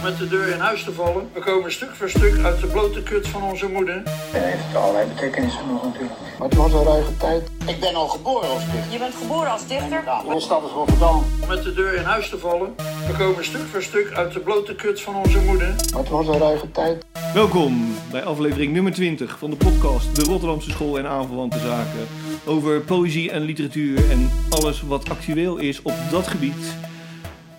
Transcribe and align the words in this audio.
om 0.00 0.06
met 0.06 0.18
de 0.18 0.28
deur 0.28 0.48
in 0.48 0.58
huis 0.58 0.84
te 0.84 0.92
vallen. 0.92 1.28
We 1.32 1.40
komen 1.40 1.72
stuk 1.72 1.94
voor 1.94 2.10
stuk 2.10 2.44
uit 2.44 2.60
de 2.60 2.66
blote 2.66 3.02
kut 3.02 3.28
van 3.28 3.42
onze 3.42 3.68
moeder. 3.68 4.02
En 4.32 4.42
heeft 4.42 4.76
allerlei 4.76 5.08
betekenissen 5.08 5.66
nog 5.66 5.82
natuurlijk. 5.84 6.14
Maar 6.38 6.48
het 6.48 6.56
was 6.56 6.72
een 6.72 6.84
ruige 6.84 7.16
tijd. 7.16 7.50
Ik 7.66 7.80
ben 7.80 7.94
al 7.94 8.08
geboren 8.08 8.48
als 8.48 8.64
dichter. 8.64 8.92
Je 8.92 8.98
bent 8.98 9.14
geboren 9.14 9.50
als 9.50 9.66
dichter? 9.66 10.02
Mijn 10.26 10.40
stad 10.40 10.64
is 10.64 10.70
Rotterdam. 10.70 11.24
Om 11.42 11.48
met 11.48 11.62
de 11.62 11.74
deur 11.74 11.94
in 11.94 12.02
huis 12.02 12.28
te 12.28 12.38
vallen. 12.38 12.74
We 13.06 13.14
komen 13.18 13.44
stuk 13.44 13.66
voor 13.70 13.82
stuk 13.82 14.12
uit 14.12 14.32
de 14.32 14.40
blote 14.40 14.74
kut 14.74 15.00
van 15.00 15.14
onze 15.14 15.38
moeder. 15.38 15.74
Maar 15.92 16.00
het 16.00 16.08
was 16.08 16.26
een 16.26 16.38
ruige 16.38 16.70
tijd. 16.70 17.04
Welkom 17.34 17.94
bij 18.10 18.24
aflevering 18.24 18.72
nummer 18.72 18.92
20 18.92 19.38
van 19.38 19.50
de 19.50 19.56
podcast 19.56 20.16
De 20.16 20.22
Rotterdamse 20.22 20.70
School 20.70 20.98
en 20.98 21.06
aanverwante 21.06 21.58
zaken. 21.58 22.06
Over 22.44 22.80
poëzie 22.80 23.30
en 23.30 23.42
literatuur 23.42 24.10
en 24.10 24.30
alles 24.50 24.82
wat 24.82 25.10
actueel 25.10 25.56
is 25.56 25.82
op 25.82 25.94
dat 26.10 26.26
gebied. 26.26 26.89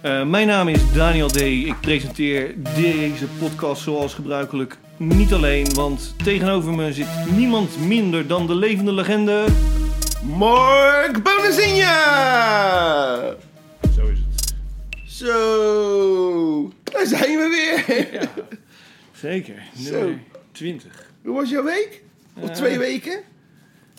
Eh, 0.02 0.25
mijn 0.25 0.47
naam 0.47 0.68
is 0.68 0.93
Daniel 0.93 1.27
D. 1.27 1.36
Ik 1.41 1.75
presenteer 1.81 2.53
deze 2.75 3.25
podcast 3.39 3.81
zoals 3.81 4.13
gebruikelijk 4.13 4.77
niet 4.98 5.34
alleen, 5.34 5.73
want 5.73 6.13
tegenover 6.23 6.73
me 6.73 6.94
zit 6.94 7.08
niemand 7.35 7.80
minder 7.88 8.27
dan 8.27 8.48
de 8.48 8.55
levende 8.55 8.94
legende. 8.94 9.45
Mark 10.38 11.23
Bonazinha! 11.23 13.20
Zo 13.95 14.05
is 14.08 14.20
het. 14.35 14.53
Zo, 15.05 16.72
daar 16.83 17.05
zijn 17.05 17.38
we 17.38 17.47
weer. 17.86 18.13
Ja, 18.22 18.27
zeker. 19.13 19.63
Zo. 19.77 19.91
Nummer 19.99 20.20
20. 20.52 21.09
Hoe 21.23 21.36
was 21.36 21.49
jouw 21.49 21.63
week? 21.63 22.02
Of 22.39 22.49
Eh. 22.49 22.55
twee 22.55 22.77
weken? 22.77 23.20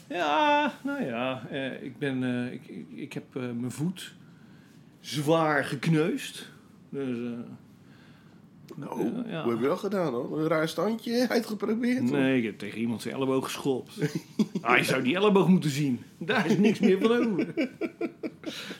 Ja, 0.08 0.72
nou 0.84 1.04
ja, 1.04 1.42
eh, 1.50 1.82
ik, 1.82 1.98
ben, 1.98 2.22
ik, 2.52 2.60
ik, 2.66 2.86
ik 2.94 3.12
heb 3.12 3.24
mijn 3.34 3.70
voet 3.70 4.14
zwaar 5.02 5.64
gekneusd. 5.64 6.50
Dus, 6.88 7.16
eh, 7.18 7.32
Nou, 8.76 9.04
ja, 9.04 9.24
ja. 9.26 9.42
hoe 9.42 9.52
heb 9.52 9.60
je 9.60 9.66
dat 9.66 9.78
gedaan 9.78 10.12
hoor? 10.12 10.40
Een 10.40 10.46
raar 10.46 10.68
standje 10.68 11.28
uitgeprobeerd? 11.28 12.02
nee, 12.10 12.38
ik 12.38 12.44
heb 12.44 12.58
tegen 12.58 12.78
iemand 12.78 13.02
zijn 13.02 13.14
elleboog 13.14 13.44
geschopt. 13.44 13.98
ah, 14.60 14.76
je 14.78 14.84
zou 14.84 15.02
die 15.02 15.14
elleboog 15.16 15.48
moeten 15.48 15.70
zien. 15.70 16.00
Daar 16.18 16.46
is 16.46 16.58
niks 16.58 16.80
meer 16.80 16.98
van 17.00 17.10
over. 17.10 17.54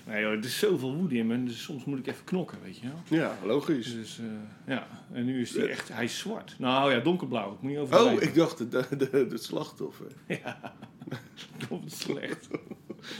Nee 0.07 0.23
joh, 0.23 0.31
er 0.33 0.45
is 0.45 0.59
zoveel 0.59 0.97
woede 0.97 1.17
in 1.17 1.27
me. 1.27 1.45
Dus 1.45 1.63
soms 1.63 1.85
moet 1.85 1.99
ik 1.99 2.07
even 2.07 2.25
knokken, 2.25 2.59
weet 2.63 2.79
je 2.79 2.87
wel. 2.87 3.19
Ja, 3.19 3.37
logisch. 3.45 3.95
Dus 3.95 4.19
eh, 4.19 4.25
ja, 4.75 4.87
en 5.13 5.25
nu 5.25 5.41
is 5.41 5.55
hij 5.57 5.69
echt, 5.69 5.89
hij 5.89 6.05
is 6.05 6.19
zwart. 6.19 6.55
Nou 6.59 6.93
ja, 6.93 7.01
donkerblauw. 7.01 7.53
Ik 7.53 7.61
moet 7.61 7.71
niet 7.71 7.81
over 7.81 8.01
Oh, 8.01 8.23
ik 8.23 8.35
dacht 8.35 8.59
de, 8.59 8.87
de, 8.97 9.27
de, 9.27 9.39
slachtoffer. 9.39 10.07
Komt 11.69 11.93
slecht. 11.93 12.49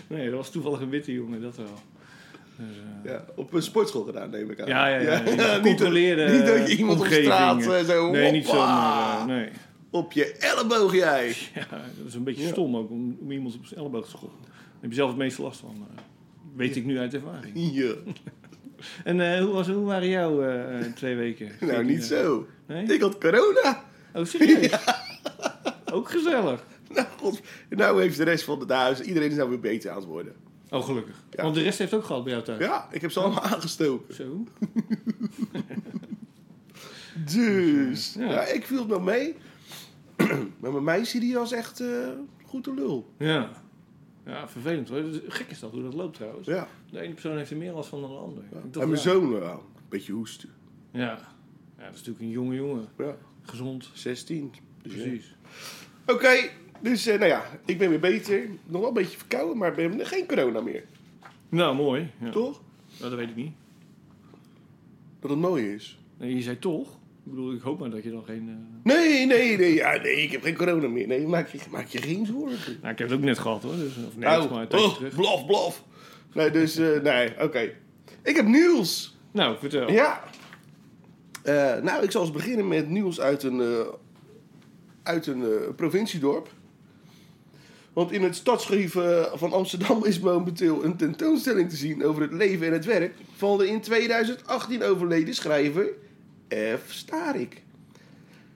Nee, 0.07 0.27
dat 0.27 0.37
was 0.37 0.51
toevallig 0.51 0.81
een 0.81 0.91
witte 0.91 1.13
jongen, 1.13 1.41
dat 1.41 1.57
wel. 1.57 1.79
Dus, 2.69 2.77
eh, 3.05 3.11
Ja, 3.13 3.25
op 3.35 3.53
een 3.53 3.63
sportschool 3.63 4.03
gedaan 4.05 4.31
neem 4.31 4.51
ik 4.51 4.61
aan. 4.61 4.69
Ja, 4.69 4.87
ja, 4.87 4.99
ja. 5.01 5.23
niet, 5.23 5.39
dat, 5.39 5.63
niet 5.63 5.79
dat 6.47 6.71
je 6.71 6.77
iemand 6.77 7.01
op 7.01 7.07
straat 7.07 7.67
eh, 7.67 7.85
zo 7.85 8.11
Nee, 8.11 8.33
niet 8.33 8.47
zomaar. 8.47 9.19
eh, 9.19 9.25
nee. 9.25 9.49
Op 9.91 10.13
je 10.13 10.33
elleboog 10.33 10.95
jij. 10.95 11.29
Ja, 11.55 11.67
dat 11.71 12.07
is 12.07 12.15
een 12.15 12.25
beetje 12.25 12.47
stom 12.47 12.77
ook 12.77 12.91
om, 12.91 13.17
om 13.21 13.31
iemand 13.31 13.55
op 13.55 13.67
zijn 13.67 13.81
elleboog 13.81 14.05
te 14.05 14.11
schoppen. 14.11 14.39
Daar 14.43 14.81
heb 14.81 14.91
je 14.91 14.97
zelf 14.97 15.09
het 15.09 15.19
meeste 15.19 15.43
last 15.43 15.61
van. 15.61 15.87
weet 16.57 16.77
ik 16.77 16.85
nu 16.85 16.99
uit 16.99 17.15
ervaring. 17.15 17.53
Ja. 17.55 17.93
En 19.05 19.39
hoe, 19.43 19.53
was, 19.53 19.69
hoe 19.69 19.85
waren 19.85 20.09
jouw 20.09 20.43
twee 20.95 21.15
weken? 21.17 21.51
Nou, 21.69 21.85
niet 21.85 22.05
zo. 22.05 22.47
Nee? 22.67 22.85
Ik 22.87 23.01
had 23.01 23.19
corona. 23.19 23.85
Oh, 24.15 24.25
serieus? 24.25 24.73
Ook 25.93 26.11
gezellig. 26.11 26.65
Nou, 26.95 27.07
god, 27.21 27.41
nou 27.69 28.01
heeft 28.03 28.17
de 28.17 28.25
rest 28.25 28.45
van 28.45 28.61
het 28.61 28.71
huis, 28.71 29.01
iedereen 29.01 29.31
is 29.31 29.37
nou 29.37 29.49
weer 29.49 29.61
beter 29.61 29.91
aan 29.91 29.97
het 29.97 30.05
worden. 30.07 30.33
Oh, 30.73 30.85
gelukkig. 30.85 31.25
Ja. 31.31 31.43
Want 31.43 31.55
de 31.55 31.63
rest 31.63 31.79
heeft 31.79 31.95
ook 31.95 32.05
gehad 32.05 32.25
bij 32.25 32.33
jou 32.33 32.45
thuis. 32.45 32.61
Ja, 32.61 32.89
ik 32.91 33.01
heb 33.01 33.11
ze 33.11 33.21
allemaal 33.21 33.43
aangestoken. 33.43 34.15
Zo. 34.15 34.45
Dus, 37.35 38.15
Ja. 38.19 38.31
ja. 38.31 38.41
ik 38.45 38.67
viel 38.67 38.79
het 38.79 38.89
nog 38.89 39.05
mee. 39.05 39.35
maar 40.61 40.73
met 40.73 40.83
mij 40.83 41.05
zie 41.05 41.21
die 41.21 41.37
als 41.37 41.53
echt 41.53 41.81
eh 41.81 42.09
goed 42.45 42.65
de 42.65 42.75
lul. 42.75 43.13
Ja. 43.19 43.51
Ja, 44.27 44.49
vervelend 44.49 44.89
hoor. 44.89 45.03
Gek 45.29 45.51
is 45.51 45.59
dat 45.61 45.71
hoe 45.71 45.83
dat 45.83 45.95
loopt 45.95 46.15
trouwens. 46.17 46.47
Ja. 46.47 46.69
De 46.91 47.01
ene 47.01 47.13
persoon 47.13 47.37
heeft 47.37 47.51
er 47.51 47.57
meer 47.57 47.73
last 47.73 47.89
van 47.89 48.01
dan 48.01 48.11
de 48.11 48.17
ander. 48.17 48.43
En 48.83 48.89
mijn 48.89 49.01
zoon, 49.01 49.31
wel, 49.31 49.53
een 49.53 49.83
beetje 49.89 50.13
hoesten. 50.13 50.49
Ja. 50.93 51.01
ja, 51.79 51.85
dat 51.85 51.93
is 51.93 51.97
natuurlijk 51.97 52.21
een 52.21 52.31
jonge 52.31 52.55
jongen. 52.55 52.89
Ja, 52.99 53.17
Gezond. 53.43 53.91
16. 53.95 54.53
Dus. 54.83 54.93
Precies. 54.93 55.35
Oké, 56.07 56.51
dus 56.83 57.07
eh, 57.07 57.19
nou 57.19 57.31
ja, 57.31 57.45
ik 57.65 57.79
ben 57.79 57.89
weer 57.89 58.01
beter. 58.01 58.49
Nog 58.67 58.81
wel 58.81 58.89
een 58.89 58.95
beetje 58.95 59.19
verkouden, 59.19 59.57
maar 59.59 59.79
ik 59.79 59.97
ben 59.99 60.07
geen 60.07 60.27
corona 60.27 60.61
meer. 60.61 60.85
Nou, 61.49 61.75
mooi. 61.77 62.11
Ja. 62.21 62.31
Toch? 62.31 62.61
Nou, 62.99 63.11
dat 63.11 63.19
weet 63.19 63.29
ik 63.29 63.37
niet. 63.37 63.53
Dat 65.21 65.31
het 65.31 65.39
mooi 65.39 65.73
is. 65.75 65.99
Nee, 66.19 66.35
je 66.35 66.43
zei 66.43 66.59
toch? 66.59 66.89
Ik 67.25 67.31
bedoel, 67.31 67.53
ik 67.53 67.61
hoop 67.61 67.79
maar 67.79 67.91
dat 67.91 68.03
je 68.03 68.11
dan 68.11 68.25
geen... 68.25 68.49
eh, 68.49 68.95
Nee, 68.95 69.27
nee, 69.27 69.57
nee, 69.57 69.75
ja, 69.75 69.97
nee, 69.97 70.23
ik 70.23 70.33
heb 70.33 70.43
geen 70.43 70.57
corona 70.57 70.89
meer. 70.89 71.07
Nee, 71.07 71.27
maak 71.27 71.49
je, 71.49 71.59
maak 71.71 71.87
je 71.87 71.99
geen 72.03 72.27
zorgen. 72.27 72.79
Nou, 72.81 72.93
ik 72.93 72.99
heb 72.99 73.09
het 73.09 73.19
ook 73.19 73.25
net 73.25 73.39
gehad 73.39 73.63
hoor. 73.63 73.77
Dus, 73.77 73.97
of 73.97 74.17
net, 74.17 74.29
Nou, 74.29 74.51
maar 74.51 74.61
een 74.63 74.69
tijdje 74.69 74.89
oh, 74.89 74.95
terug. 74.95 75.15
blaf, 75.15 75.47
blaf. 75.47 75.85
Nee, 76.35 76.51
dus, 76.51 76.77
eh, 76.77 77.01
nee, 77.01 77.43
oké. 77.43 77.73
Ik 78.23 78.37
heb 78.37 78.47
nieuws. 78.47 79.17
Nou, 79.31 79.57
vertel. 79.59 79.91
Ja. 79.91 80.23
Nou, 81.83 82.03
ik 82.05 82.11
zal 82.11 82.23
eens 82.23 82.31
beginnen 82.31 82.69
met 82.69 82.89
nieuws 82.89 83.21
uit 83.21 83.43
een, 83.43 83.85
uit 85.03 85.27
een 85.27 85.45
provinciedorp. 85.77 86.49
Want 87.93 88.13
in 88.13 88.23
het 88.23 88.37
stadsarchief 88.37 88.97
eh, 88.97 89.25
van 89.35 89.53
Amsterdam 89.53 90.05
is 90.05 90.21
momenteel 90.21 90.85
een 90.85 90.97
tentoonstelling 90.97 91.71
te 91.71 91.77
zien 91.77 92.05
over 92.05 92.23
het 92.23 92.33
leven 92.33 92.67
en 92.67 92.73
het 92.73 92.85
werk 92.85 93.15
van 93.37 93.59
de 93.59 93.69
in 93.69 93.81
2018 93.81 94.83
overleden 94.83 95.35
schrijver 95.35 95.89
F. 96.55 96.83
Starik. 96.93 97.63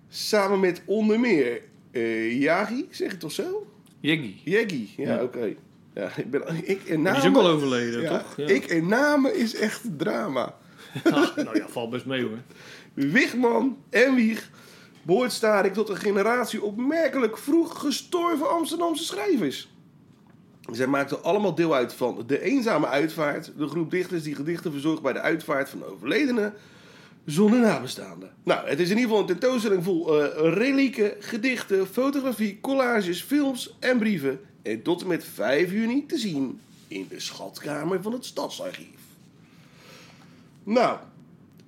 Samen 0.08 0.60
met 0.60 0.82
onder 0.84 1.20
meer 1.20 1.60
eh 1.91 2.41
Yagi, 2.41 2.86
zeg 2.91 3.10
het 3.10 3.20
toch 3.20 3.32
zo? 3.32 3.66
Jeggy. 4.00 4.34
Jeggy, 4.44 4.86
ja, 4.97 5.14
Ja. 5.14 5.22
oké. 5.22 5.54
Ja, 5.94 6.10
ik 6.16 6.30
ben, 6.30 6.42
ik 6.62 6.78
en 6.78 6.84
Die 6.84 6.98
namen, 6.98 7.22
is 7.22 7.28
ook 7.28 7.36
al 7.36 7.47
overleden, 7.48 8.00
ja, 8.00 8.18
toch? 8.18 8.36
Ja. 8.36 8.47
Ik 8.47 8.64
en 8.64 8.86
namen 8.88 9.36
is 9.36 9.54
echt 9.54 9.82
drama. 9.97 10.54
Ah, 11.04 11.36
nou 11.36 11.56
ja, 11.56 11.68
valt 11.68 11.91
best 11.91 12.06
mee 12.06 12.22
hoor. 12.22 12.38
Wigman 12.94 13.76
en 13.91 14.14
Wieg 14.14 14.50
behoort 15.06 15.33
Starik 15.33 15.75
tot 15.75 15.89
een 15.89 15.97
generatie 15.97 16.62
opmerkelijk 16.62 17.39
vroeg 17.39 17.81
gestorven 17.81 18.50
Amsterdamse 18.50 19.05
schrijvers. 19.05 19.69
Zij 20.72 20.87
maakten 20.87 21.22
allemaal 21.22 21.55
deel 21.55 21.75
uit 21.75 21.93
van 21.93 22.25
De 22.27 22.41
Eenzame 22.41 22.87
Uitvaart, 22.87 23.53
de 23.56 23.69
groep 23.69 23.91
dichters 23.91 24.22
die 24.22 24.34
gedichten 24.34 24.72
verzorgt 24.72 25.03
bij 25.03 25.12
de 25.12 25.21
uitvaart 25.21 25.69
van 25.69 25.84
overledenen 25.84 26.55
zonder 27.25 27.61
nabestaanden. 27.61 28.33
Nou, 28.43 28.69
het 28.69 28.81
is 28.81 28.91
in 28.91 28.97
ieder 28.97 29.11
geval 29.11 29.21
een 29.21 29.39
tentoonstelling 29.39 29.84
vol 29.84 30.22
eh 30.22 30.55
relieken, 30.55 31.12
gedichten, 31.19 31.87
fotografie, 31.87 32.59
collages, 32.61 33.22
films 33.22 33.77
en 33.78 33.99
brieven. 33.99 34.41
En 34.62 34.83
tot 34.83 35.00
en 35.00 35.06
met 35.06 35.25
5 35.25 35.72
juni 35.72 36.06
te 36.06 36.19
zien 36.19 36.61
in 36.89 37.06
de 37.09 37.21
schatkamer 37.21 38.03
van 38.03 38.12
het 38.12 38.25
Stadsarchief. 38.25 38.87
Nou, 40.62 40.99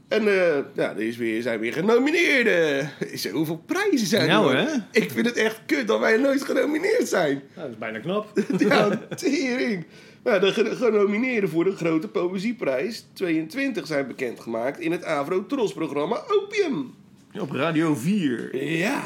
en 0.08 0.20
eh, 0.28 0.58
ja, 0.74 0.90
er 0.90 1.00
is 1.00 1.16
weer, 1.16 1.42
zijn 1.42 1.60
weer 1.60 1.72
genomineerden. 1.72 2.90
Zo, 3.18 3.30
Hoeveel 3.30 3.62
prijzen 3.66 4.06
zijn 4.06 4.22
er? 4.22 4.28
Nou, 4.28 4.54
nog? 4.54 4.64
hè? 4.70 4.76
Ik 5.00 5.10
vind 5.10 5.26
het 5.26 5.36
echt 5.36 5.60
kut 5.66 5.86
dat 5.86 6.00
wij 6.00 6.16
nooit 6.16 6.42
genomineerd 6.44 7.08
zijn. 7.08 7.34
Nou, 7.34 7.42
dat 7.54 7.68
is 7.70 7.78
bijna 7.78 7.98
knap. 7.98 8.32
Ja, 8.58 8.88
tering. 9.16 9.84
Nou, 10.24 10.40
de 10.40 10.52
ge- 10.52 10.76
genomineerden 10.76 11.50
voor 11.50 11.64
de 11.64 11.76
Grote 11.76 12.08
Poëzieprijs 12.08 13.06
22 13.12 13.86
zijn 13.86 14.06
bekendgemaakt 14.06 14.80
in 14.80 14.92
het 14.92 15.04
Avro 15.04 15.46
Tros 15.46 15.72
programma 15.72 16.22
Opium. 16.42 16.94
Op 17.40 17.50
Radio 17.50 17.94
4. 17.94 18.64
Ja. 18.64 19.02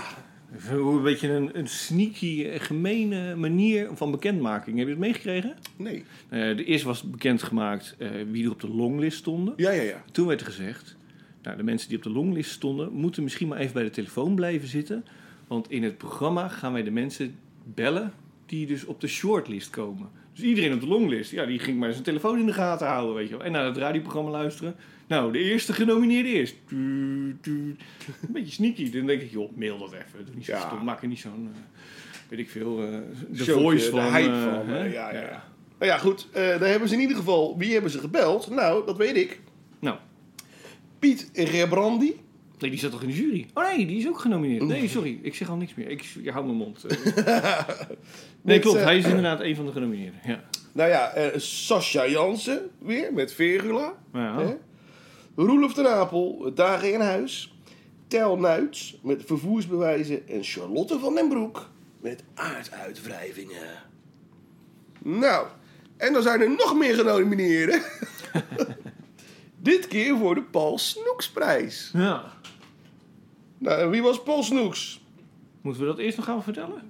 Hoe 0.71 0.97
Een 0.97 1.03
beetje 1.03 1.29
een, 1.29 1.59
een 1.59 1.69
sneaky, 1.69 2.45
eh, 2.45 2.61
gemene 2.61 3.35
manier 3.35 3.89
van 3.93 4.11
bekendmaking. 4.11 4.77
Heb 4.77 4.87
je 4.87 4.93
het 4.93 5.03
meegekregen? 5.03 5.55
Nee. 5.77 6.05
Eh, 6.29 6.57
de 6.57 6.65
eerste 6.65 6.87
was 6.87 7.03
bekendgemaakt 7.03 7.95
eh, 7.99 8.11
wie 8.31 8.45
er 8.45 8.51
op 8.51 8.61
de 8.61 8.69
longlist 8.69 9.19
stonden. 9.19 9.55
Ja, 9.57 9.71
ja, 9.71 9.83
ja. 9.83 10.05
Toen 10.13 10.27
werd 10.27 10.41
er 10.41 10.47
gezegd, 10.47 10.97
nou, 11.43 11.57
de 11.57 11.63
mensen 11.63 11.89
die 11.89 11.97
op 11.97 12.03
de 12.03 12.11
longlist 12.11 12.51
stonden, 12.51 12.93
moeten 12.93 13.23
misschien 13.23 13.49
maar 13.49 13.59
even 13.59 13.73
bij 13.73 13.83
de 13.83 13.91
telefoon 13.91 14.35
blijven 14.35 14.69
zitten. 14.69 15.05
Want 15.47 15.71
in 15.71 15.83
het 15.83 15.99
programma 15.99 16.49
gaan 16.49 16.73
wij 16.73 16.83
de 16.83 16.91
mensen 16.91 17.35
bellen 17.65 18.13
die 18.47 18.67
dus 18.67 18.85
op 18.85 19.01
de 19.01 19.07
shortlist 19.07 19.71
komen. 19.71 20.09
Dus 20.35 20.45
iedereen 20.45 20.73
op 20.73 20.81
de 20.81 20.87
longlist, 20.87 21.31
ja, 21.31 21.47
die 21.47 21.59
ging 21.59 21.79
maar 21.79 21.93
zijn 21.93 22.05
telefoon 22.05 22.39
in 22.39 22.47
de 22.47 22.53
gaten 22.53 22.87
houden, 22.87 23.15
weet 23.15 23.29
je 23.29 23.37
wel. 23.37 23.45
En 23.47 23.53
naar 23.53 23.65
het 23.65 23.77
radioprogramma 23.77 24.31
luisteren. 24.31 24.75
Nou, 25.07 25.33
de 25.33 25.39
eerste 25.39 25.73
genomineerde 25.73 26.29
is. 26.29 26.55
Een 26.71 27.79
beetje 28.29 28.53
sneaky. 28.53 28.91
Dan 28.91 29.07
denk 29.07 29.23
ik, 29.23 29.31
joh, 29.31 29.57
mail 29.57 29.79
dat 29.79 29.93
even. 29.93 30.25
Doe 30.27 30.35
niet 30.35 30.45
zo 30.45 30.53
Ja. 30.53 30.67
stom. 30.67 30.85
Maak 30.85 31.03
er 31.03 31.09
niet 31.09 31.19
zo'n, 31.19 31.51
eh, 31.55 31.61
weet 32.29 32.39
ik 32.39 32.51
veel, 32.51 32.83
eh, 32.83 32.89
de 33.31 33.37
Showtje, 33.45 33.53
voice 33.53 33.85
de 33.85 33.91
van. 33.91 34.13
hype 34.15 34.33
eh, 34.33 34.43
van, 34.43 34.67
hè? 34.69 34.85
ja, 34.85 35.13
ja, 35.13 35.21
ja. 35.21 35.45
Nou 35.79 35.93
ja, 35.93 35.99
goed. 35.99 36.29
daar 36.33 36.69
hebben 36.69 36.89
ze 36.89 36.95
in 36.95 37.01
ieder 37.01 37.17
geval... 37.17 37.59
Wie 37.59 37.73
hebben 37.73 37.91
ze 37.91 37.99
gebeld? 37.99 38.51
Nou, 38.51 38.87
dat 38.87 38.97
weet 38.97 39.17
ik. 39.17 39.41
Nou, 39.79 39.97
Piet 40.99 41.31
Rebrandi. 41.35 42.15
Nee, 42.63 42.71
die 42.71 42.81
zat 42.81 42.91
toch 42.91 43.03
in 43.03 43.09
de 43.09 43.15
jury? 43.15 43.47
Oh 43.55 43.65
nee, 43.77 43.87
die 43.87 43.99
is 43.99 44.09
ook 44.09 44.19
genomineerd. 44.21 44.63
Nee, 44.67 44.89
sorry, 44.89 45.19
ik 45.23 45.35
zeg 45.35 45.51
al 45.51 45.57
niks 45.57 45.75
meer. 45.75 45.89
Ik, 45.89 46.05
ik 46.23 46.29
hou 46.29 46.45
mijn 46.45 46.57
mond. 46.57 46.85
Eh, 46.85 47.59
nee, 48.43 48.59
klopt. 48.59 48.79
eh, 48.79 48.85
Hij 48.85 48.99
is 48.99 49.05
inderdaad 49.05 49.41
een 49.41 49.57
van 49.57 49.67
de 49.67 49.73
genomineerden. 49.73 50.21
Ja. 50.25 50.45
Nou 50.73 50.91
ja, 50.91 51.09
eh 51.11 51.39
Sascha 51.39 52.09
Jansen 52.09 52.71
weer 52.79 53.13
met 53.13 53.33
Vergula. 53.33 53.95
Ja. 54.13 54.39
Hè? 54.39 54.55
Roelof 55.37 55.75
de 55.75 55.83
Napel, 55.83 56.51
Dagen 56.55 56.93
in 56.93 57.01
Huis. 57.01 57.55
Tel 58.09 58.39
Nuits 58.39 58.99
met 59.03 59.23
vervoersbewijzen. 59.27 60.29
En 60.29 60.43
Charlotte 60.45 60.99
van 60.99 61.15
den 61.15 61.29
Broek 61.29 61.69
met 62.01 62.23
aarduitwrijvingen. 62.35 63.69
Nou, 65.03 65.47
en 65.97 66.13
dan 66.13 66.23
zijn 66.23 66.41
er 66.41 66.51
nog 66.51 66.75
meer 66.77 66.95
genomineerden. 66.95 67.83
Dit 69.63 69.89
keer 69.89 70.17
voor 70.19 70.35
de 70.35 70.43
Paul 70.43 70.79
Snoeksprijs. 70.79 71.91
Ja. 71.93 72.25
Nou, 73.63 73.91
wie 73.91 74.03
was 74.03 74.23
Paul 74.23 74.43
Snoeks? 74.43 75.01
Moeten 75.61 75.83
we 75.83 75.89
dat 75.89 75.99
eerst 75.99 76.17
nog 76.17 76.27
gaan 76.27 76.43
vertellen? 76.43 76.83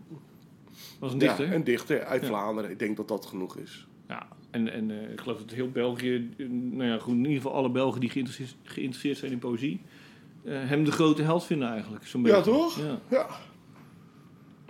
was 1.01 1.13
een 1.13 1.19
dichter. 1.19 1.47
Ja, 1.47 1.53
een 1.53 1.65
dichter 1.65 2.05
uit 2.05 2.27
Vlaanderen. 2.27 2.71
Ik 2.71 2.79
denk 2.79 2.97
dat 2.97 3.09
dat 3.09 3.27
genoeg 3.27 3.57
is. 3.57 3.87
Ja, 4.09 4.29
en, 4.51 4.73
en 4.73 4.91
eh, 4.91 5.13
ik 5.13 5.21
geloof 5.21 5.39
dat 5.39 5.51
heel 5.51 5.71
België, 5.71 6.35
eh, 6.39 6.49
nou 6.49 6.91
ja, 6.91 6.99
goed, 6.99 7.13
in 7.15 7.19
ieder 7.19 7.37
geval 7.37 7.53
alle 7.53 7.71
Belgen 7.71 8.01
die 8.01 8.11
geïnteresseerd, 8.11 8.55
geïnteresseerd 8.63 9.17
zijn 9.17 9.33
in 9.33 9.39
poëzie, 9.39 9.81
eh, 10.45 10.53
hem 10.55 10.85
de 10.85 10.93
grote 10.93 11.23
held 11.23 11.45
vinden 11.45 11.69
eigenlijk. 11.69 12.07
Zo'n 12.07 12.25
Ja, 12.25 12.41
toch? 12.41 12.79
Ja. 12.79 12.99
Ja. 13.11 13.27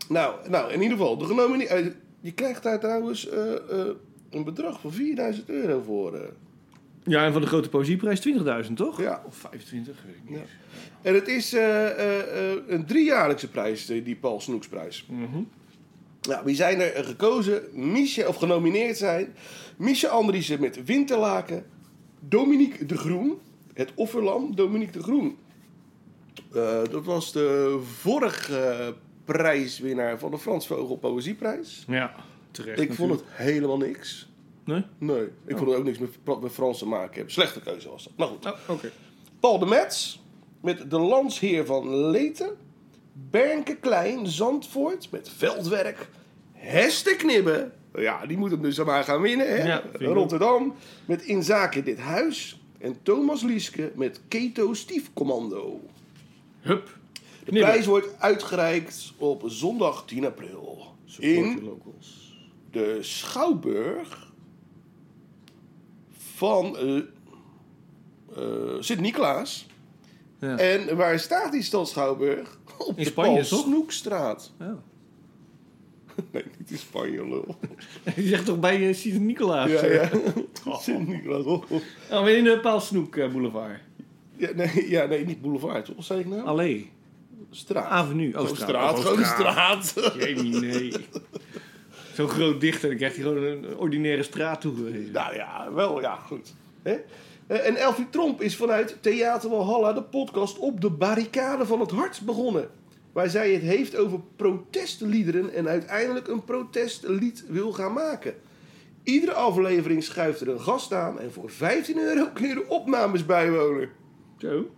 Nou, 0.08 0.48
nou, 0.48 0.72
in 0.72 0.82
ieder 0.82 0.96
geval, 0.96 1.16
de 1.16 1.24
genomineerde... 1.24 1.94
Je 2.22 2.32
krijgt 2.32 2.62
daar 2.62 2.80
trouwens 2.80 3.28
eh, 3.28 3.54
eh, 3.54 3.86
een 4.30 4.44
bedrag 4.44 4.80
van 4.80 4.92
4000 4.92 5.48
euro 5.48 5.80
voor. 5.80 6.32
Ja, 7.04 7.24
en 7.24 7.32
van 7.32 7.40
de 7.40 7.46
grote 7.46 7.68
poëzieprijs 7.68 8.28
20.000, 8.66 8.72
toch? 8.74 9.00
Ja. 9.00 9.22
Of 9.26 9.36
25, 9.36 10.02
weet 10.06 10.16
ik 10.16 10.30
niet. 10.30 10.38
Ja. 10.38 10.44
En 11.02 11.14
het 11.14 11.28
is 11.28 11.52
eh, 11.52 11.90
eh, 11.90 12.52
eh, 12.52 12.58
een 12.66 12.86
driejaarlijkse 12.86 13.48
prijs, 13.48 13.86
die 13.86 14.16
Paul 14.16 14.40
Snoeksprijs. 14.40 15.06
Mhm. 15.08 15.42
Nou, 16.28 16.44
wie 16.44 16.54
zijn 16.54 16.80
er 16.80 17.04
gekozen? 17.04 17.62
Micha, 17.72 18.26
of 18.26 18.36
genomineerd 18.36 18.96
zijn? 18.96 19.34
Misha 19.76 20.08
Andriessen 20.08 20.60
met 20.60 20.84
Winterlaken. 20.84 21.64
Dominique 22.20 22.86
de 22.86 22.96
Groen. 22.96 23.38
Het 23.74 23.92
Offerlam, 23.94 24.56
Dominique 24.56 24.92
de 24.92 25.02
Groen. 25.02 25.36
Dat 26.90 27.04
was 27.04 27.32
de 27.32 27.80
vorige 28.00 28.94
prijswinnaar 29.24 30.18
van 30.18 30.30
de 30.30 30.38
Frans 30.38 30.66
Vogel 30.66 30.96
Poëzieprijs. 30.96 31.84
Ja, 31.88 32.14
terecht. 32.50 32.80
Ik 32.80 32.92
vond 32.92 33.10
het 33.10 33.22
helemaal 33.26 33.78
niks. 33.78 34.31
Nee? 34.64 34.84
Nee, 34.98 35.22
ik 35.46 35.56
vond 35.56 35.70
het 35.70 35.78
ook 35.78 35.84
niks 35.84 35.98
met, 35.98 36.40
met 36.40 36.52
Frans 36.52 36.78
te 36.78 36.86
maken 36.86 37.14
hebben. 37.14 37.32
Slechte 37.32 37.60
keuze 37.60 37.90
was 37.90 38.04
dat. 38.04 38.12
Maar 38.16 38.28
goed. 38.28 38.46
Oh, 38.46 38.52
oké. 38.68 38.90
Paul 39.40 39.58
de 39.58 39.66
Metz 39.66 40.18
met 40.60 40.90
de 40.90 40.98
landsheer 40.98 41.66
van 41.66 41.96
Leten. 42.10 42.56
Bernke 43.12 43.76
Klein, 43.76 44.26
Zandvoort 44.26 45.10
met 45.10 45.28
veldwerk. 45.36 46.08
Hester 46.52 47.16
Knibbe, 47.16 47.70
ja, 47.94 48.26
die 48.26 48.36
moet 48.36 48.50
hem 48.50 48.62
dus 48.62 48.84
maar 48.84 49.04
gaan 49.04 49.20
winnen. 49.20 49.48
Hè? 49.48 49.66
Ja. 49.66 49.82
Rotterdam 49.98 50.74
met 51.06 51.22
Inzaken 51.22 51.84
dit 51.84 51.98
huis. 51.98 52.60
En 52.78 52.96
Thomas 53.02 53.42
Lieske 53.42 53.92
met 53.94 54.20
Keto 54.28 54.74
Stiefcommando. 54.74 55.80
Hup. 56.60 56.98
De 57.44 57.50
Knibbe. 57.50 57.68
prijs 57.68 57.86
wordt 57.86 58.08
uitgereikt 58.18 59.12
op 59.18 59.42
zondag 59.46 60.04
10 60.04 60.26
april. 60.26 60.94
In 61.18 61.64
locals. 61.64 62.36
de 62.70 62.98
Schouwburg 63.00 64.31
van 66.42 66.78
eh, 66.78 66.96
eh, 68.36 68.80
Sint-Nicolaas. 68.80 69.66
Ja. 70.40 70.56
En 70.56 70.96
waar 70.96 71.18
staat 71.18 71.52
die 71.52 71.62
stad 71.62 71.88
Schouwburg? 71.88 72.58
Op 72.78 72.98
In 72.98 73.04
de 73.04 73.10
Spanje, 73.10 73.46
Paul? 73.48 73.60
Snoekstraat. 73.62 74.52
Oh. 74.60 74.66
Nee, 76.32 76.44
niet 76.58 76.70
in 76.70 76.78
Spanje, 76.78 77.28
lul. 77.28 77.56
Je 78.16 78.26
zegt 78.26 78.44
toch 78.44 78.60
bij 78.60 78.80
uh, 78.80 78.94
Sint-Nicolaas? 78.94 79.70
Ja, 79.70 79.80
eh? 79.80 80.12
ja. 80.64 80.78
Sint-Nicolaas. 80.78 81.44
Oh, 82.10 82.28
in 82.28 82.44
de 82.44 82.58
Paal 82.62 82.80
Snoek 82.80 83.16
eh, 83.16 83.32
Boulevard. 83.32 83.80
Ja, 84.36 84.50
nee, 84.54 84.88
ja, 84.88 85.04
nee, 85.04 85.24
niet 85.24 85.40
boulevard, 85.40 85.84
toch? 85.84 85.96
Wat 85.96 86.04
zei 86.04 86.20
ik 86.20 86.26
nou? 86.26 86.44
Allee. 86.44 86.90
Straat. 87.50 87.90
Avenue. 87.90 88.40
Oh, 88.40 88.46
straat. 88.46 88.98
straat. 88.98 89.18
Oh, 89.18 89.24
straat. 89.24 89.94
Jemie, 90.18 90.60
nee. 90.60 90.92
Zo'n 92.12 92.28
groot 92.28 92.60
dichter, 92.60 92.88
dan 92.88 92.96
krijgt 92.96 93.16
hij 93.16 93.24
gewoon 93.24 93.42
een 93.42 93.76
ordinaire 93.76 94.22
straat 94.22 94.60
toegewezen. 94.60 95.12
Nou 95.12 95.34
ja, 95.34 95.72
wel, 95.72 96.00
ja, 96.00 96.14
goed. 96.16 96.54
Hè? 96.82 96.96
Eh, 97.46 97.66
En 97.66 97.76
Elfie 97.76 98.10
Tromp 98.10 98.40
is 98.42 98.56
vanuit 98.56 98.96
Theater 99.00 99.50
Walhalla 99.50 99.92
de 99.92 100.02
podcast 100.02 100.58
op 100.58 100.80
de 100.80 100.90
barricade 100.90 101.66
van 101.66 101.80
het 101.80 101.90
hart 101.90 102.20
begonnen. 102.24 102.68
Waar 103.12 103.28
zij 103.28 103.52
het 103.52 103.62
heeft 103.62 103.96
over 103.96 104.20
protestliederen 104.36 105.52
en 105.54 105.68
uiteindelijk 105.68 106.28
een 106.28 106.44
protestlied 106.44 107.44
wil 107.48 107.72
gaan 107.72 107.92
maken. 107.92 108.34
Iedere 109.02 109.32
aflevering 109.32 110.02
schuift 110.02 110.40
er 110.40 110.48
een 110.48 110.60
gast 110.60 110.92
aan 110.92 111.20
en 111.20 111.32
voor 111.32 111.50
15 111.50 111.98
euro 111.98 112.28
kun 112.34 112.48
je 112.48 112.54
de 112.54 112.68
opnames 112.68 113.26
bijwonen. 113.26 113.88
Zo. 114.38 114.70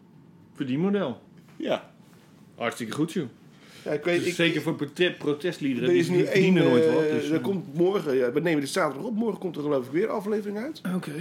Verdienmodel. 0.55 1.21
Ja. 1.57 1.91
Hartstikke 2.55 2.93
goed, 2.93 3.13
joh. 3.13 3.27
Ja 3.85 3.91
ik 3.93 4.05
weet, 4.05 4.19
Dus 4.19 4.29
ik, 4.29 4.35
zeker 4.35 4.63
voor 4.63 4.75
prote- 4.75 5.15
protestliederen. 5.19 5.89
er 5.89 5.95
die 5.95 6.03
is 6.03 6.09
nu 6.09 6.23
één, 6.23 6.55
nooit 6.55 6.87
wat. 6.87 7.03
eh, 7.03 7.11
Dus, 7.11 7.29
er 7.29 7.37
eh, 7.37 7.43
komt 7.43 7.75
morgen, 7.75 8.15
ja, 8.17 8.33
we 8.33 8.41
nemen 8.41 8.61
de 8.61 8.67
zaterdag 8.67 9.07
op, 9.07 9.15
morgen 9.15 9.41
komt 9.41 9.57
er 9.57 9.63
geloof 9.63 9.87
ik 9.87 9.93
weer 9.93 10.03
een 10.05 10.09
aflevering 10.09 10.59
uit. 10.59 10.81
Oké. 10.95 11.13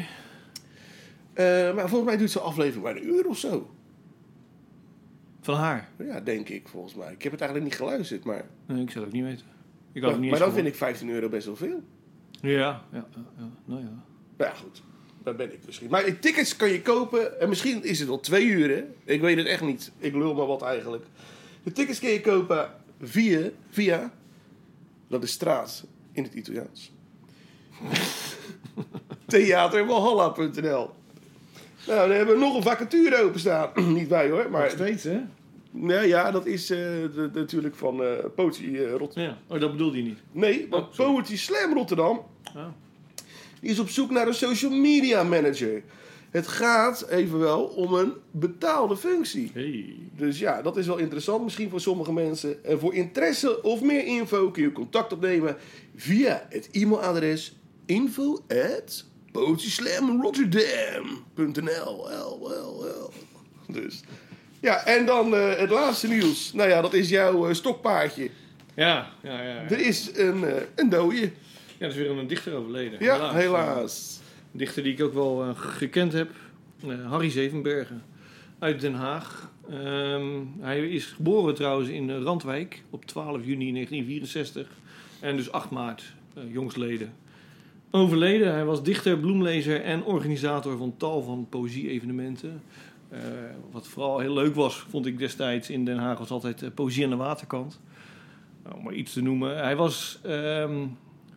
Eh, 1.34 1.74
maar 1.76 1.90
volgens 1.90 2.04
mij 2.10 2.18
duurt 2.18 2.32
zo'n 2.32 2.42
aflevering 2.44 2.84
maar 2.84 2.96
een 2.96 3.08
uur 3.08 3.28
of 3.28 3.38
zo. 3.38 3.70
Van 5.42 5.56
haar? 5.56 5.90
Ja, 5.98 6.20
denk 6.22 6.50
ik 6.50 6.68
volgens 6.68 6.96
mij. 6.96 7.12
Ik 7.14 7.22
heb 7.24 7.32
het 7.32 7.42
eigenlijk 7.42 7.72
niet 7.72 7.80
geluisterd, 7.80 8.24
maar... 8.24 8.46
Nee, 8.66 8.82
ik 8.82 8.92
zou 8.92 9.06
het 9.06 9.14
ook 9.14 9.20
niet 9.22 9.30
weten. 9.30 9.46
Ik 9.46 10.02
had 10.02 10.02
Maar, 10.02 10.12
het 10.12 10.20
niet 10.20 10.30
maar 10.30 10.40
dan 10.40 10.54
vind 10.54 10.68
ik 10.68 10.76
15 10.76 11.10
euro 11.10 11.30
best 11.30 11.46
wel 11.46 11.56
veel. 11.56 11.82
Ja, 12.42 12.50
ja, 12.50 12.86
ja, 12.92 13.06
ja. 13.38 13.50
Nou 13.66 13.82
ja. 13.82 13.86
Nou 14.38 14.52
ja, 14.52 14.54
goed. 14.54 14.82
Daar 15.24 15.36
ben 15.36 15.54
ik 15.54 15.60
misschien. 15.66 15.90
Maar 15.90 16.04
die 16.06 16.20
tickets 16.20 16.56
kan 16.56 16.70
je 16.70 16.82
kopen. 16.82 17.40
En 17.42 17.50
misschien 17.50 17.84
is 17.84 18.00
het 18.00 18.08
wel 18.08 18.20
twee 18.20 18.46
uur, 18.46 18.70
hè? 18.70 18.84
Ik 19.14 19.22
weet 19.22 19.38
het 19.38 19.46
echt 19.48 19.62
niet. 19.62 19.92
Ik 19.98 20.14
lul 20.14 20.34
maar 20.34 20.46
wat 20.48 20.62
eigenlijk. 20.62 21.06
De 21.64 21.72
tickets 21.72 22.00
kun 22.00 22.10
je 22.10 22.22
kopen 22.22 22.72
via... 23.02 23.50
via 23.70 24.14
dat 25.08 25.24
is 25.24 25.32
straat 25.32 25.84
in 26.12 26.24
het 26.24 26.34
Italiaans. 26.34 26.92
Theaterwalhalla.nl 29.28 30.90
Nou, 31.88 32.08
dan 32.08 32.12
hebben 32.12 32.36
we 32.36 32.42
nog 32.42 32.56
een 32.56 32.62
vacature 32.64 33.22
openstaan. 33.24 33.70
niet 33.94 34.08
wij 34.08 34.30
hoor, 34.30 34.50
maar... 34.50 34.70
steeds, 34.70 35.04
hè? 35.04 35.20
Nee, 35.72 36.08
ja, 36.08 36.32
dat 36.32 36.46
is 36.46 36.70
eh, 36.70 36.78
de- 36.78 37.30
natuurlijk 37.34 37.76
van 37.76 38.04
eh 38.04 38.10
Potie 38.36 38.86
eh, 38.86 38.92
Rotterdam. 38.96 39.34
Ja. 39.34 39.38
Oh, 39.56 39.60
dat 39.62 39.72
bedoelde 39.72 39.98
je 39.98 40.04
niet. 40.04 40.20
Nee, 40.32 40.68
want 40.70 40.84
Oh, 40.88 40.94
sorry. 40.94 41.14
Poetry 41.14 41.36
Slam 41.38 41.74
Rotterdam 41.74 42.22
Oh. 42.56 42.66
die 43.60 43.70
is 43.70 43.80
op 43.80 43.90
zoek 43.90 44.12
naar 44.12 44.28
een 44.28 44.34
social 44.34 44.72
media 44.72 45.24
manager. 45.24 45.84
Het 46.34 46.48
gaat 46.48 47.06
evenwel 47.10 47.64
om 47.64 47.94
een 47.94 48.14
betaalde 48.32 48.98
functie. 48.98 49.52
Hey. 49.54 49.96
Dus 50.18 50.40
ja, 50.40 50.62
dat 50.62 50.78
is 50.78 50.88
wel 50.88 50.98
interessant 50.98 51.44
misschien 51.44 51.70
voor 51.70 51.82
sommige 51.82 52.14
mensen. 52.14 52.64
En 52.66 52.80
voor 52.80 52.94
interesse 52.94 53.64
of 53.64 53.82
meer 53.82 54.06
info 54.06 54.52
kun 54.52 54.64
je 54.64 54.72
contact 54.72 55.14
opnemen 55.14 55.58
via 55.96 56.46
het 56.50 56.70
e-mailadres 56.72 57.56
info 57.86 58.44
at 58.48 59.06
potieslamrotterdam.nl 59.32 62.10
L, 62.10 62.50
L, 62.50 62.86
L. 62.86 63.12
Dus 63.68 64.02
ja, 64.60 64.86
en 64.86 65.06
dan 65.06 65.36
eh, 65.36 65.56
het 65.58 65.70
laatste 65.70 66.08
nieuws. 66.08 66.54
Nou 66.54 66.70
ja, 66.70 66.82
dat 66.82 66.94
is 66.94 67.10
jouw 67.10 67.48
eh, 67.48 67.54
stokpaardje. 67.54 68.30
Ja, 68.76 69.10
ja, 69.24 69.42
ja. 69.42 69.54
Ja, 69.54 69.70
Er 69.70 69.80
is 69.80 70.10
een, 70.16 70.44
eh, 70.44 70.62
een 70.76 70.90
dode. 70.90 71.22
ja 71.22 71.30
er 71.80 71.88
is 71.88 71.96
weer 71.96 72.10
een 72.10 72.28
dichter 72.28 72.54
overleden. 72.56 73.04
Ja, 73.04 73.34
helaas. 73.34 74.18
Een 74.18 74.23
dichter 74.54 74.84
die 74.84 74.94
ik 74.94 75.02
ook 75.02 75.14
wel 75.14 75.44
eh, 75.44 75.50
gekend 75.56 76.14
heb. 76.14 76.32
Eh, 76.88 77.10
Harry 77.10 77.30
Zevenbergen. 77.30 78.04
Uit 78.60 78.82
Den 78.82 78.94
Haag. 78.94 79.52
Ehm, 79.70 80.40
hij 80.60 80.90
is 80.90 81.06
geboren 81.06 81.56
trouwens 81.56 81.90
in 81.90 82.10
eh, 82.10 82.22
Randwijk 82.22 82.84
op 82.90 83.06
12 83.06 83.46
juni 83.46 83.72
1964. 83.72 84.68
En 85.20 85.36
dus 85.36 85.52
8 85.52 85.70
maart, 85.70 86.14
jongstleden. 86.52 87.14
Overleden. 87.92 88.52
Hij 88.52 88.66
was 88.66 88.84
dichter, 88.84 89.18
bloemlezer 89.18 89.82
en 89.82 90.04
organisator 90.04 90.78
van 90.78 90.98
tal 90.98 91.22
van 91.22 91.48
poëzie-evenementen. 91.50 92.62
Wat 93.72 93.88
vooral 93.88 94.20
heel 94.20 94.34
leuk 94.34 94.56
was, 94.56 94.86
vond 94.90 95.06
ik 95.06 95.18
destijds 95.18 95.70
in 95.70 95.86
Den 95.86 95.98
Haag, 95.98 96.18
was 96.18 96.30
altijd 96.30 96.76
poëzie 96.76 97.04
aan 97.04 97.10
de 97.10 97.16
waterkant. 97.16 97.80
Nou, 98.64 98.76
om 98.76 98.84
maar 98.84 98.94
iets 98.94 99.14
te 99.14 99.22
noemen. 99.22 99.58
Hij 99.58 99.76
was 99.76 100.20
ehm, 100.24 100.86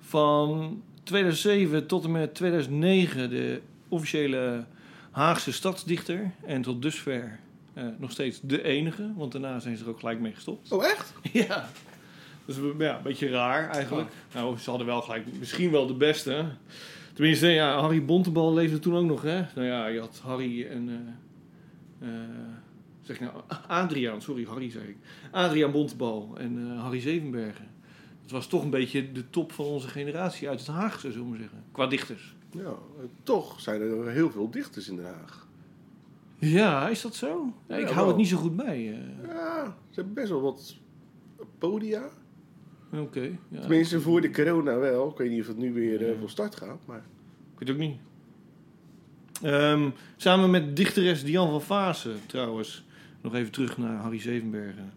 van 0.01 0.83
2007 1.07 1.87
tot 1.87 2.05
en 2.05 2.11
met 2.13 2.35
2009 2.35 3.31
de 3.31 3.61
officiële 3.89 4.65
Haagse 5.11 5.53
stadsdichter. 5.53 6.31
En 6.47 6.63
tot 6.63 6.83
dusver 6.83 7.39
eh, 7.75 7.85
nog 7.99 8.11
steeds 8.11 8.41
de 8.43 8.63
enige, 8.63 9.13
want 9.17 9.33
daarna 9.33 9.59
zijn 9.59 9.77
ze 9.77 9.85
er 9.85 9.91
ook 9.91 9.99
gelijk 9.99 10.21
mee 10.21 10.33
gestopt. 10.33 10.73
Oh, 10.73 10.85
echt? 10.85 11.13
Ja. 11.33 11.69
Dus 12.45 12.57
ja, 12.79 12.97
een 12.97 13.03
beetje 13.03 13.29
raar 13.29 13.71
eigenlijk. 13.71 14.09
Nou, 14.35 14.59
ze 14.59 14.69
hadden 14.71 14.87
wel 14.87 15.01
gelijk 15.03 15.25
misschien 15.39 15.71
wel 15.71 15.87
de 15.87 15.95
beste. 15.95 16.45
Tenminste, 17.13 17.47
ja, 17.49 17.81
Harry 17.81 18.05
Bontebal 18.05 18.55
leefde 18.55 18.79
toen 18.79 18.97
ook 18.97 19.05
nog, 19.05 19.23
hè? 19.23 19.43
Nou 19.55 19.67
ja, 19.67 19.87
je 19.87 20.01
had 20.01 20.21
Harry 20.25 20.67
en... 20.67 20.89
eh, 22.01 22.09
eh, 22.09 22.15
zeg 23.03 23.17
ik 23.17 23.23
nou, 23.23 23.35
Adriaan, 23.67 24.23
sorry, 24.23 24.45
Harry 24.45 24.71
zei 24.71 24.85
ik. 24.85 24.97
Adriaan 25.31 25.71
Bontebal 25.73 26.35
en 26.39 26.77
Harry 26.77 27.01
Zevenbergen. 27.01 27.67
Het 28.27 28.35
was 28.35 28.47
toch 28.47 28.63
een 28.63 28.71
beetje 28.71 29.13
de 29.13 29.31
top 29.31 29.53
van 29.53 29.65
onze 29.65 29.89
generatie 29.89 30.49
uit 30.49 30.59
het 30.59 30.69
Haagse, 30.69 31.13
zullen 31.13 31.31
we 31.31 31.37
zeggen. 31.39 31.65
Qua 31.73 31.87
dichters. 31.87 32.35
Ja, 32.51 32.75
toch 33.23 33.61
zijn 33.61 33.81
er 33.81 34.11
heel 34.11 34.31
veel 34.31 34.51
dichters 34.51 34.89
in 34.89 34.97
Den 34.97 35.05
Haag. 35.05 35.47
Ja, 36.39 36.89
is 36.89 37.01
dat 37.03 37.15
zo? 37.15 37.53
Ja, 37.67 37.77
ik 37.77 37.89
Ja, 37.89 37.95
hou 37.95 38.09
het 38.09 38.17
niet 38.17 38.29
zo 38.29 38.37
goed 38.37 38.57
bij. 38.57 38.93
eh. 38.93 39.29
Ja, 39.29 39.65
ze 39.65 39.95
hebben 39.95 40.15
best 40.15 40.29
wel 40.29 40.41
wat 40.41 40.77
podia. 41.59 42.09
Oké. 42.93 43.31
ja. 43.49 43.61
Tenminste, 43.61 44.01
voor 44.01 44.21
de 44.21 44.31
corona 44.31 44.79
wel. 44.79 45.11
Ik 45.11 45.17
weet 45.17 45.31
niet 45.31 45.41
of 45.41 45.47
het 45.47 45.57
nu 45.59 45.73
weer 45.73 46.09
eh, 46.11 46.19
van 46.19 46.29
start 46.29 46.57
gaat. 46.57 46.79
Maar... 46.87 47.05
Ik 47.53 47.59
weet 47.59 47.69
het 47.69 47.71
ook 47.71 47.83
niet. 47.83 47.99
Ehm, 49.43 49.91
samen 50.17 50.51
met 50.51 50.77
dichteres 50.77 51.25
Diane 51.25 51.51
van 51.51 51.63
Vaassen, 51.63 52.17
trouwens, 52.27 52.85
nog 53.21 53.35
even 53.35 53.53
terug 53.53 53.79
naar 53.79 53.97
Harry 53.97 54.21
Zevenbergen, 54.21 54.93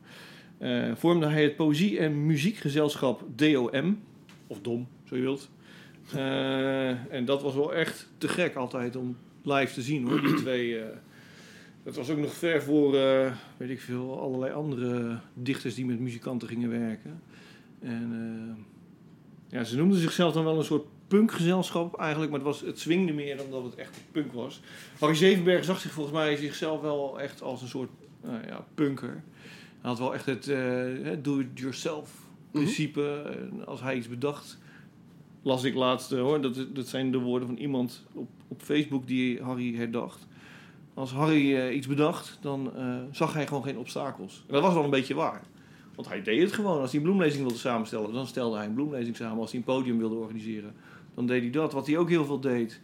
eh, 0.60 0.96
vormde 0.96 1.28
hij 1.28 1.44
het 1.44 1.56
poëzie- 1.56 1.98
en 2.00 2.26
muziekgezelschap 2.26 3.24
DOM, 3.36 4.00
of 4.48 4.62
DOM, 4.62 4.88
zo 5.04 5.16
je 5.16 5.22
wilt. 5.22 5.50
Eh, 6.14 7.14
en 7.14 7.26
dat 7.26 7.42
was 7.42 7.56
wel 7.56 7.74
echt 7.74 8.10
te 8.18 8.28
gek 8.28 8.56
altijd 8.56 8.96
om 8.96 9.18
live 9.44 9.74
te 9.74 9.82
zien 9.82 10.08
hoor, 10.08 10.22
die 10.22 10.34
twee. 10.34 10.80
eh. 10.80 10.98
dat 11.84 11.96
was 11.96 12.10
ook 12.10 12.18
nog 12.18 12.34
ver 12.34 12.64
voor, 12.64 12.92
weet 13.58 13.70
ik 13.70 13.80
veel, 13.82 14.20
allerlei 14.22 14.54
andere 14.54 15.20
dichters 15.34 15.76
die 15.76 15.86
met 15.86 16.00
muzikanten 16.00 16.48
gingen 16.48 16.70
werken. 16.70 17.22
En 17.80 18.66
ja, 19.50 19.64
ze 19.64 19.78
noemden 19.78 20.00
zichzelf 20.00 20.34
dan 20.34 20.44
wel 20.44 20.58
een 20.58 20.64
soort 20.64 20.86
punkgezelschap 21.08 22.00
eigenlijk, 22.00 22.32
maar 22.32 22.40
het, 22.40 22.48
was, 22.48 22.62
het 22.62 22.80
swingde 22.80 23.14
meer 23.14 23.38
dan 23.38 23.46
dat 23.52 23.64
het 23.64 23.76
echt 23.76 23.98
punk 24.12 24.34
was. 24.34 24.62
Harry 25.00 25.16
Zevenberg 25.16 25.64
zag 25.64 25.80
zich 25.80 25.92
volgens 25.92 26.16
mij 26.16 26.36
zichzelf 26.36 26.82
wel 26.82 27.20
echt 27.22 27.42
als 27.42 27.62
een 27.62 27.68
soort 27.68 27.90
nou 28.24 28.48
ja, 28.48 28.66
punker. 28.76 29.24
Hij 29.82 29.90
had 29.90 30.00
wel 30.00 30.14
echt 30.14 30.26
het 30.26 30.48
eh, 30.48 31.18
do-it-yourself 31.22 32.28
principe. 32.52 33.22
En 33.52 33.66
Als 33.66 33.82
hij 33.82 33.96
iets 33.96 34.08
bedacht, 34.08 34.58
las 35.42 35.64
ik 35.64 35.76
laatst 35.76 36.12
eh, 36.12 36.20
hoor, 36.20 36.42
dat, 36.42 36.66
dat 36.74 36.88
zijn 36.88 37.12
de 37.12 37.18
woorden 37.18 37.48
van 37.48 37.58
iemand 37.58 38.06
op, 38.14 38.30
op 38.48 38.62
Facebook 38.62 39.08
die 39.08 39.42
Harry 39.42 39.76
herdacht. 39.76 40.28
Als 40.94 41.12
Harry 41.12 41.56
eh, 41.56 41.76
iets 41.76 41.88
bedacht, 41.88 42.38
dan 42.42 42.72
zag 43.12 43.34
hij 43.34 43.48
gewoon 43.48 43.64
geen 43.64 43.78
obstakels. 43.78 44.44
En 44.48 44.54
dat 44.54 44.62
was 44.62 44.74
wel 44.74 44.84
een 44.84 44.90
beetje 44.90 45.14
waar. 45.14 45.42
Want 45.96 46.08
hij 46.08 46.22
deed 46.22 46.42
het 46.42 46.52
gewoon. 46.52 46.80
Als 46.80 46.92
hij 46.92 47.00
een 47.00 47.06
bloemlezing 47.06 47.42
wilde 47.42 47.58
samenstellen, 47.58 48.14
dan 48.14 48.28
stelde 48.28 48.58
hij 48.58 48.66
een 48.66 48.74
bloemlezing 48.74 49.16
samen. 49.16 49.40
Als 49.40 49.52
hij 49.52 49.60
een 49.60 49.66
podium 49.66 49.98
wilde 49.98 50.16
organiseren, 50.16 50.74
dan 51.16 51.26
deed 51.26 51.42
hij 51.42 51.52
dat. 51.52 51.74
Wat 51.74 51.88
hij 51.88 51.98
ook 51.98 52.10
heel 52.10 52.26
veel 52.26 52.40
deed, 52.40 52.80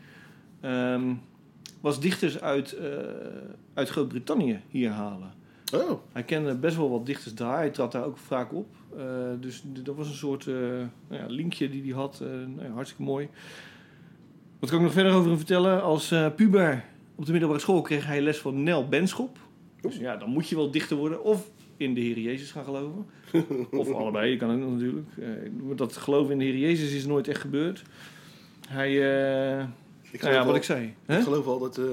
ehm, 0.59 1.13
was 1.81 1.99
dichters 1.99 2.41
uit, 2.41 2.77
uit 3.73 3.89
Groot-Brittannië 3.89 4.59
hier 4.69 4.89
halen. 4.89 5.33
Oh, 5.74 6.01
Hij 6.12 6.24
kende 6.24 6.55
best 6.55 6.75
wel 6.75 6.89
wat 6.89 7.05
dichters 7.05 7.34
daar. 7.34 7.57
Hij 7.57 7.69
trad 7.69 7.91
daar 7.91 8.05
ook 8.05 8.17
vaak 8.17 8.53
op. 8.53 8.67
Eh, 8.98 9.03
dus 9.39 9.63
dat 9.65 9.95
was 9.95 10.07
een 10.07 10.13
soort 10.13 10.48
eh, 10.48 10.53
nou 10.53 10.88
ja, 11.22 11.25
linkje 11.27 11.69
die 11.69 11.81
hij 11.84 11.91
had. 11.91 12.19
Eh, 12.22 12.27
nou 12.27 12.63
ja, 12.63 12.69
hartstikke 12.69 13.03
mooi. 13.03 13.29
Wat 14.60 14.69
kan 14.69 14.79
ik 14.79 14.86
nog 14.86 14.93
verder 14.93 15.13
over 15.13 15.27
hem 15.27 15.38
vertellen? 15.38 15.84
Als 15.84 16.13
puber 16.36 16.86
op 17.15 17.25
de 17.25 17.31
middelbare 17.31 17.62
school 17.62 17.81
kreeg 17.81 18.05
hij 18.05 18.22
les 18.22 18.38
van 18.38 18.63
Nel 18.63 18.88
Benschop. 18.88 19.38
Dus 19.81 19.98
ja, 19.98 20.17
dan 20.17 20.29
moet 20.29 20.50
je 20.50 20.55
wel 20.55 20.72
dichter 20.72 20.98
worden. 20.98 21.24
Of 21.24 21.51
in 21.77 21.93
de 21.93 22.01
Heer 22.01 22.19
Jezus 22.19 22.51
gaan 22.51 22.63
geloven. 22.63 23.05
of 23.72 23.91
allebei, 23.91 24.31
je 24.31 24.38
kan 24.38 24.51
ook 24.51 24.60
nog 24.60 24.72
natuurlijk. 24.72 25.07
Dat 25.77 25.98
geloven 25.98 26.31
in 26.31 26.38
de 26.38 26.45
Heer 26.45 26.57
Jezus 26.57 26.93
is 26.93 27.05
nooit 27.05 27.27
echt 27.27 27.41
gebeurd. 27.41 27.84
Hij, 28.67 28.91
ik 30.12 30.22
nou 30.22 30.34
ja, 30.34 30.39
wat 30.39 30.48
al- 30.48 30.55
ik 30.55 30.63
zei. 30.63 30.93
Ik 31.07 31.19
geloof 31.22 31.48
altijd 31.48 31.88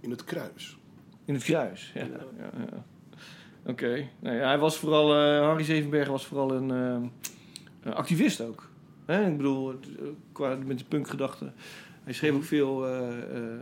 in 0.00 0.10
het 0.10 0.24
kruis. 0.24 0.76
In 1.24 1.34
het 1.34 1.42
kruis, 1.42 1.92
ja. 1.94 2.06
ja. 2.38 2.84
Oké. 3.66 4.08
Ja, 4.22 4.30
hij 4.30 4.58
was 4.58 4.78
vooral, 4.78 5.14
eh, 5.14 5.40
Harry 5.40 5.64
Zevenberg 5.64 6.08
was 6.08 6.26
vooral 6.26 6.52
een 6.52 6.70
eh, 6.70 6.96
eh, 7.84 7.92
activist 7.92 8.40
ook. 8.40 8.70
Hè? 9.04 9.26
Ik 9.26 9.36
bedoel, 9.36 9.70
eh, 9.70 9.76
qua 10.32 10.58
met 10.66 10.78
de 10.78 10.84
punkgedachte. 10.84 11.52
Hij 12.04 12.12
schreef 12.12 12.32
ook 12.32 12.44
veel 12.44 12.86
eh, 12.86 12.98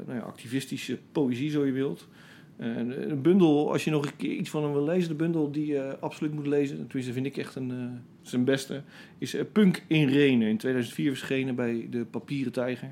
nou 0.06 0.18
ja, 0.18 0.20
activistische 0.20 0.98
poëzie, 1.12 1.50
zo 1.50 1.64
je 1.64 1.72
wilt. 1.72 2.08
En 2.56 3.10
een 3.10 3.22
bundel, 3.22 3.72
als 3.72 3.84
je 3.84 3.90
nog 3.90 4.04
een 4.06 4.16
keer 4.16 4.32
iets 4.32 4.50
van 4.50 4.62
hem 4.62 4.72
wil 4.72 4.84
lezen, 4.84 5.08
de 5.08 5.14
bundel 5.14 5.50
die 5.50 5.66
je 5.66 5.96
absoluut 6.00 6.32
moet 6.32 6.46
lezen, 6.46 6.76
tenminste 6.76 7.12
vind 7.12 7.26
ik 7.26 7.36
echt 7.36 7.54
een, 7.54 8.00
zijn 8.22 8.44
beste, 8.44 8.82
is 9.18 9.36
Punk 9.52 9.84
in 9.86 10.08
Renen. 10.08 10.48
In 10.48 10.56
2004 10.56 11.08
verschenen 11.08 11.54
bij 11.54 11.86
de 11.90 12.04
Papieren 12.04 12.52
Tijger. 12.52 12.88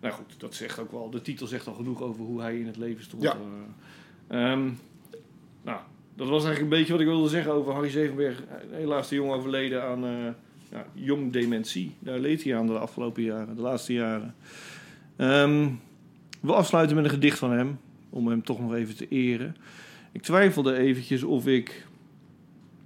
Nou 0.00 0.14
goed, 0.14 0.34
dat 0.38 0.54
zegt 0.54 0.78
ook 0.78 0.92
wel, 0.92 1.10
de 1.10 1.20
titel 1.20 1.46
zegt 1.46 1.66
al 1.66 1.74
genoeg 1.74 2.02
over 2.02 2.24
hoe 2.24 2.40
hij 2.40 2.58
in 2.58 2.66
het 2.66 2.76
leven 2.76 3.04
stond. 3.04 3.22
Ja. 3.22 3.36
Eh, 4.26 4.52
ehm, 4.52 4.70
nou, 5.62 5.80
dat 6.16 6.28
was 6.28 6.44
eigenlijk 6.44 6.60
een 6.60 6.78
beetje 6.78 6.92
wat 6.92 7.00
ik 7.00 7.06
wilde 7.06 7.28
zeggen 7.28 7.52
over 7.52 7.72
Harry 7.72 7.90
Zevenberg. 7.90 8.42
Helaas 8.70 9.08
de 9.08 9.14
jong 9.14 9.32
overleden 9.32 9.82
aan 9.82 10.04
eh, 10.04 10.10
ja, 10.70 10.86
jong 10.92 11.32
dementie. 11.32 11.94
Daar 11.98 12.18
leed 12.18 12.44
hij 12.44 12.56
aan 12.56 12.66
de 12.66 12.78
afgelopen 12.78 13.22
jaren, 13.22 13.56
de 13.56 13.62
laatste 13.62 13.92
jaren. 13.92 14.34
Ehm, 15.16 15.68
we 16.40 16.52
afsluiten 16.52 16.96
met 16.96 17.04
een 17.04 17.10
gedicht 17.10 17.38
van 17.38 17.52
hem, 17.52 17.78
om 18.10 18.28
hem 18.28 18.42
toch 18.42 18.60
nog 18.60 18.74
even 18.74 18.96
te 18.96 19.08
eren. 19.08 19.56
Ik 20.12 20.22
twijfelde 20.22 20.76
eventjes 20.76 21.22
of 21.22 21.46
ik 21.46 21.86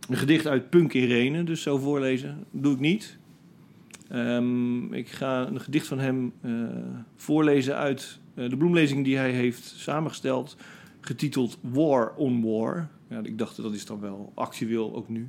een 0.08 0.16
gedicht 0.16 0.47
uit 0.47 0.70
Punk 0.70 0.92
in 0.92 1.06
Renen 1.06 1.44
dus 1.44 1.62
zou 1.62 1.80
voorlezen. 1.80 2.47
Dat 2.50 2.62
doe 2.62 2.73
ik 2.75 2.80
niet. 2.80 3.18
Ehm, 4.08 4.92
ik 4.92 5.08
ga 5.08 5.47
een 5.47 5.61
gedicht 5.61 5.87
van 5.87 5.99
hem 5.99 6.32
eh, 6.40 6.52
voorlezen 7.16 7.76
uit 7.76 8.18
eh, 8.35 8.49
de 8.49 8.56
bloemlezing 8.56 9.04
die 9.04 9.16
hij 9.16 9.30
heeft 9.30 9.75
samengesteld, 9.76 10.56
getiteld 11.00 11.58
War 11.60 12.14
on 12.16 12.42
War. 12.42 12.88
Ja, 13.08 13.20
ik 13.22 13.38
dacht 13.38 13.56
dat 13.56 13.74
is 13.74 13.86
dan 13.86 14.00
wel 14.00 14.32
actueel 14.34 14.94
ook 14.94 15.08
nu. 15.08 15.28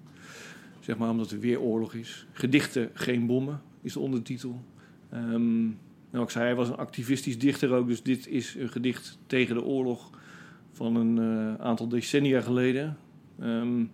Zeg 0.80 0.98
maar 0.98 1.10
omdat 1.10 1.32
er 1.32 1.40
weer 1.40 1.60
oorlog 1.60 1.94
is. 1.94 2.28
Gedichten, 2.32 2.90
geen 2.94 3.26
bommen 3.26 3.62
is 3.82 3.94
de 3.94 4.00
ondertitel. 4.00 4.62
Ehm, 5.10 5.62
nou, 6.12 6.24
ik 6.24 6.30
zei, 6.30 6.46
hij 6.46 6.56
was 6.56 6.68
een 6.68 6.78
activistisch 6.78 7.40
dichter 7.40 7.72
ook, 7.72 7.88
dus 7.88 8.04
dit 8.04 8.28
is 8.28 8.56
een 8.56 8.70
gedicht 8.70 9.18
tegen 9.28 9.56
de 9.56 9.64
oorlog 9.64 10.10
van 10.72 10.96
een 10.96 11.18
eh, 11.18 11.66
aantal 11.66 11.88
decennia 11.88 12.42
geleden. 12.42 12.98
Ehm, 13.40 13.86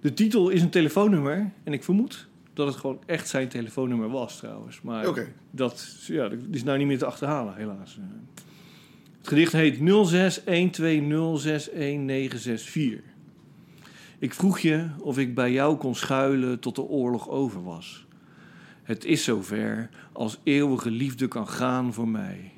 de 0.00 0.14
titel 0.14 0.48
is 0.48 0.62
een 0.62 0.70
telefoonnummer 0.70 1.52
en 1.64 1.72
ik 1.72 1.84
vermoed 1.84 2.28
dat 2.52 2.66
het 2.66 2.76
gewoon 2.76 3.02
echt 3.06 3.28
zijn 3.28 3.48
telefoonnummer 3.48 4.08
was 4.08 4.36
trouwens. 4.36 4.80
Maar 4.80 5.30
dat, 5.50 6.04
ja, 6.06 6.28
dat 6.28 6.38
is 6.50 6.62
nou 6.62 6.78
niet 6.78 6.86
meer 6.86 6.98
te 6.98 7.04
achterhalen 7.04 7.54
helaas. 7.54 7.98
Het 9.20 9.28
gedicht 9.28 9.52
heet 9.52 9.78
0612061964. 9.78 9.82
Ik 14.18 14.34
vroeg 14.34 14.58
je 14.58 14.86
of 14.98 15.18
ik 15.18 15.34
bij 15.34 15.52
jou 15.52 15.76
kon 15.76 15.94
schuilen 15.94 16.60
tot 16.60 16.74
de 16.74 16.82
oorlog 16.82 17.28
over 17.28 17.62
was. 17.62 18.06
Het 18.82 19.04
is 19.04 19.24
zover 19.24 19.90
als 20.12 20.38
eeuwige 20.42 20.90
liefde 20.90 21.28
kan 21.28 21.48
gaan 21.48 21.92
voor 21.92 22.08
mij. 22.08 22.52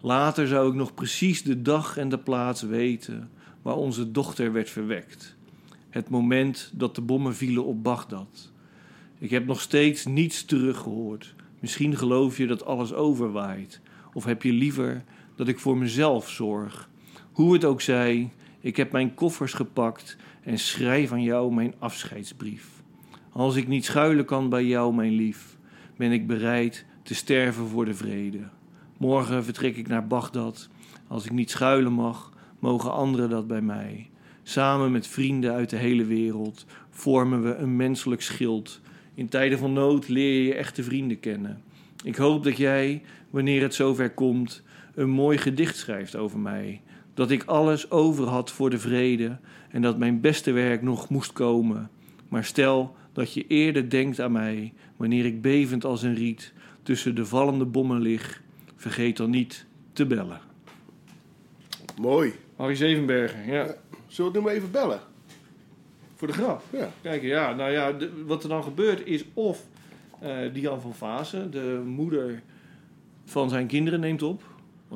Later 0.00 0.46
zou 0.46 0.68
ik 0.68 0.74
nog 0.74 0.94
precies 0.94 1.42
de 1.42 1.62
dag 1.62 1.96
en 1.96 2.08
de 2.08 2.18
plaats 2.18 2.62
weten 2.62 3.30
waar 3.62 3.76
onze 3.76 4.10
dochter 4.10 4.52
werd 4.52 4.70
verwekt. 4.70 5.36
Het 5.90 6.08
moment 6.08 6.70
dat 6.74 6.94
de 6.94 7.00
bommen 7.00 7.34
vielen 7.36 7.64
op 7.64 7.82
Bagdad. 7.82 8.52
Ik 9.18 9.30
heb 9.30 9.46
nog 9.46 9.60
steeds 9.60 10.04
niets 10.04 10.44
teruggehoord. 10.44 11.34
Misschien 11.60 11.96
geloof 11.96 12.36
je 12.36 12.46
dat 12.46 12.64
alles 12.64 12.92
overwaait. 12.92 13.80
Of 14.12 14.24
heb 14.24 14.42
je 14.42 14.52
liever 14.52 15.04
dat 15.36 15.48
ik 15.48 15.58
voor 15.58 15.76
mezelf 15.76 16.30
zorg? 16.30 16.88
Hoe 17.32 17.52
het 17.52 17.64
ook 17.64 17.80
zij, 17.80 18.30
ik 18.60 18.76
heb 18.76 18.92
mijn 18.92 19.14
koffers 19.14 19.52
gepakt 19.52 20.16
en 20.42 20.58
schrijf 20.58 21.12
aan 21.12 21.22
jou 21.22 21.54
mijn 21.54 21.74
afscheidsbrief. 21.78 22.82
Als 23.32 23.56
ik 23.56 23.68
niet 23.68 23.84
schuilen 23.84 24.24
kan 24.24 24.48
bij 24.48 24.64
jou, 24.64 24.94
mijn 24.94 25.12
lief, 25.12 25.56
ben 25.96 26.12
ik 26.12 26.26
bereid 26.26 26.84
te 27.02 27.14
sterven 27.14 27.66
voor 27.66 27.84
de 27.84 27.94
vrede. 27.94 28.40
Morgen 28.98 29.44
vertrek 29.44 29.76
ik 29.76 29.88
naar 29.88 30.06
Bagdad. 30.06 30.68
Als 31.08 31.24
ik 31.24 31.32
niet 31.32 31.50
schuilen 31.50 31.92
mag, 31.92 32.32
mogen 32.58 32.92
anderen 32.92 33.30
dat 33.30 33.46
bij 33.46 33.60
mij. 33.60 34.10
Samen 34.42 34.92
met 34.92 35.06
vrienden 35.06 35.52
uit 35.52 35.70
de 35.70 35.76
hele 35.76 36.04
wereld 36.04 36.66
vormen 36.90 37.42
we 37.42 37.54
een 37.54 37.76
menselijk 37.76 38.22
schild. 38.22 38.80
In 39.14 39.28
tijden 39.28 39.58
van 39.58 39.72
nood 39.72 40.08
leer 40.08 40.34
je 40.34 40.44
je 40.44 40.54
echte 40.54 40.82
vrienden 40.82 41.20
kennen. 41.20 41.62
Ik 42.04 42.16
hoop 42.16 42.44
dat 42.44 42.56
jij, 42.56 43.02
wanneer 43.30 43.62
het 43.62 43.74
zover 43.74 44.10
komt, 44.10 44.62
een 44.96 45.08
mooi 45.10 45.38
gedicht 45.38 45.76
schrijft 45.76 46.16
over 46.16 46.38
mij. 46.38 46.80
Dat 47.14 47.30
ik 47.30 47.44
alles 47.44 47.90
over 47.90 48.26
had 48.26 48.50
voor 48.50 48.70
de 48.70 48.78
vrede 48.78 49.38
en 49.70 49.82
dat 49.82 49.98
mijn 49.98 50.20
beste 50.20 50.52
werk 50.52 50.82
nog 50.82 51.08
moest 51.08 51.32
komen. 51.32 51.90
Maar 52.28 52.44
stel 52.44 52.96
dat 53.12 53.32
je 53.34 53.46
eerder 53.46 53.90
denkt 53.90 54.20
aan 54.20 54.32
mij 54.32 54.72
wanneer 54.96 55.24
ik 55.24 55.42
bevend 55.42 55.84
als 55.84 56.02
een 56.02 56.14
riet 56.14 56.52
tussen 56.82 57.14
de 57.14 57.26
vallende 57.26 57.64
bommen 57.64 58.00
lig. 58.00 58.42
Vergeet 58.76 59.16
dan 59.16 59.30
niet 59.30 59.66
te 59.92 60.06
bellen. 60.06 60.40
Mooi. 62.00 62.32
Harry 62.56 62.74
Zevenbergen, 62.74 63.46
ja. 63.46 63.64
Zullen 63.64 63.76
we 64.06 64.22
het 64.24 64.32
nu 64.34 64.40
maar 64.40 64.52
even 64.52 64.70
bellen? 64.70 65.00
Voor 66.14 66.28
de 66.28 66.34
grap. 66.34 66.62
Ja. 66.72 66.90
Kijk, 67.02 67.22
ja, 67.22 67.54
nou 67.54 67.70
ja, 67.70 67.92
de- 67.92 68.24
wat 68.26 68.42
er 68.42 68.48
dan 68.48 68.62
gebeurt 68.62 69.06
is 69.06 69.24
of 69.34 69.66
eh 70.20 70.36
Dian 70.52 70.80
van 70.80 70.94
Vaassen, 70.94 71.50
de 71.50 71.82
moeder 71.86 72.42
van 73.24 73.48
zijn 73.48 73.66
kinderen, 73.66 74.00
neemt 74.00 74.22
op. 74.22 74.42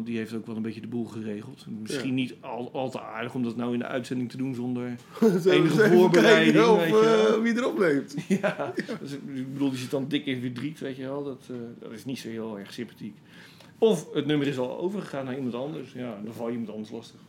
Want 0.01 0.13
die 0.13 0.21
heeft 0.21 0.35
ook 0.35 0.47
wel 0.47 0.57
een 0.57 0.63
beetje 0.63 0.81
de 0.81 0.87
boel 0.87 1.05
geregeld. 1.05 1.67
Misschien 1.81 2.09
Ja. 2.09 2.15
niet 2.15 2.35
al, 2.41 2.71
al 2.73 2.91
te 2.91 3.01
aardig 3.01 3.35
om 3.35 3.43
dat 3.43 3.57
nou 3.57 3.73
in 3.73 3.79
de 3.79 3.85
uitzending 3.87 4.31
te 4.31 4.37
doen 4.37 4.55
zonder... 4.55 4.87
Enige 5.47 5.89
voorbereiding, 5.89 6.65
of, 6.67 6.79
weet 6.79 6.89
je 6.89 6.93
wel. 6.95 7.37
eh, 7.37 7.43
wie 7.43 7.57
erop 7.57 7.79
neemt. 7.79 8.15
ja, 8.43 8.73
dus, 9.01 9.13
ik 9.13 9.53
bedoel, 9.53 9.71
die 9.71 9.79
zit 9.79 9.91
dan 9.91 10.09
dik 10.09 10.27
in 10.27 10.41
verdriet, 10.41 10.79
weet 10.81 10.97
je 10.97 11.03
wel. 11.03 11.25
Dat, 11.25 11.43
eh, 11.51 11.57
dat 11.79 11.93
is 11.93 12.05
niet 12.05 12.19
zo 12.19 12.29
heel 12.29 12.59
erg 12.59 12.73
sympathiek. 12.73 13.15
Of 13.79 14.13
het 14.13 14.27
nummer 14.27 14.47
is 14.47 14.59
al 14.59 14.79
overgegaan 14.79 15.25
naar 15.25 15.37
iemand 15.37 15.55
anders. 15.55 15.93
Ja, 15.93 16.21
dan 16.25 16.33
val 16.35 16.47
je 16.47 16.53
iemand 16.53 16.71
anders 16.71 16.91
lastig. 16.91 17.21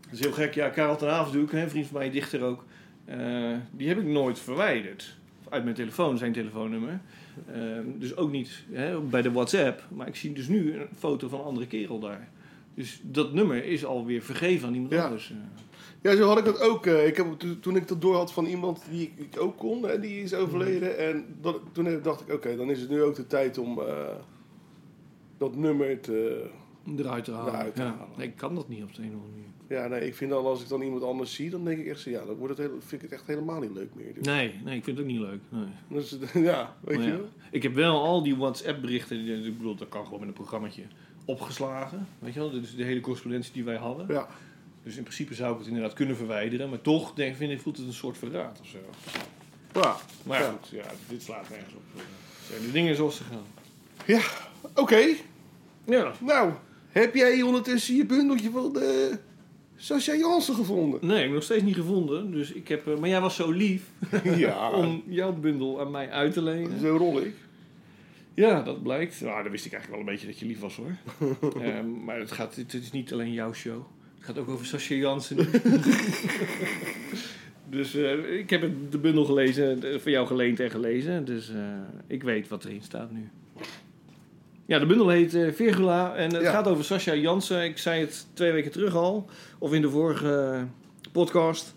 Dat 0.00 0.12
is 0.12 0.20
heel 0.20 0.32
gek. 0.32 0.54
Ja, 0.54 0.68
Karel 0.68 0.96
ten 0.96 1.08
hè, 1.50 1.62
een 1.62 1.70
vriend 1.70 1.86
van 1.86 1.98
mij, 1.98 2.10
dichter 2.10 2.42
ook. 2.42 2.64
eh, 3.04 3.52
die 3.70 3.88
heb 3.88 3.98
ik 3.98 4.06
nooit 4.06 4.38
verwijderd. 4.38 5.16
Uit 5.56 5.64
mijn 5.64 5.76
telefoon, 5.76 6.18
zijn 6.18 6.32
telefoonnummer. 6.32 7.00
Eh, 7.46 7.60
dus 7.98 8.16
ook 8.16 8.30
niet 8.30 8.64
hè, 8.70 9.00
bij 9.00 9.22
de 9.22 9.32
WhatsApp. 9.32 9.82
Maar 9.94 10.06
ik 10.08 10.16
zie 10.16 10.32
dus 10.32 10.48
nu 10.48 10.74
een 10.74 10.86
foto 10.96 11.28
van 11.28 11.38
een 11.38 11.44
andere 11.44 11.66
kerel 11.66 11.98
daar. 11.98 12.28
Dus 12.74 13.00
dat 13.02 13.32
nummer 13.32 13.64
is 13.64 13.84
alweer 13.84 14.22
vergeven 14.22 14.68
aan 14.68 14.74
iemand 14.74 14.92
Ja. 14.92 15.04
anders. 15.04 15.30
eh. 15.30 15.36
Ja, 16.02 16.16
zo 16.16 16.26
had 16.28 16.38
ik 16.38 16.44
dat 16.44 16.60
ook. 16.60 16.86
eh, 16.86 17.06
ik 17.06 17.16
heb, 17.16 17.26
to- 17.38 17.60
toen 17.60 17.76
ik 17.76 17.88
dat 17.88 18.00
door 18.00 18.14
had 18.14 18.32
van 18.32 18.44
iemand 18.46 18.84
die 18.90 19.12
ik, 19.16 19.40
ook 19.40 19.56
kon, 19.56 19.82
hè, 19.82 20.00
die 20.00 20.22
is 20.22 20.34
overleden. 20.34 20.98
En 20.98 21.24
dat, 21.40 21.60
toen 21.72 22.00
dacht 22.02 22.20
ik, 22.20 22.32
oké, 22.34 22.56
dan 22.56 22.70
is 22.70 22.80
het 22.80 22.90
nu 22.90 23.02
ook 23.02 23.14
de 23.14 23.26
tijd 23.26 23.58
om 23.58 23.80
eh, 23.80 23.86
dat 25.38 25.56
nummer 25.56 26.00
te... 26.00 26.46
Eruit 26.96 27.24
te 27.24 27.32
halen. 27.32 27.52
Eruit 27.54 27.74
te 27.74 27.82
ja. 27.82 28.06
Nee, 28.16 28.26
ik 28.26 28.36
kan 28.36 28.54
dat 28.54 28.68
niet 28.68 28.82
op 28.82 28.94
de 28.94 29.02
een 29.02 29.08
of 29.08 29.14
andere 29.14 29.30
manier. 29.32 29.48
Ja, 29.68 29.86
nee, 29.86 30.06
ik 30.06 30.14
vind 30.14 30.30
dan 30.30 30.44
als 30.44 30.62
ik 30.62 30.68
dan 30.68 30.82
iemand 30.82 31.02
anders 31.02 31.34
zie, 31.34 31.50
dan 31.50 31.64
denk 31.64 31.78
ik 31.78 31.86
echt 31.86 32.00
zo, 32.00 32.10
ja, 32.10 32.24
dan 32.24 32.34
wordt 32.34 32.58
het 32.58 32.66
heel, 32.68 32.76
vind 32.80 33.02
ik 33.02 33.10
het 33.10 33.18
echt 33.18 33.26
helemaal 33.26 33.60
niet 33.60 33.74
leuk 33.74 33.94
meer. 33.94 34.14
Dus, 34.14 34.26
Nee, 34.26 34.54
nee, 34.64 34.76
ik 34.76 34.84
vind 34.84 34.96
het 34.98 35.06
ook 35.06 35.12
niet 35.12 35.20
leuk. 35.20 35.40
Nee. 35.48 35.66
dus, 35.88 36.10
ja, 36.50 36.76
weet 36.80 36.96
Maar 36.96 37.06
je 37.06 37.12
ja, 37.12 37.16
wel? 37.18 37.28
Ik 37.50 37.62
heb 37.62 37.74
wel 37.74 38.02
al 38.04 38.22
die 38.22 38.36
WhatsApp-berichten, 38.36 39.44
ik 39.44 39.56
bedoel, 39.56 39.74
dat 39.74 39.88
kan 39.88 40.04
gewoon 40.04 40.18
met 40.20 40.28
een 40.28 40.34
programmaotje, 40.34 40.82
opgeslagen. 41.24 42.06
Weet 42.18 42.32
je 42.34 42.40
wel, 42.40 42.50
dus 42.50 42.76
de 42.76 42.84
hele 42.84 43.00
correspondentie 43.00 43.52
die 43.52 43.64
wij 43.64 43.76
hadden. 43.76 44.06
Ja, 44.08 44.28
Dus 44.82 44.96
in 44.96 45.02
principe 45.02 45.34
zou 45.34 45.52
ik 45.52 45.58
het 45.58 45.66
inderdaad 45.68 45.92
kunnen 45.92 46.16
verwijderen, 46.16 46.68
maar 46.70 46.80
toch 46.80 47.14
denk, 47.14 47.36
vind 47.36 47.50
ik, 47.52 47.60
voelt 47.60 47.76
het 47.76 47.86
een 47.86 47.92
soort 47.92 48.18
verraad 48.18 48.60
of 48.60 48.66
zo. 48.66 48.78
ja. 49.80 49.96
Maar 50.24 50.40
Ja. 50.40 50.50
goed, 50.50 50.68
ja, 50.68 50.84
dit 51.08 51.22
slaat 51.22 51.48
nergens 51.50 51.74
op. 51.74 51.82
Zijn 52.50 52.62
de 52.62 52.72
dingen 52.72 52.96
zoals 52.96 53.16
ze 53.16 53.22
gaan. 53.24 53.44
ja. 54.06 54.20
oké. 54.74 55.06
Ja. 55.84 56.12
Nou, 56.20 56.52
heb 56.88 57.14
jij 57.14 57.42
ondertussen 57.42 57.96
je 57.96 58.06
bundeltje 58.06 58.50
van 58.50 58.72
de 58.72 59.18
Sascha 59.76 60.14
Jansen 60.14 60.54
gevonden? 60.54 61.06
Nee, 61.06 61.16
ik 61.16 61.22
heb 61.22 61.32
nog 61.32 61.42
steeds 61.42 61.62
niet 61.62 61.74
gevonden. 61.74 62.30
Dus 62.30 62.52
ik 62.52 62.68
heb, 62.68 62.86
eh, 62.86 62.98
maar 62.98 63.08
jij 63.08 63.20
was 63.20 63.36
zo 63.36 63.50
lief 63.50 63.82
ja, 64.36 64.70
om 64.82 65.02
jouw 65.08 65.32
bundel 65.32 65.80
aan 65.80 65.90
mij 65.90 66.10
uit 66.10 66.32
te 66.32 66.42
lenen. 66.42 66.80
zo 66.80 66.96
rol 66.96 67.20
ik. 67.20 67.34
Ja, 68.34 68.62
dat 68.62 68.82
blijkt. 68.82 69.20
Nou, 69.20 69.42
dan 69.42 69.52
wist 69.52 69.66
ik 69.66 69.72
eigenlijk 69.72 70.02
wel 70.02 70.12
een 70.12 70.18
beetje 70.18 70.32
dat 70.32 70.38
je 70.38 70.46
lief 70.46 70.60
was 70.60 70.76
hoor. 70.76 70.96
Ehm, 71.62 72.04
maar 72.04 72.18
het, 72.18 72.32
gaat, 72.32 72.56
het 72.56 72.74
is 72.74 72.92
niet 72.92 73.12
alleen 73.12 73.32
jouw 73.32 73.52
show. 73.52 73.82
Het 74.16 74.24
gaat 74.24 74.38
ook 74.38 74.48
over 74.48 74.66
Sascha 74.66 74.94
Jansen. 74.94 75.36
dus 77.76 77.94
eh, 77.94 78.38
ik 78.38 78.50
heb 78.50 78.70
de 78.90 78.98
bundel 78.98 79.24
gelezen, 79.24 80.00
van 80.00 80.12
jou 80.12 80.26
geleend 80.26 80.60
en 80.60 80.70
gelezen. 80.70 81.24
Dus 81.24 81.48
eh, 81.50 81.62
ik 82.06 82.22
weet 82.22 82.48
wat 82.48 82.64
erin 82.64 82.82
staat 82.82 83.10
nu. 83.10 83.28
Ja, 84.66 84.78
de 84.78 84.86
bundel 84.86 85.08
heet 85.08 85.34
eh, 85.34 85.52
Virgula 85.52 86.14
en 86.14 86.32
het 86.34 86.42
Ja. 86.42 86.50
gaat 86.50 86.68
over 86.68 86.84
Sascha 86.84 87.14
Jansen. 87.14 87.64
Ik 87.64 87.78
zei 87.78 88.00
het 88.00 88.26
twee 88.32 88.52
weken 88.52 88.70
terug 88.70 88.94
al, 88.94 89.28
of 89.58 89.72
in 89.72 89.80
de 89.82 89.90
vorige 89.90 90.64
podcast. 91.12 91.74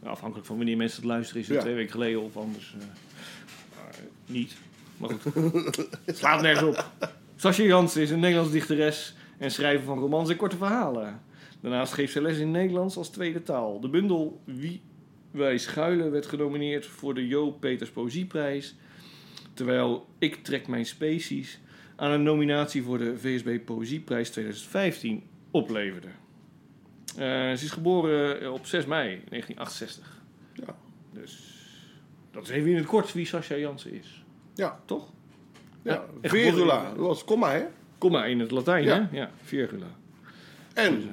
Nou, 0.00 0.12
afhankelijk 0.12 0.46
van 0.46 0.56
wanneer 0.56 0.76
mensen 0.76 0.96
het 1.02 1.10
luisteren, 1.10 1.42
is 1.42 1.48
het 1.48 1.56
Ja. 1.56 1.62
twee 1.62 1.74
weken 1.74 1.90
geleden 1.90 2.22
of 2.22 2.36
anders 2.36 2.74
eh, 2.80 2.86
niet. 4.26 4.54
Maar 4.96 5.10
goed, 5.10 5.76
het 6.04 6.16
slaat 6.18 6.42
nergens 6.42 6.68
op. 6.68 6.88
Sascha 7.36 7.62
Jansen 7.62 8.02
is 8.02 8.10
een 8.10 8.20
Nederlands 8.20 8.52
dichteres 8.52 9.14
en 9.38 9.50
schrijver 9.50 9.84
van 9.86 9.98
romans 9.98 10.30
en 10.30 10.36
korte 10.36 10.56
verhalen. 10.56 11.20
Daarnaast 11.60 11.92
geeft 11.92 12.12
ze 12.12 12.22
les 12.22 12.38
in 12.38 12.50
Nederlands 12.50 12.96
als 12.96 13.08
tweede 13.08 13.42
taal. 13.42 13.80
De 13.80 13.88
bundel 13.88 14.40
Wie 14.44 14.80
wij 15.30 15.58
schuilen 15.58 16.10
werd 16.10 16.26
genomineerd 16.26 16.86
voor 16.86 17.14
de 17.14 17.26
Jo 17.26 17.50
Peters 17.50 17.90
Poëzieprijs. 17.90 18.74
Terwijl 19.54 20.06
Ik 20.18 20.44
trek 20.44 20.66
mijn 20.68 20.86
species 20.86 21.60
aan 21.96 22.10
een 22.10 22.22
nominatie 22.22 22.82
voor 22.82 22.98
de 22.98 23.18
VSB 23.18 23.58
Poëzieprijs 23.64 24.30
2015 24.30 25.22
opleverde. 25.50 26.08
Eh, 27.16 27.24
ze 27.26 27.64
is 27.64 27.70
geboren 27.70 28.52
op 28.52 28.66
6 28.66 28.86
mei 28.86 29.06
1968. 29.28 30.22
Ja. 30.54 30.76
Dus 31.12 31.52
dat 32.32 32.42
is 32.42 32.48
even 32.50 32.70
in 32.70 32.76
het 32.76 32.86
kort 32.86 33.12
wie 33.12 33.26
Sascha 33.26 33.56
Jansen 33.56 33.92
is. 33.92 34.24
Ja, 34.54 34.80
Toch? 34.84 35.08
ja. 35.82 36.04
Virgula, 36.22 36.88
dat 36.96 37.06
was 37.06 37.24
komma, 37.24 37.50
hè? 37.52 37.62
Komma 37.98 38.24
in 38.24 38.40
het 38.40 38.50
Latijn, 38.50 38.84
Ja. 38.84 39.08
hè? 39.10 39.16
Ja, 39.18 39.30
virgula. 39.42 39.86
En, 40.74 40.94
Dus, 40.94 41.04
eh, 41.04 41.10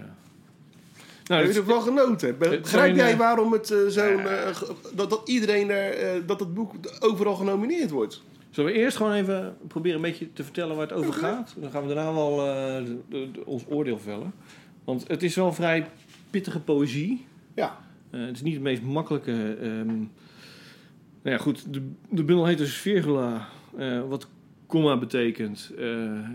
nou, 1.25 1.41
heb 1.43 1.51
je 1.51 1.57
het- 1.57 1.67
wel 1.67 1.81
genoten? 1.81 2.37
Begrijp 2.37 2.95
jij 2.95 3.11
eh, 3.11 3.17
waarom 3.17 3.51
het 3.51 3.71
eh, 3.71 3.77
zo'n... 3.87 4.19
Eh, 4.27 4.61
dat, 4.93 5.09
dat 5.09 5.21
iedereen 5.29 5.69
er, 5.69 5.93
eh, 5.93 6.21
dat 6.25 6.39
het 6.39 6.53
boek 6.53 6.73
overal 6.99 7.35
genomineerd 7.35 7.89
wordt? 7.89 8.23
Zullen 8.51 8.71
we 8.71 8.77
eerst 8.77 8.97
gewoon 8.97 9.13
even 9.13 9.57
proberen 9.67 9.95
een 9.95 10.01
beetje 10.01 10.33
te 10.33 10.43
vertellen 10.43 10.75
waar 10.75 10.87
het 10.87 10.97
over 10.97 11.13
gaat? 11.13 11.55
Dan 11.59 11.71
gaan 11.71 11.87
we 11.87 11.93
daarna 11.93 12.13
wel 12.13 12.47
eh, 12.47 12.85
de- 12.85 12.99
de- 13.09 13.31
de- 13.31 13.45
ons 13.45 13.63
oordeel 13.67 13.99
vellen. 13.99 14.33
Want 14.83 15.07
het 15.07 15.23
is 15.23 15.35
wel 15.35 15.53
vrij 15.53 15.87
pittige 16.29 16.59
poëzie. 16.59 17.25
Ja, 17.55 17.79
Eh, 18.09 18.21
het 18.25 18.35
is 18.35 18.41
niet 18.41 18.53
het 18.53 18.63
meest 18.63 18.81
makkelijke. 18.81 19.55
ehm, 19.61 19.87
nou 19.87 21.35
ja, 21.35 21.37
goed. 21.37 21.73
De, 21.73 21.81
de 22.09 22.23
bundel 22.23 22.45
heet 22.45 22.57
dus 22.57 22.75
Virgula, 22.75 23.47
eh, 23.77 24.01
wat 24.07 24.27
komma 24.65 24.97
betekent. 24.97 25.71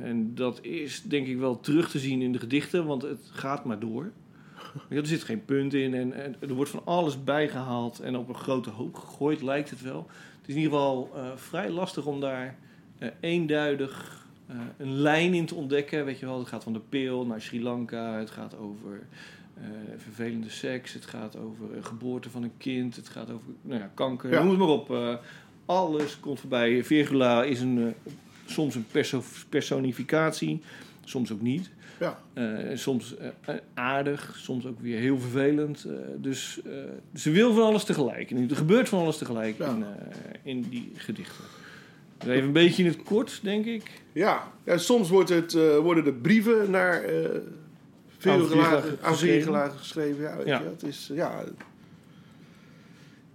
En 0.02 0.30
dat 0.34 0.58
is 0.62 1.02
denk 1.02 1.26
ik 1.26 1.38
wel 1.38 1.60
terug 1.60 1.90
te 1.90 1.98
zien 1.98 2.22
in 2.22 2.32
de 2.32 2.38
gedichten, 2.38 2.86
want 2.86 3.02
het 3.02 3.20
gaat 3.30 3.64
maar 3.64 3.78
door. 3.78 4.10
Er 4.88 5.06
zit 5.06 5.22
geen 5.24 5.44
punt 5.44 5.74
in 5.74 5.94
en, 5.94 6.12
en 6.12 6.36
er 6.40 6.54
wordt 6.54 6.70
van 6.70 6.80
alles 6.84 7.24
bijgehaald 7.24 8.00
en 8.00 8.16
op 8.16 8.28
een 8.28 8.34
grote 8.34 8.70
hoop 8.70 8.94
gegooid, 8.94 9.42
lijkt 9.42 9.70
het 9.70 9.82
wel. 9.82 10.06
Het 10.46 10.54
is 10.54 10.60
in 10.60 10.66
ieder 10.70 10.78
geval 10.78 11.10
eh, 11.14 11.22
vrij 11.34 11.70
lastig 11.70 12.06
om 12.06 12.20
daar 12.20 12.56
eh, 12.98 13.08
eenduidig 13.20 14.24
eh, 14.46 14.56
een 14.78 14.92
lijn 14.92 15.34
in 15.34 15.46
te 15.46 15.54
ontdekken. 15.54 16.04
Weet 16.04 16.18
je 16.18 16.26
wel, 16.26 16.38
het 16.38 16.48
gaat 16.48 16.62
van 16.62 16.72
de 16.72 16.80
pil 16.88 17.26
naar 17.26 17.40
Sri 17.40 17.62
Lanka, 17.62 18.18
het 18.18 18.30
gaat 18.30 18.56
over 18.56 19.06
vervelende 19.96 20.50
seks, 20.50 20.92
het 20.92 21.06
gaat 21.06 21.36
over 21.36 21.66
geboorte 21.80 22.30
van 22.30 22.42
een 22.42 22.56
kind, 22.58 22.96
het 22.96 23.08
gaat 23.08 23.30
over 23.30 23.46
nou 23.62 23.80
ja, 23.80 23.90
kanker, 23.94 24.30
Ja. 24.30 24.40
noem 24.42 24.50
het 24.50 24.58
maar 24.58 24.68
op. 24.68 25.20
Alles 25.64 26.20
komt 26.20 26.40
voorbij. 26.40 26.84
Virgula 26.84 27.44
is 27.44 27.60
een, 27.60 27.94
soms 28.44 28.74
een 28.74 28.86
perso- 28.90 29.22
personificatie, 29.48 30.62
soms 31.08 31.32
ook 31.32 31.40
niet. 31.40 31.70
ja. 32.00 32.18
Eh, 32.32 32.76
soms 32.76 33.16
eh, 33.16 33.28
eh, 33.44 33.54
aardig, 33.74 34.34
soms 34.38 34.66
ook 34.66 34.80
weer 34.80 34.98
heel 34.98 35.18
vervelend. 35.18 35.86
Dus 36.16 36.60
ze 37.14 37.30
wil 37.30 37.54
van 37.54 37.62
alles 37.62 37.84
tegelijk. 37.84 38.30
En 38.30 38.50
er 38.50 38.56
gebeurt 38.56 38.88
van 38.88 38.98
alles 39.00 39.18
tegelijk 39.18 39.58
Ja. 39.58 39.68
in, 39.68 39.84
in 40.42 40.66
die 40.70 40.92
gedichten. 40.94 41.44
Dus 42.18 42.28
even 42.28 42.46
een 42.46 42.52
beetje 42.52 42.82
in 42.82 42.88
het 42.88 43.02
kort, 43.02 43.40
denk 43.42 43.64
ik. 43.64 43.90
Ja, 44.12 44.52
ja 44.64 44.76
soms 44.78 45.08
wordt 45.10 45.28
het, 45.28 45.52
worden 45.82 46.04
de 46.04 46.12
brieven 46.12 46.70
naar 46.70 47.02
Virgula 48.18 48.80
geschreven. 49.68 50.22
Ja, 50.22 50.36
weet 50.36 50.46
Ja. 50.46 50.58
Je, 50.58 50.64
het 50.64 50.82
is, 50.82 51.10
ja. 51.14 51.44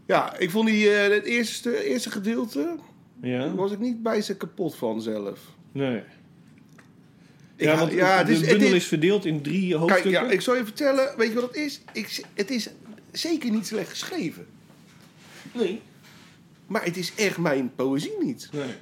ja, 0.05 0.37
ik 0.37 0.49
vond 0.49 0.67
die, 0.67 0.89
het 0.89 1.23
eerste, 1.25 1.83
eerste 1.83 2.11
gedeelte, 2.11 2.75
Ja? 3.21 3.39
daar 3.39 3.55
was 3.55 3.71
ik 3.71 3.79
niet 3.79 4.03
bij 4.03 4.21
ze 4.21 4.37
kapot 4.37 4.75
van 4.75 5.01
zelf. 5.01 5.39
Nee. 5.71 6.01
Ja, 7.65 7.77
want 7.77 7.91
ja, 7.91 8.17
het 8.17 8.27
de 8.27 8.33
is, 8.33 8.39
het 8.39 8.49
bundel 8.49 8.67
is- 8.67 8.73
is 8.73 8.87
verdeeld 8.87 9.25
in 9.25 9.41
drie 9.41 9.67
Kijk, 9.67 9.79
hoofdstukken. 9.79 10.11
ja, 10.11 10.29
ik 10.29 10.41
zal 10.41 10.55
je 10.55 10.63
vertellen, 10.63 11.17
weet 11.17 11.27
je 11.27 11.33
wat 11.33 11.43
het 11.43 11.55
is? 11.55 11.81
Ik, 11.93 12.23
het 12.33 12.49
is 12.49 12.69
zeker 13.11 13.51
niet 13.51 13.67
slecht 13.67 13.89
geschreven. 13.89 14.47
Nee. 15.53 15.81
Maar 16.67 16.83
het 16.83 16.97
is 16.97 17.15
echt 17.15 17.37
mijn 17.37 17.75
poëzie 17.75 18.17
niet. 18.23 18.49
nee. 18.53 18.73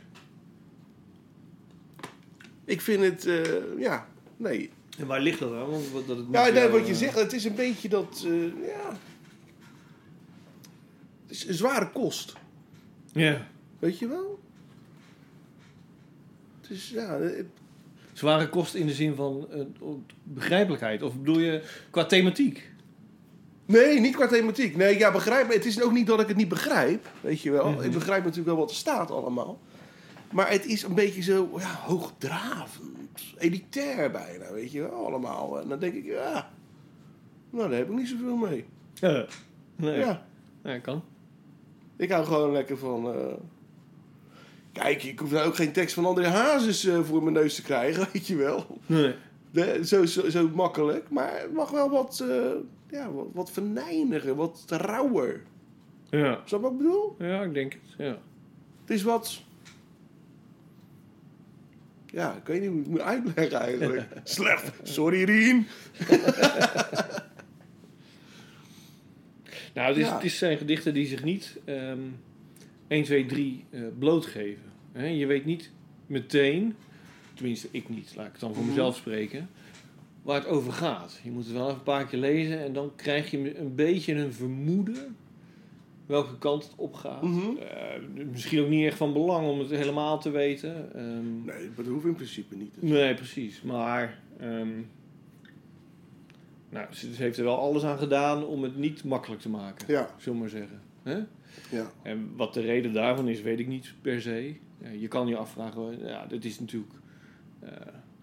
Ik 2.66 2.82
vind 2.82 3.04
het, 3.04 3.26
eh, 3.26 3.80
ja, 3.80 4.08
nee. 4.38 4.70
En 4.98 5.08
waar 5.08 5.22
ligt 5.22 5.40
dat 5.40 5.54
aan? 5.54 5.70
Want 5.70 5.90
wat- 5.92 6.08
dat 6.08 6.18
het 6.18 6.26
Ja, 6.32 6.44
nee, 6.44 6.54
jou, 6.54 6.72
wat 6.72 6.86
je 6.88 6.94
eh, 6.94 7.00
zegt, 7.00 7.16
het 7.16 7.34
is 7.34 7.44
een 7.46 7.56
beetje 7.56 7.90
dat, 7.90 8.24
eh, 8.26 8.32
ja... 8.68 8.98
Het 11.28 11.38
is 11.38 11.48
een 11.48 11.54
zware 11.54 11.90
kost, 11.90 12.34
Ja. 13.14 13.48
weet 13.80 14.00
je 14.00 14.08
wel? 14.08 14.40
Het 16.62 16.70
is, 16.70 16.90
ja... 16.90 17.20
het- 17.20 17.46
Zware 18.20 18.50
kost 18.50 18.76
in 18.76 18.86
de 18.88 18.94
zin 18.94 19.16
van 19.16 19.48
eh, 19.52 19.60
begrijpelijkheid. 20.24 21.04
Of 21.04 21.16
bedoel 21.18 21.40
je 21.40 21.64
qua 21.90 22.06
thematiek? 22.06 22.72
Nee, 23.66 24.00
niet 24.00 24.16
qua 24.16 24.28
thematiek. 24.28 24.76
Nee, 24.76 24.98
ja, 24.98 25.12
begrijp. 25.12 25.54
Het 25.54 25.66
is 25.66 25.82
ook 25.82 25.92
niet 25.92 26.08
dat 26.08 26.20
ik 26.22 26.28
het 26.28 26.38
niet 26.38 26.48
begrijp, 26.48 27.08
weet 27.22 27.42
je 27.42 27.52
wel. 27.52 27.70
Mhm. 27.72 27.82
Ik 27.82 27.92
begrijp 27.92 28.22
natuurlijk 28.24 28.48
wel 28.50 28.58
wat 28.58 28.70
er 28.70 28.76
staat 28.76 29.12
allemaal. 29.12 29.60
Maar 30.32 30.52
het 30.52 30.66
is 30.66 30.84
een 30.84 30.96
beetje 30.96 31.22
zo, 31.22 31.50
ja, 31.58 31.74
hoogdravend, 31.86 33.24
elitair 33.38 34.12
bijna, 34.12 34.52
weet 34.54 34.72
je 34.72 34.82
wel, 34.82 35.06
allemaal. 35.06 35.60
En 35.62 35.70
dan 35.70 35.80
denk 35.80 35.94
ik, 35.94 36.06
ja, 36.06 36.52
nou, 37.50 37.70
daar 37.70 37.78
heb 37.78 37.90
ik 37.90 37.96
niet 37.96 38.08
zoveel 38.08 38.36
mee. 38.36 38.66
Ja. 38.94 39.26
Nee. 39.76 40.00
Ja, 40.00 40.26
Ja, 40.64 40.78
kan. 40.78 41.04
ik 41.98 42.12
hou 42.12 42.26
gewoon 42.26 42.52
lekker 42.52 42.78
van... 42.78 43.14
eh, 43.14 43.34
Kijk, 44.72 45.04
ik 45.04 45.20
hoef 45.20 45.32
nou 45.32 45.48
ook 45.48 45.56
geen 45.56 45.72
tekst 45.72 45.94
van 45.96 46.06
André 46.06 46.28
Hazes 46.28 46.86
eh, 46.86 47.00
voor 47.04 47.22
mijn 47.24 47.34
neus 47.36 47.56
te 47.56 47.62
krijgen, 47.62 48.08
weet 48.14 48.28
je 48.28 48.36
wel. 48.36 48.80
Nee. 48.86 49.14
De- 49.52 49.80
zo, 49.86 50.06
zo, 50.06 50.30
zo 50.30 50.50
makkelijk, 50.54 51.10
maar 51.10 51.40
het 51.40 51.54
mag 51.54 51.70
wel 51.72 51.90
wat, 51.90 52.26
eh, 52.30 52.52
ja, 52.90 53.12
wat, 53.12 53.28
wat 53.34 53.50
wat 54.36 54.64
rauwer. 54.68 55.42
Ja. 56.10 56.42
Snap 56.46 56.48
je 56.48 56.60
wat 56.62 56.72
ik 56.72 56.78
bedoel? 56.78 57.16
Ja, 57.20 57.42
ik 57.44 57.54
denk 57.54 57.74
het. 57.74 57.82
Ja. 57.98 58.18
Het 58.82 58.90
is 58.98 59.04
wat... 59.04 59.42
Ja, 62.06 62.36
ik 62.36 62.46
weet 62.48 62.62
niet 62.62 62.70
hoe 62.70 62.78
ik 62.80 62.84
het 62.86 62.94
moet 62.94 63.02
uitleggen 63.02 63.60
eigenlijk. 63.60 64.08
Slecht. 64.24 64.72
Sorry, 64.84 65.24
Rien. 65.24 65.68
Nou, 69.74 69.88
het, 69.88 69.98
is, 69.98 70.06
Ja. 70.06 70.14
het 70.16 70.24
is 70.24 70.38
zijn 70.38 70.58
gedichten 70.58 70.94
die 70.94 71.06
zich 71.08 71.24
niet 71.24 71.58
ehm 71.66 72.00
1, 72.90 73.04
2, 73.04 73.26
3 73.26 73.66
eh, 73.70 73.82
blootgeven. 74.00 74.64
Hè, 74.92 75.06
je 75.06 75.26
weet 75.26 75.46
niet 75.46 75.72
meteen, 76.08 76.76
tenminste 77.34 77.68
ik 77.72 77.90
niet, 77.90 78.14
laat 78.16 78.26
ik 78.26 78.32
het 78.32 78.42
dan 78.42 78.54
voor 78.54 78.62
Mhm. 78.64 78.72
mezelf 78.72 78.96
spreken, 78.96 79.50
waar 80.22 80.40
het 80.40 80.48
over 80.50 80.72
gaat. 80.74 81.20
Je 81.24 81.32
moet 81.32 81.44
het 81.44 81.54
wel 81.54 81.66
even 81.66 81.78
een 81.78 81.84
paar 81.84 82.06
keer 82.06 82.20
lezen 82.20 82.60
en 82.64 82.74
dan 82.74 82.92
krijg 82.96 83.32
je 83.32 83.60
een 83.60 83.76
beetje 83.76 84.14
een 84.16 84.34
vermoeden 84.34 85.16
welke 86.06 86.38
kant 86.38 86.64
het 86.64 86.74
opgaat. 86.76 87.22
Mhm. 87.24 87.58
Eh, 87.58 88.26
misschien 88.32 88.60
ook 88.62 88.70
niet 88.70 88.86
echt 88.86 88.98
van 88.98 89.14
belang 89.14 89.48
om 89.48 89.60
het 89.60 89.70
helemaal 89.70 90.20
te 90.20 90.30
weten. 90.30 90.94
Ehm, 90.96 91.46
Nee, 91.46 91.70
dat 91.76 91.86
hoeft 91.86 92.06
in 92.06 92.16
principe 92.16 92.56
niet. 92.56 92.82
Nee, 92.82 93.14
precies. 93.14 93.62
Maar 93.62 94.20
ehm, 94.40 94.70
nou, 96.70 96.88
ze 96.94 97.08
heeft 97.14 97.38
er 97.38 97.44
wel 97.44 97.58
alles 97.60 97.84
aan 97.84 97.98
gedaan 97.98 98.46
om 98.46 98.64
het 98.64 98.78
niet 98.78 99.04
makkelijk 99.04 99.42
te 99.42 99.50
maken, 99.50 99.86
Ja, 99.94 100.10
zullen 100.18 100.34
we 100.38 100.44
maar 100.44 100.50
zeggen. 100.60 100.82
Hè? 101.04 101.20
Ja. 101.72 101.92
En 102.04 102.32
wat 102.36 102.54
de 102.54 102.62
reden 102.62 102.94
daarvan 102.94 103.28
is, 103.28 103.42
weet 103.42 103.60
ik 103.60 103.68
niet 103.68 103.94
per 104.02 104.22
se. 104.22 104.56
Je 105.00 105.08
kan 105.08 105.28
je 105.28 105.36
afvragen, 105.38 106.00
ja, 106.08 106.26
dit 106.26 106.46
is 106.46 106.60
natuurlijk 106.60 106.94
eh, 107.60 107.72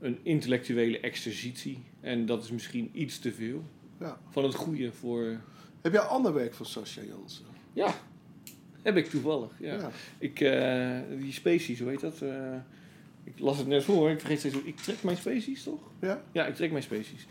een 0.00 0.18
intellectuele 0.22 1.00
exercitie. 1.00 1.82
En 2.00 2.26
dat 2.26 2.44
is 2.44 2.50
misschien 2.50 2.90
iets 2.92 3.18
te 3.18 3.32
veel 3.32 3.62
Ja. 4.00 4.18
van 4.30 4.44
het 4.44 4.54
goede 4.54 4.92
voor... 4.92 5.40
Heb 5.82 5.92
jij 5.92 6.00
ander 6.00 6.34
werk 6.34 6.54
van 6.54 6.66
Sascha 6.66 7.02
Jansen? 7.02 7.44
Ja, 7.72 7.94
heb 8.82 8.96
ik 8.96 9.06
toevallig. 9.06 9.50
Ja. 9.60 9.74
Ja. 9.74 9.90
Ik, 10.18 10.40
eh, 10.40 11.18
die 11.20 11.32
species, 11.32 11.80
hoe 11.80 11.88
heet 11.88 12.00
dat? 12.00 12.22
Eh, 12.22 12.54
ik 13.24 13.38
las 13.38 13.58
het 13.58 13.66
net 13.66 13.84
voor, 13.84 14.10
ik 14.10 14.18
vergeet 14.20 14.38
steeds. 14.38 14.56
Ik 14.64 14.76
trek 14.76 15.02
mijn 15.02 15.16
species, 15.16 15.62
toch? 15.62 15.80
Ja? 16.00 16.22
Ja, 16.32 16.46
ik 16.46 16.54
trek 16.54 16.70
mijn 16.70 16.82
species. 16.82 17.26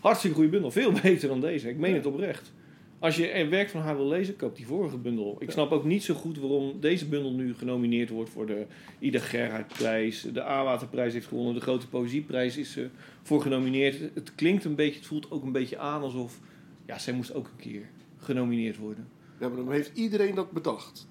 Hartstikke 0.00 0.36
goede 0.36 0.50
bundel. 0.50 0.70
Veel 0.70 0.92
beter 1.02 1.28
dan 1.28 1.40
deze. 1.40 1.68
Ik 1.68 1.76
meen 1.78 1.90
Ja. 1.90 1.96
het 1.96 2.06
oprecht. 2.06 2.52
Als 2.98 3.16
je 3.16 3.28
er 3.28 3.48
werk 3.50 3.68
van 3.70 3.80
haar 3.80 3.96
wil 3.96 4.08
lezen, 4.08 4.36
koop 4.36 4.56
die 4.56 4.66
vorige 4.66 4.96
bundel. 4.96 5.36
Ik 5.38 5.50
snap 5.50 5.70
ook 5.72 5.84
niet 5.84 6.02
zo 6.02 6.14
goed 6.14 6.38
waarom 6.38 6.80
deze 6.80 7.08
bundel 7.08 7.32
nu 7.32 7.54
genomineerd 7.54 8.08
wordt 8.08 8.30
voor 8.30 8.46
de 8.46 8.66
Ida 8.98 9.18
Gerhardprijs. 9.18 10.22
De 10.32 10.42
A-Waterprijs 10.44 11.12
heeft 11.12 11.26
gewonnen. 11.26 11.54
De 11.54 11.60
Grote 11.60 11.88
Poëzieprijs 11.88 12.56
is 12.56 12.76
er 12.76 12.90
voor 13.22 13.42
genomineerd. 13.42 14.00
Het 14.14 14.34
klinkt 14.34 14.64
een 14.64 14.74
beetje, 14.74 14.98
het 14.98 15.06
voelt 15.08 15.30
ook 15.30 15.42
een 15.42 15.52
beetje 15.52 15.78
aan 15.78 16.02
alsof... 16.02 16.38
Ja, 16.86 16.98
zij 16.98 17.12
moest 17.12 17.34
ook 17.34 17.46
een 17.46 17.56
keer 17.70 17.82
genomineerd 18.18 18.76
worden. 18.76 19.08
Ja, 19.40 19.48
maar 19.48 19.56
dan 19.56 19.72
heeft 19.72 19.90
iedereen 19.96 20.34
dat 20.34 20.50
bedacht. 20.50 21.08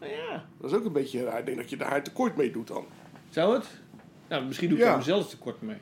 Nou 0.00 0.12
ja, 0.12 0.48
Dat 0.60 0.70
is 0.70 0.76
ook 0.76 0.84
een 0.84 0.92
beetje 0.92 1.24
raar. 1.24 1.38
Ik 1.38 1.44
denk 1.46 1.56
dat 1.56 1.70
je 1.70 1.76
daar 1.76 2.02
tekort 2.02 2.36
mee 2.36 2.50
doet 2.50 2.68
dan. 2.68 2.84
zou 3.30 3.54
het? 3.54 3.80
Nou, 4.28 4.44
misschien 4.46 4.68
doe 4.68 4.78
ik 4.78 4.84
Ja. 4.84 4.88
daar 4.90 4.98
mezelf 4.98 5.28
tekort 5.30 5.62
mee. 5.62 5.76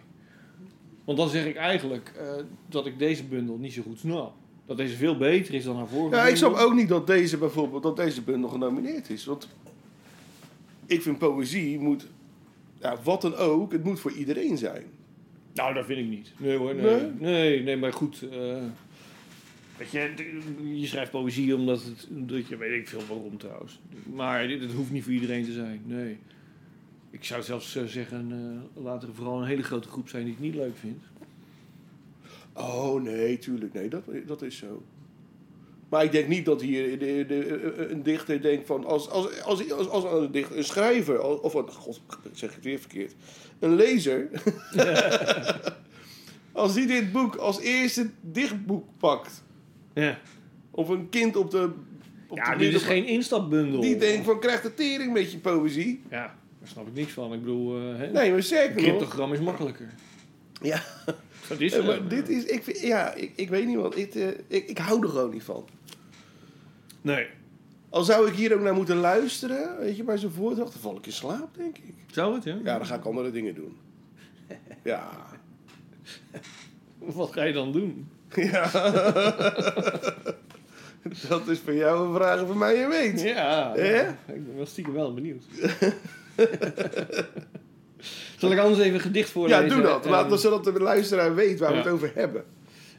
Want 1.04 1.18
dan 1.18 1.28
zeg 1.28 1.46
ik 1.46 1.56
eigenlijk 1.56 2.12
eh, 2.18 2.35
dat 2.68 2.87
ik 2.87 2.98
deze 2.98 3.24
bundel 3.24 3.56
niet 3.56 3.72
zo 3.72 3.83
goed 3.83 3.98
snap. 3.98 4.35
Dat 4.70 4.78
deze 4.78 4.96
veel 4.96 5.16
beter 5.16 5.54
is 5.54 5.64
dan 5.64 5.76
haar 5.76 5.88
vorige 5.88 6.16
Ja, 6.16 6.26
ik 6.26 6.37
snap 6.37 6.54
ook 6.54 6.74
niet 6.74 6.88
dat 6.88 7.06
deze 7.06 7.37
bijvoorbeeld, 7.38 7.83
dat 7.83 7.96
deze 7.96 8.22
bundel 8.22 8.48
genomineerd 8.48 9.11
is. 9.11 9.24
Want 9.24 9.48
ik 10.87 11.02
vind 11.02 11.18
poëzie 11.18 11.78
moet, 11.78 12.06
ja, 12.80 12.96
wat 13.02 13.22
dan 13.22 13.35
ook, 13.35 13.72
het 13.72 13.85
moet 13.85 14.00
voor 14.00 14.12
iedereen 14.12 14.59
zijn. 14.59 14.85
Nou, 15.54 15.74
dat 15.74 15.85
vind 15.87 15.98
ik 15.98 16.06
niet. 16.06 16.33
Nee 16.37 16.56
hoor, 16.56 16.74
nee. 16.74 16.85
Nee? 16.85 17.11
Nee, 17.18 17.62
nee, 17.62 17.76
maar 17.76 17.92
goed. 17.92 18.22
eh, 18.33 18.62
weet 19.76 19.90
je, 19.90 20.11
je 20.74 20.87
schrijft 20.87 21.11
poëzie 21.11 21.54
omdat 21.54 21.83
het... 21.85 22.06
Dat 22.11 22.48
je, 22.48 22.56
weet 22.56 22.80
ik 22.80 22.88
veel 22.88 23.02
waarom 23.09 23.38
trouwens. 23.38 23.80
Maar 24.14 24.48
dit, 24.48 24.61
het 24.61 24.72
hoeft 24.72 24.90
niet 24.90 25.04
voor 25.04 25.12
iedereen 25.12 25.44
te 25.44 25.52
zijn, 25.52 25.83
nee. 25.87 26.18
Ik 27.11 27.24
zou 27.24 27.42
zelfs 27.42 27.76
eh, 27.76 27.85
zeggen, 27.85 28.33
eh 28.76 28.83
laat 28.85 29.02
er 29.02 29.14
vooral 29.14 29.40
een 29.40 29.48
hele 29.48 29.62
grote 29.62 29.88
groep 29.88 30.09
zijn 30.09 30.24
die 30.24 30.33
het 30.33 30.42
niet 30.42 30.54
leuk 30.54 30.76
vindt. 30.76 31.04
Oh 32.61 33.03
nee, 33.03 33.38
tuurlijk, 33.38 33.73
nee, 33.73 33.88
dat, 33.88 34.03
dat 34.27 34.42
is 34.42 34.57
zo. 34.57 34.83
Maar 35.88 36.05
ik 36.05 36.12
denk 36.12 36.29
niet 36.29 36.44
dat 36.44 36.61
hier 36.61 36.99
de, 36.99 37.25
de, 37.29 37.75
een 37.90 38.03
dichter 38.03 38.42
denkt 38.42 38.66
van, 38.66 38.85
als, 38.85 39.09
als, 39.09 39.42
als, 39.42 39.73
als, 39.73 39.88
als 39.88 40.05
een, 40.05 40.33
dichter, 40.33 40.57
een 40.57 40.64
schrijver, 40.64 41.23
of 41.23 41.55
een, 41.55 41.70
god, 41.70 42.01
zeg 42.33 42.49
ik 42.49 42.55
het 42.55 42.64
weer 42.64 42.79
verkeerd, 42.79 43.14
een 43.59 43.75
lezer, 43.75 44.29
als 46.53 46.75
die 46.75 46.87
dit 46.87 47.12
boek 47.12 47.37
als 47.37 47.61
eerste 47.61 48.11
dichtboek 48.20 48.85
pakt, 48.99 49.42
Ja, 49.94 50.18
of 50.70 50.88
een 50.88 51.09
kind 51.09 51.37
op 51.37 51.51
de... 51.51 51.70
Op 52.29 52.37
ja 52.37 52.53
de 52.53 52.59
dit 52.59 52.75
is 52.75 52.83
geen 52.83 53.07
instapbundel. 53.07 53.81
Die 53.81 53.96
denkt 53.96 54.25
van, 54.25 54.40
krijg 54.40 54.61
de 54.61 54.75
tering 54.75 55.12
met 55.12 55.33
je 55.33 55.38
poëzie. 55.38 56.03
Ja, 56.11 56.35
daar 56.59 56.68
snap 56.68 56.87
ik 56.87 56.94
niks 56.94 57.12
van. 57.12 57.33
Ik 57.33 57.40
bedoel, 57.40 57.77
eh 57.77 57.99
Nee, 57.99 58.12
maar 58.12 58.27
een 58.27 58.42
zeker 58.42 58.75
nog. 58.75 58.85
cryptogram 58.85 59.33
is 59.33 59.40
makkelijker. 59.40 59.88
Ja, 60.62 60.83
Dat 61.50 61.60
is 61.60 61.72
Ja, 61.72 61.78
zo. 61.80 61.86
maar 61.86 62.08
dit 62.08 62.28
is, 62.28 62.44
ik, 62.44 62.62
vind- 62.62 62.80
ja, 62.80 63.14
ik, 63.14 63.32
ik 63.34 63.48
weet 63.48 63.66
niet 63.66 63.76
wat, 63.76 63.96
ik, 63.96 64.14
eh, 64.14 64.28
ik, 64.46 64.68
ik 64.68 64.78
hou 64.78 65.02
er 65.02 65.08
gewoon 65.08 65.30
niet 65.30 65.42
van. 65.42 65.64
Nee. 67.00 67.26
Al 67.88 68.02
zou 68.04 68.28
ik 68.28 68.34
hier 68.34 68.54
ook 68.54 68.60
naar 68.60 68.74
moeten 68.74 68.96
luisteren, 68.96 69.78
weet 69.78 69.96
je, 69.96 70.02
bij 70.04 70.18
zo'n 70.18 70.30
voordracht, 70.30 70.72
dan 70.72 70.80
val 70.80 70.96
ik 70.96 71.06
in 71.06 71.12
slaap, 71.12 71.48
denk 71.56 71.78
ik. 71.78 71.94
Zou 72.12 72.34
het, 72.34 72.44
ja? 72.44 72.56
Ja, 72.64 72.76
dan 72.78 72.86
ga 72.86 72.94
ik 72.94 73.04
andere 73.04 73.30
dingen 73.30 73.54
doen. 73.54 73.76
Ja. 74.84 75.08
Wat 76.98 77.32
ga 77.32 77.42
je 77.42 77.52
dan 77.52 77.72
doen? 77.72 78.08
Ja. 78.34 78.70
Dat 81.28 81.48
is 81.48 81.58
voor 81.58 81.74
jou 81.74 82.08
een 82.08 82.14
vraag 82.14 82.40
en 82.40 82.46
voor 82.46 82.56
mij 82.56 82.82
een 82.84 82.88
weet. 82.90 83.20
Ja, 83.20 83.72
Hè? 83.76 84.08
ik 84.08 84.14
ben 84.46 84.56
wel 84.56 84.66
stiekem 84.66 84.92
wel 84.92 85.14
benieuwd. 85.14 85.44
Zal 88.40 88.53
ik 88.53 88.59
anders 88.59 88.81
even 88.81 88.94
een 88.94 89.00
gedicht 89.00 89.26
Ja, 89.26 89.33
voorlezen? 89.33 89.68
doe 89.68 89.83
dat. 89.83 90.05
Laat 90.05 90.20
Ehm, 90.20 90.29
dan 90.29 90.38
zodat 90.38 90.64
de 90.64 90.72
luisteraar 90.72 91.35
weet 91.35 91.59
waar 91.59 91.70
we 91.70 91.76
ja. 91.76 91.83
het 91.83 91.92
over 91.92 92.12
hebben. 92.14 92.44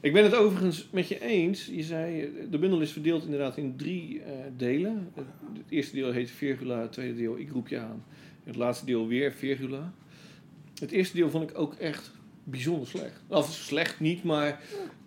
Ik 0.01 0.13
ben 0.13 0.23
het 0.23 0.35
overigens 0.35 0.87
met 0.91 1.07
je 1.07 1.21
eens. 1.21 1.65
Je 1.65 1.83
zei, 1.83 2.31
de 2.51 2.57
bundel 2.57 2.81
is 2.81 2.91
verdeeld 2.91 3.23
inderdaad 3.23 3.57
in 3.57 3.75
drie 3.77 4.21
eh, 4.21 4.31
delen. 4.57 5.09
Het, 5.15 5.25
het 5.53 5.65
eerste 5.69 5.95
deel 5.95 6.11
heet 6.11 6.31
Virgula, 6.31 6.81
het 6.81 6.91
tweede 6.91 7.15
deel 7.15 7.37
Ik 7.39 7.51
roep 7.51 7.67
je 7.67 7.77
aan. 7.79 8.03
En 8.43 8.47
het 8.47 8.55
laatste 8.55 8.85
deel 8.85 9.07
weer 9.07 9.31
Virgula. 9.31 9.93
Het 10.79 10.91
eerste 10.91 11.15
deel 11.15 11.29
vond 11.29 11.49
ik 11.49 11.57
ook 11.57 11.73
echt 11.73 12.11
bijzonder 12.43 12.87
slecht. 12.87 13.21
Of 13.27 13.51
slecht 13.53 13.99
niet, 13.99 14.23
maar 14.23 14.61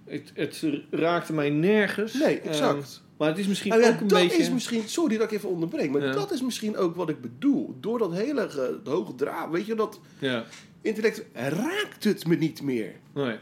het, 0.05 0.33
het 0.35 0.65
raakte 0.91 1.33
mij 1.33 1.51
nergens. 1.51 2.15
Nee, 2.15 2.39
Ehm, 2.41 2.49
exact. 2.49 3.03
Maar 3.17 3.29
het 3.29 3.39
is 3.39 3.47
misschien 3.47 3.71
Nou 3.71 3.83
ja, 3.83 3.89
ook 3.93 4.01
een 4.01 4.07
dat 4.09 4.21
beetje... 4.23 4.37
is 4.43 4.51
misschien, 4.51 4.83
sorry 4.89 5.17
dat 5.17 5.31
ik 5.33 5.37
even 5.37 5.49
onderbreek, 5.49 5.91
maar 5.91 6.03
Ja. 6.05 6.13
dat 6.13 6.33
is 6.33 6.43
misschien 6.43 6.77
ook 6.77 6.97
wat 6.97 7.09
ik 7.09 7.21
bedoel. 7.21 7.77
Door 7.81 7.99
dat 7.99 8.13
hele 8.13 8.49
ge- 8.51 8.81
hoge 8.85 9.15
draad, 9.15 9.51
weet 9.51 9.67
je, 9.67 9.75
dat 9.75 10.01
Ja, 10.19 10.45
intellect 10.83 11.25
raakt 11.33 12.05
het 12.05 12.27
me 12.27 12.37
niet 12.37 12.63
meer. 12.63 12.93
nee. 13.15 13.37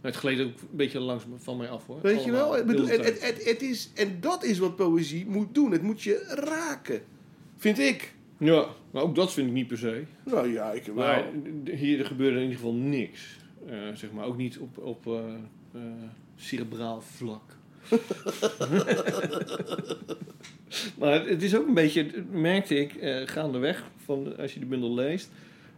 Het 0.00 0.16
gleed 0.16 0.40
ook 0.40 0.46
een 0.60 0.76
beetje 0.76 1.00
langs 1.00 1.24
van 1.36 1.56
mij 1.56 1.68
af 1.68 1.86
hoor. 1.86 1.98
Weet 2.02 2.24
je 2.24 2.30
wel? 2.30 2.64
Bedoel, 2.64 2.86
het, 2.86 3.04
het, 3.04 3.22
het, 3.26 3.44
het 3.44 3.62
is, 3.62 3.90
en 3.94 4.16
dat 4.20 4.44
is 4.44 4.58
wat 4.58 4.76
poëzie 4.76 5.26
moet 5.26 5.54
doen. 5.54 5.70
Het 5.72 5.82
moet 5.82 6.02
je 6.02 6.24
raken. 6.28 7.00
Vind 7.56 7.78
ik. 7.78 8.14
Ja, 8.38 8.66
maar 8.90 9.02
ook 9.02 9.14
dat 9.14 9.32
vind 9.32 9.46
ik 9.46 9.52
niet 9.52 9.66
per 9.66 9.78
se. 9.78 10.02
Nou 10.24 10.52
ja, 10.52 10.72
ik 10.72 10.84
wel. 10.84 10.94
Maar 10.94 11.24
hier 11.64 12.04
gebeurde 12.04 12.36
in 12.36 12.42
ieder 12.42 12.56
geval 12.56 12.74
niks. 12.74 13.38
Eh, 13.66 13.76
zeg 13.94 14.12
maar, 14.12 14.24
ook 14.26 14.36
niet 14.36 14.58
op, 14.58 14.78
op 14.78 15.06
eh, 15.06 15.18
eh, 15.74 15.80
cerebraal 16.36 17.00
vlak. 17.00 17.56
maar 20.98 21.26
het, 21.26 21.42
is 21.42 21.56
ook 21.56 21.66
een 21.66 21.74
beetje, 21.74 22.06
merkte 22.30 22.80
ik, 22.80 22.94
eh, 22.94 23.16
gaandeweg, 23.24 23.84
van, 24.04 24.36
als 24.36 24.54
je 24.54 24.60
de 24.60 24.66
bundel 24.66 24.94
leest. 24.94 25.30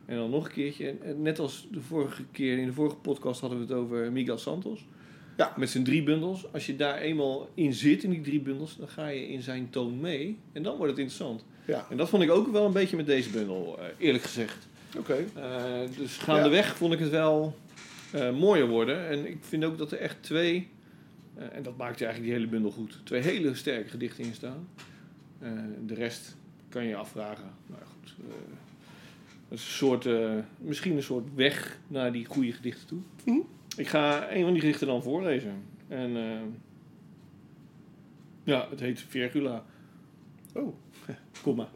En 0.07 0.17
dan 0.17 0.31
nog 0.31 0.45
een 0.45 0.53
keertje. 0.53 0.95
Net 1.17 1.39
als 1.39 1.69
de 1.71 1.81
vorige 1.81 2.23
keer, 2.33 2.59
in 2.59 2.67
de 2.67 2.73
vorige 2.73 2.97
podcast 2.97 3.41
hadden 3.41 3.59
we 3.59 3.65
het 3.65 3.75
over 3.83 4.13
Miguel 4.13 4.39
Santos. 4.39 4.87
Ja. 5.37 5.53
Met 5.57 5.71
zijn 5.71 5.85
drie 5.85 6.03
bundels. 6.03 6.53
Als 6.53 6.67
je 6.67 6.77
daar 6.77 6.99
eenmaal 6.99 7.49
in 7.55 7.75
zit, 7.75 8.03
in 8.03 8.11
die 8.11 8.21
drie 8.21 8.41
bundels, 8.41 8.77
dan 8.77 8.89
ga 8.89 9.09
je 9.09 9.29
in 9.29 9.43
zijn 9.43 9.71
toon 9.71 10.01
mee. 10.01 10.39
En 10.53 10.63
dan 10.63 10.77
wordt 10.77 10.91
het 10.91 11.01
interessant. 11.01 11.45
Ja, 11.65 11.87
En 11.91 11.97
dat 11.97 12.09
vond 12.09 12.23
ik 12.23 12.31
ook 12.31 12.53
wel 12.53 12.67
een 12.67 12.73
beetje 12.73 12.97
met 12.97 13.07
deze 13.07 13.31
bundel, 13.31 13.79
eh, 13.79 13.85
eerlijk 13.99 14.25
gezegd. 14.25 14.69
oké. 14.99 15.17
Eh, 15.35 15.43
dus 15.97 16.17
gaandeweg 16.17 16.77
vond 16.77 16.93
ik 16.93 16.99
het 16.99 17.11
wel 17.11 17.55
mooier 18.39 18.69
worden. 18.69 19.09
En 19.09 19.27
ik 19.27 19.39
vind 19.41 19.65
ook 19.65 19.79
dat 19.79 19.93
er 19.93 19.99
echt 19.99 20.17
twee, 20.21 20.69
en 21.53 21.63
dat 21.63 21.77
maakt 21.77 22.03
eigenlijk 22.03 22.23
die 22.23 22.33
hele 22.33 22.47
bundel 22.47 22.71
goed, 22.71 23.01
twee 23.05 23.23
hele 23.23 23.55
sterke 23.55 23.89
gedichten 23.89 24.25
in 24.25 24.35
staan. 24.35 24.69
Eh, 25.39 25.51
de 25.87 25.95
rest 25.95 26.37
kan 26.69 26.85
je 26.85 26.97
afvragen. 26.97 27.51
Maar 27.67 27.87
goed, 27.87 28.15
eh, 28.19 28.35
is 29.51 29.65
een 29.65 29.73
soort, 29.73 30.07
eh, 30.07 30.35
misschien 30.59 30.97
een 30.97 31.03
soort 31.03 31.35
weg 31.35 31.79
naar 31.89 32.13
die 32.13 32.25
goede 32.25 32.53
gedichten 32.53 32.87
toe. 32.87 33.01
Mhm. 33.25 33.39
Ik 33.77 33.89
ga 33.89 34.33
een 34.33 34.43
van 34.43 34.53
die 34.53 34.61
gedichten 34.61 34.87
dan 34.87 35.03
voorlezen. 35.03 35.63
En 35.89 36.17
eh, 36.17 36.41
ja, 38.45 38.67
het 38.71 38.81
heet 38.81 39.01
Virgula. 39.01 39.65
Oh, 40.55 40.75
Komma. 41.43 41.69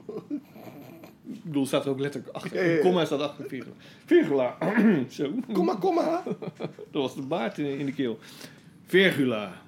Ik 1.26 1.44
bedoel, 1.44 1.60
het 1.60 1.68
staat 1.68 1.84
er 1.84 1.90
ook 1.90 2.00
letterlijk 2.00 2.34
achter. 2.34 2.56
Ja, 2.56 2.62
ja, 2.62 2.70
ja. 2.70 2.76
Een 2.76 2.82
komma 2.82 3.04
staat 3.04 3.20
achter 3.20 3.48
Virgula. 3.48 3.74
Virgula. 4.04 4.56
Zo. 5.08 5.34
kom 5.52 5.64
maar, 5.64 5.78
kom 5.78 5.94
maar. 5.94 6.22
Dat 6.92 7.02
was 7.02 7.14
de 7.14 7.22
baard 7.22 7.58
in, 7.58 7.78
in 7.78 7.86
de 7.86 7.92
keel. 7.92 8.18
Virgula. 8.86 9.62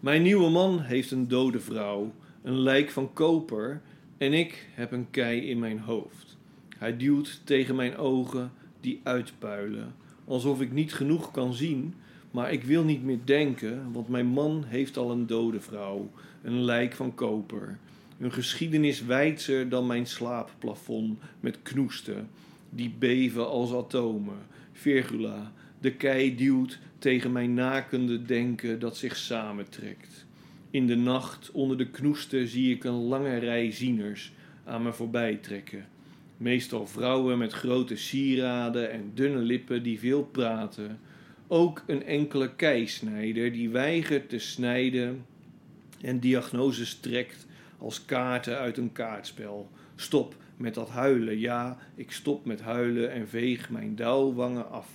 Mijn 0.00 0.22
nieuwe 0.22 0.50
man 0.50 0.80
heeft 0.80 1.10
een 1.10 1.28
dode 1.28 1.60
vrouw, 1.60 2.12
een 2.42 2.58
lijk 2.58 2.90
van 2.90 3.12
koper 3.12 3.80
en 4.18 4.32
ik 4.32 4.66
heb 4.74 4.92
een 4.92 5.10
kei 5.10 5.40
in 5.40 5.58
mijn 5.58 5.78
hoofd. 5.78 6.36
Hij 6.76 6.96
duwt 6.96 7.40
tegen 7.44 7.76
mijn 7.76 7.96
ogen 7.96 8.52
die 8.80 9.00
uitpuilen, 9.02 9.94
alsof 10.24 10.60
ik 10.60 10.72
niet 10.72 10.94
genoeg 10.94 11.30
kan 11.30 11.54
zien, 11.54 11.94
Maar 12.30 12.52
ik 12.52 12.64
wil 12.64 12.84
niet 12.84 13.04
meer 13.04 13.18
denken, 13.24 13.92
want 13.92 14.08
mijn 14.08 14.26
man 14.26 14.64
heeft 14.66 14.96
al 14.96 15.10
een 15.10 15.26
dode 15.26 15.60
vrouw, 15.60 16.10
een 16.42 16.64
lijk 16.64 16.94
van 16.94 17.14
koper. 17.14 17.78
Een 18.18 18.32
geschiedenis 18.32 19.04
wijdser 19.04 19.68
dan 19.68 19.86
mijn 19.86 20.06
slaapplafond 20.06 21.18
met 21.40 21.62
knoesten, 21.62 22.28
die 22.70 22.94
beven 22.98 23.48
als 23.48 23.72
atomen. 23.72 24.38
Virgula, 24.72 25.52
de 25.80 25.92
kei 25.92 26.36
duwt 26.36 26.78
tegen 26.98 27.32
mijn 27.32 27.54
nakende 27.54 28.22
denken 28.22 28.78
dat 28.78 28.96
zich 28.96 29.16
samentrekt. 29.16 30.26
In 30.70 30.86
de 30.86 30.96
nacht 30.96 31.50
onder 31.50 31.78
de 31.78 31.90
knoesten 31.90 32.48
zie 32.48 32.74
ik 32.74 32.84
een 32.84 33.02
lange 33.02 33.38
rij 33.38 33.72
zieners 33.72 34.32
aan 34.64 34.82
me 34.82 34.92
voorbij 34.92 35.36
trekken. 35.36 35.86
Meestal 36.36 36.86
vrouwen 36.86 37.38
met 37.38 37.52
grote 37.52 37.96
sieraden 37.96 38.90
en 38.90 39.10
dunne 39.14 39.38
lippen 39.38 39.82
die 39.82 39.98
veel 39.98 40.22
praten. 40.22 41.00
Ook 41.46 41.82
een 41.86 42.04
enkele 42.04 42.54
keisnijder 42.54 43.52
die 43.52 43.70
weigert 43.70 44.28
te 44.28 44.38
snijden 44.38 45.24
en 46.00 46.18
diagnoses 46.18 46.94
trekt 46.94 47.46
als 47.78 48.04
kaarten 48.04 48.58
uit 48.58 48.76
een 48.76 48.92
kaartspel. 48.92 49.70
Stop 49.96 50.34
met 50.56 50.74
dat 50.74 50.88
huilen, 50.88 51.38
ja, 51.38 51.78
ik 51.94 52.12
stop 52.12 52.44
met 52.44 52.60
huilen 52.60 53.12
en 53.12 53.28
veeg 53.28 53.70
mijn 53.70 53.96
dauwwangen 53.96 54.70
af. 54.70 54.88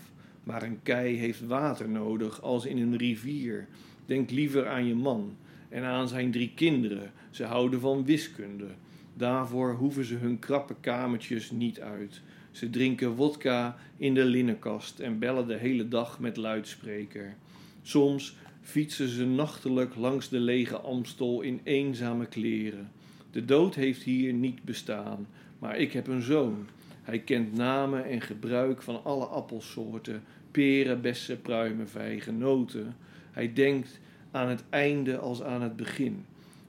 Maar 0.43 0.63
een 0.63 0.79
kei 0.83 1.15
heeft 1.15 1.45
water 1.45 1.89
nodig 1.89 2.41
als 2.41 2.65
in 2.65 2.77
een 2.77 2.97
rivier. 2.97 3.67
Denk 4.05 4.31
liever 4.31 4.67
aan 4.67 4.85
je 4.85 4.95
man 4.95 5.35
en 5.69 5.83
aan 5.83 6.07
zijn 6.07 6.31
drie 6.31 6.51
kinderen. 6.55 7.11
Ze 7.29 7.43
houden 7.43 7.79
van 7.79 8.05
wiskunde. 8.05 8.67
Daarvoor 9.13 9.73
hoeven 9.73 10.05
ze 10.05 10.15
hun 10.15 10.39
krappe 10.39 10.75
kamertjes 10.79 11.51
niet 11.51 11.79
uit. 11.79 12.21
Ze 12.51 12.69
drinken 12.69 13.15
wodka 13.15 13.77
in 13.97 14.13
de 14.13 14.25
linnenkast 14.25 14.99
en 14.99 15.19
bellen 15.19 15.47
de 15.47 15.57
hele 15.57 15.87
dag 15.87 16.19
met 16.19 16.37
luidspreker. 16.37 17.35
Soms 17.81 18.35
fietsen 18.61 19.07
ze 19.07 19.25
nachtelijk 19.25 19.95
langs 19.95 20.29
de 20.29 20.39
lege 20.39 20.77
Amstel 20.77 21.41
in 21.41 21.59
eenzame 21.63 22.25
kleren. 22.25 22.91
De 23.31 23.45
dood 23.45 23.75
heeft 23.75 24.03
hier 24.03 24.33
niet 24.33 24.63
bestaan, 24.63 25.27
maar 25.59 25.77
ik 25.77 25.93
heb 25.93 26.07
een 26.07 26.21
zoon. 26.21 26.67
Hij 27.03 27.19
kent 27.19 27.55
namen 27.55 28.05
en 28.05 28.21
gebruik 28.21 28.81
van 28.81 29.03
alle 29.03 29.25
appelsoorten: 29.25 30.23
peren, 30.51 31.01
bessen, 31.01 31.41
pruimen, 31.41 31.89
vijgen, 31.89 32.37
noten. 32.37 32.95
Hij 33.31 33.53
denkt 33.53 33.99
aan 34.31 34.49
het 34.49 34.63
einde 34.69 35.17
als 35.17 35.43
aan 35.43 35.61
het 35.61 35.75
begin. 35.75 36.25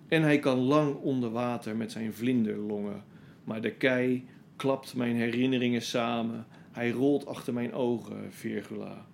En 0.09 0.23
hij 0.23 0.39
kan 0.39 0.59
lang 0.59 0.95
onder 0.95 1.31
water 1.31 1.77
met 1.77 1.93
zijn 1.93 2.13
vlinderlongen. 2.13 3.03
Maar 3.45 3.61
de 3.61 3.73
kei 3.73 4.25
klapt 4.57 4.95
mijn 4.95 5.17
herinneringen 5.17 5.83
samen. 5.83 6.47
Hij 6.73 6.91
rolt 6.91 7.27
achter 7.27 7.53
mijn 7.53 7.73
ogen, 7.73 8.33
Virgula. 8.33 9.07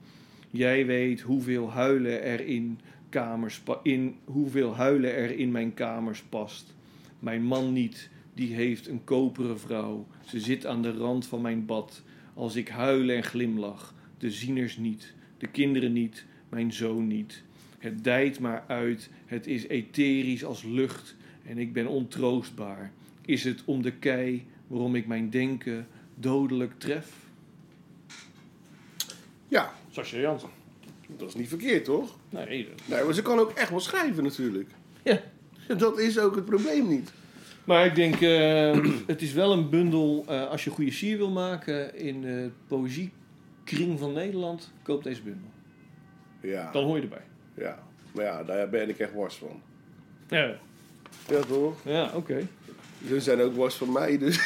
Jij 0.50 0.86
weet 0.86 1.20
hoeveel 1.20 1.70
huilen 1.70 2.22
er 2.22 2.46
in, 2.46 2.78
kamers 3.08 3.62
in, 3.82 4.16
hoeveel 4.24 4.74
huilen 4.74 5.14
er 5.14 5.30
in 5.30 5.50
mijn 5.50 5.74
kamers 5.74 6.22
past. 6.22 6.74
Mijn 7.18 7.42
man 7.42 7.72
niet, 7.72 8.10
die 8.40 8.54
heeft 8.54 8.88
een 8.88 9.04
koperen 9.04 9.60
vrouw. 9.60 10.06
Ze 10.26 10.40
zit 10.40 10.66
aan 10.66 10.82
de 10.82 10.92
rand 10.92 11.26
van 11.26 11.40
mijn 11.40 11.66
bad. 11.66 12.02
Als 12.34 12.56
ik 12.56 12.68
huil 12.68 13.08
en 13.08 13.22
glimlach. 13.24 13.94
De 14.18 14.30
zieners 14.30 14.76
niet, 14.76 15.14
de 15.38 15.46
kinderen 15.46 15.92
niet, 15.92 16.24
mijn 16.48 16.72
zoon 16.72 17.06
niet. 17.06 17.42
Het 17.78 18.04
dijt 18.04 18.40
maar 18.40 18.64
uit, 18.66 19.10
het 19.26 19.46
is 19.46 19.66
etherisch 19.66 20.44
als 20.44 20.62
lucht 20.62 21.16
en 21.44 21.58
ik 21.58 21.72
ben 21.72 21.86
ontroostbaar. 21.86 22.92
Is 23.24 23.44
het 23.44 23.62
om 23.64 23.82
de 23.82 23.92
kei 23.92 24.46
waarom 24.66 24.94
ik 24.94 25.06
mijn 25.06 25.30
denken 25.30 25.86
dodelijk 26.14 26.72
tref? 26.78 27.12
Ja, 29.48 29.74
Sascha 29.90 30.18
Jansen. 30.18 30.48
dat 31.16 31.28
is 31.28 31.34
niet 31.34 31.48
verkeerd, 31.48 31.84
toch? 31.84 32.18
Nee, 32.30 32.68
dat- 32.68 32.88
Nee, 32.88 33.04
maar 33.04 33.14
ze 33.14 33.22
kan 33.22 33.38
ook 33.38 33.50
echt 33.50 33.70
wel 33.70 33.80
schrijven 33.80 34.22
natuurlijk. 34.22 34.70
ja. 35.02 35.20
Dat 35.76 35.98
is 35.98 36.18
ook 36.18 36.34
het 36.34 36.44
probleem 36.44 36.88
niet. 36.88 37.12
Maar 37.64 37.86
ik 37.86 37.94
denk, 37.94 38.14
eh, 38.20 38.78
het 39.06 39.22
is 39.22 39.32
wel 39.32 39.52
een 39.52 39.68
bundel. 39.70 40.24
eh, 40.28 40.48
als 40.48 40.64
je 40.64 40.70
goede 40.70 40.90
sier 40.90 41.16
wil 41.16 41.30
maken 41.30 41.96
in 41.98 42.20
de 42.20 42.50
poëziekring 42.66 43.98
van 43.98 44.12
Nederland, 44.12 44.72
koop 44.82 45.02
deze 45.02 45.22
bundel. 45.22 45.48
Ja, 46.40 46.70
Dan 46.72 46.84
hoor 46.84 46.96
je 46.96 47.02
erbij. 47.02 47.24
ja. 47.54 47.78
Maar 48.14 48.24
ja, 48.24 48.42
daar 48.44 48.68
ben 48.68 48.88
ik 48.88 48.98
echt 48.98 49.12
worst 49.12 49.36
van. 49.38 49.60
Ja, 50.28 50.54
Ja, 51.28 51.40
toch? 51.48 51.74
ja 51.84 52.10
oké. 52.14 52.46
Ze 53.08 53.20
zijn 53.20 53.40
ook 53.40 53.54
worst 53.54 53.76
van 53.76 53.92
mij, 53.92 54.18
dus... 54.18 54.38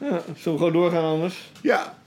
Ja, 0.00 0.20
zullen 0.20 0.34
we 0.34 0.40
gewoon 0.64 0.72
doorgaan 0.72 1.04
anders? 1.04 1.50
Ja. 1.62 1.98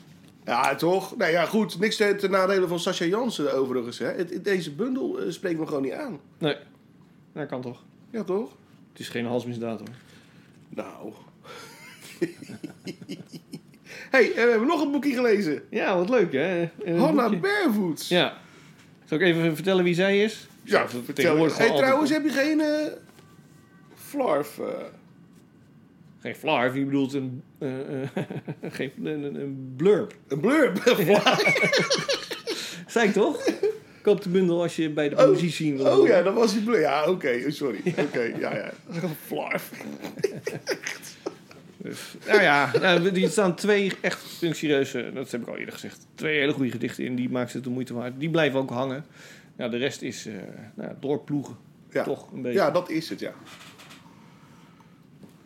Ja, 0.46 0.76
toch? 0.76 1.18
Nou 1.18 1.32
ja, 1.32 1.46
goed. 1.46 1.80
Niks 1.80 1.96
ten, 1.96 2.32
nadele 2.32 2.68
van 2.68 2.80
Sascha 2.80 3.06
Jansen 3.06 3.54
overigens. 3.54 4.00
Hè. 4.00 4.42
Deze 4.42 4.72
bundel 4.72 5.20
eh, 5.20 5.32
spreekt 5.32 5.60
me 5.60 5.66
gewoon 5.68 5.82
niet 5.82 5.92
aan. 5.92 6.20
Nee, 6.38 6.56
dat 7.34 7.48
kan 7.48 7.62
toch. 7.62 7.84
Ja, 8.10 8.24
toch? 8.24 8.50
Het 8.92 9.00
is 9.02 9.10
geen 9.10 9.26
halsmisdaad 9.26 9.80
hoor. 9.80 9.90
Nou. 10.70 11.14
hey, 14.12 14.28
en 14.36 14.44
we 14.46 14.50
hebben 14.50 14.68
nog 14.68 14.82
een 14.82 14.92
boekje 14.92 15.14
gelezen. 15.14 15.64
Ja, 15.70 15.98
wat 15.98 16.10
leuk 16.10 16.32
hè? 16.34 16.70
Een 16.84 16.98
Hannah 17.00 17.24
boekje. 17.32 17.40
Barefoots. 17.40 18.08
Ja. 18.08 18.38
Zal 19.06 19.18
ik 19.18 19.24
even 19.24 19.56
vertellen 19.56 19.84
wie 19.84 19.94
zij 19.94 20.24
is? 20.24 20.48
Ja, 20.64 20.88
Ze 20.88 21.04
vertel. 21.04 21.38
Hey, 21.38 21.68
trouwens, 21.76 22.10
heb 22.12 22.24
je 22.24 22.30
geen 22.30 22.60
eh 22.62 22.92
flarf? 23.96 24.60
eh? 24.60 24.66
Geen 26.20 26.36
flarf, 26.36 26.76
je 26.76 26.86
bedoelt 26.86 27.14
een, 27.14 27.44
eh, 27.58 27.70
geen, 28.72 28.92
een, 29.04 29.24
een- 29.24 29.36
een 29.36 29.74
blurb. 29.78 30.16
een 30.28 30.40
blurb? 30.40 30.82
Zei 32.88 33.08
ik 33.08 33.14
toch? 33.14 33.46
Koop 34.04 34.22
de 34.22 34.30
bundel 34.30 34.62
als 34.62 34.76
je 34.76 34.90
bij 34.90 35.10
de 35.10 35.28
Oh. 35.30 35.38
zien 35.38 35.78
wil. 35.78 36.00
oh 36.00 36.08
ja, 36.08 36.22
dat 36.22 36.34
was 36.34 36.54
die. 36.54 36.72
Ja, 36.72 37.10
oké. 37.10 37.52
sorry. 37.52 37.80
Oké, 37.98 38.22
ja, 38.22 38.56
ja. 38.56 38.72
Dat 38.88 38.96
is 38.96 39.02
een 39.04 39.16
flarf. 39.26 39.72
Dus, 41.78 42.16
nou 42.28 42.42
ja, 42.42 42.72
nou, 42.82 43.22
er 43.22 43.30
staan 43.30 43.56
twee 43.56 43.92
echt 44.02 44.26
serieuze, 44.52 45.12
dat 45.14 45.32
heb 45.32 45.42
ik 45.42 45.48
al 45.48 45.58
eerder 45.58 45.74
gezegd, 45.74 46.08
twee 46.16 46.40
hele 46.40 46.54
goede 46.54 46.72
gedichten 46.72 47.06
in. 47.06 47.16
Die 47.16 47.30
maken 47.30 47.52
het 47.54 47.64
de 47.64 47.70
moeite 47.70 47.94
waard. 47.94 48.14
Die 48.20 48.30
blijven 48.30 48.60
ook 48.60 48.70
hangen. 48.70 49.06
Ja, 49.58 49.68
de 49.70 49.78
rest 49.78 50.02
is 50.02 50.26
eh 50.26 50.34
nou, 50.76 50.92
doorploegen. 51.00 51.56
Ja. 51.92 52.04
Toch 52.04 52.32
een 52.32 52.42
beetje. 52.42 52.58
ja, 52.60 52.72
dat 52.72 52.90
is 52.90 53.10
het, 53.10 53.20
ja. 53.20 53.34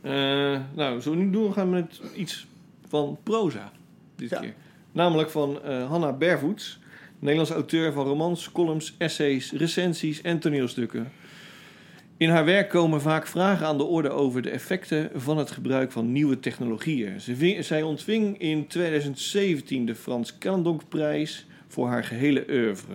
Eh, 0.01 0.59
nou, 0.75 1.01
zo 1.01 1.13
nu 1.13 1.29
doen 1.29 1.53
gaan 1.53 1.69
we 1.69 1.75
met 1.75 2.01
iets 2.15 2.47
van 2.87 3.17
proza. 3.23 3.71
Dit 4.15 4.29
Ja. 4.29 4.39
keer. 4.39 4.53
Namelijk 4.91 5.29
van 5.29 5.63
eh 5.63 5.89
Hanna 5.89 6.13
Bervoets. 6.13 6.79
Nederlandse 7.19 7.53
auteur 7.53 7.93
van 7.93 8.05
romans, 8.05 8.51
columns, 8.51 8.95
essays, 8.97 9.51
recensies 9.51 10.21
en 10.21 10.39
toneelstukken. 10.39 11.11
In 12.17 12.29
haar 12.29 12.45
werk 12.45 12.69
komen 12.69 13.01
vaak 13.01 13.27
vragen 13.27 13.67
aan 13.67 13.77
de 13.77 13.83
orde 13.83 14.09
over 14.09 14.41
de 14.41 14.49
effecten 14.49 15.09
van 15.15 15.37
het 15.37 15.51
gebruik 15.51 15.91
van 15.91 16.11
nieuwe 16.11 16.39
technologieën. 16.39 17.21
Zij 17.63 17.81
ontving 17.81 18.37
in 18.37 18.67
2017 18.67 19.85
de 19.85 19.95
Frans 19.95 20.37
Callendonkprijs 20.37 21.47
voor 21.67 21.87
haar 21.87 22.03
gehele 22.03 22.45
oeuvre. 22.49 22.93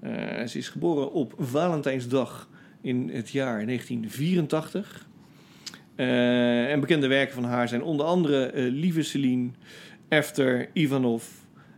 Eh, 0.00 0.46
ze 0.46 0.58
is 0.58 0.68
geboren 0.68 1.12
op 1.12 1.34
Valentijnsdag 1.38 2.48
in 2.80 3.10
het 3.12 3.30
jaar 3.30 3.64
1984. 3.64 5.06
Eh, 5.94 6.70
en 6.70 6.80
bekende 6.80 7.06
werken 7.06 7.34
van 7.34 7.44
haar 7.44 7.68
zijn 7.68 7.82
onder 7.82 8.06
andere 8.06 8.46
eh, 8.46 8.64
Lieve 8.70 9.02
Celine, 9.02 9.50
Efter, 10.08 10.68
Ivanov 10.72 11.24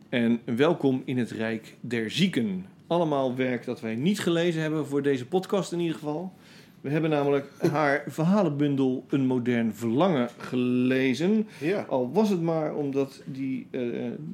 en 0.09 0.41
Welkom 0.45 1.03
in 1.05 1.19
het 1.19 1.31
Rijk 1.31 1.77
der 1.81 2.11
Zieken. 2.11 2.67
Allemaal 2.87 3.37
werk 3.37 3.65
dat 3.65 3.81
wij 3.81 3.95
niet 3.95 4.21
gelezen 4.21 4.63
hebben 4.63 4.87
voor 4.87 5.03
deze 5.03 5.27
podcast 5.27 5.73
in 5.73 5.81
ieder 5.81 5.95
geval. 5.95 6.33
We 6.81 6.91
hebben 6.91 7.11
namelijk 7.11 7.51
haar 7.73 8.05
verhalenbundel 8.07 9.05
Een 9.09 9.27
Modern 9.27 9.75
Verlangen 9.75 10.29
gelezen. 10.37 11.47
Ja. 11.61 11.83
Al 11.83 12.13
was 12.13 12.29
het 12.29 12.43
maar 12.43 12.75
omdat 12.75 13.23
die 13.25 13.67
eh, 13.71 13.81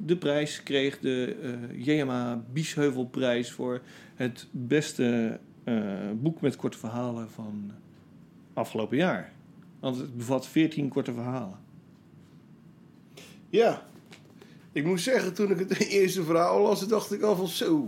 de 0.05 0.17
prijs 0.17 0.63
kreeg, 0.63 0.99
de 0.99 1.35
eh 1.41 1.85
JMA 1.85 2.43
Biesheuvelprijs 2.53 3.51
voor 3.51 3.81
het 4.15 4.47
beste 4.51 5.39
eh, 5.63 5.83
boek 6.15 6.41
met 6.41 6.55
korte 6.55 6.77
verhalen 6.77 7.29
van 7.29 7.71
afgelopen 8.53 8.97
jaar. 8.97 9.31
Want 9.79 9.97
het 9.97 10.17
bevat 10.17 10.47
14 10.47 10.89
korte 10.89 11.13
verhalen. 11.13 11.59
Ja. 13.49 13.85
Ik 14.75 14.85
moet 14.85 15.01
zeggen, 15.01 15.33
toen 15.33 15.51
ik 15.51 15.59
het 15.59 15.79
eerste 15.87 16.23
verhaal 16.23 16.61
las, 16.61 16.87
dacht 16.87 17.13
ik 17.13 17.21
al 17.21 17.35
van 17.35 17.47
zo. 17.47 17.87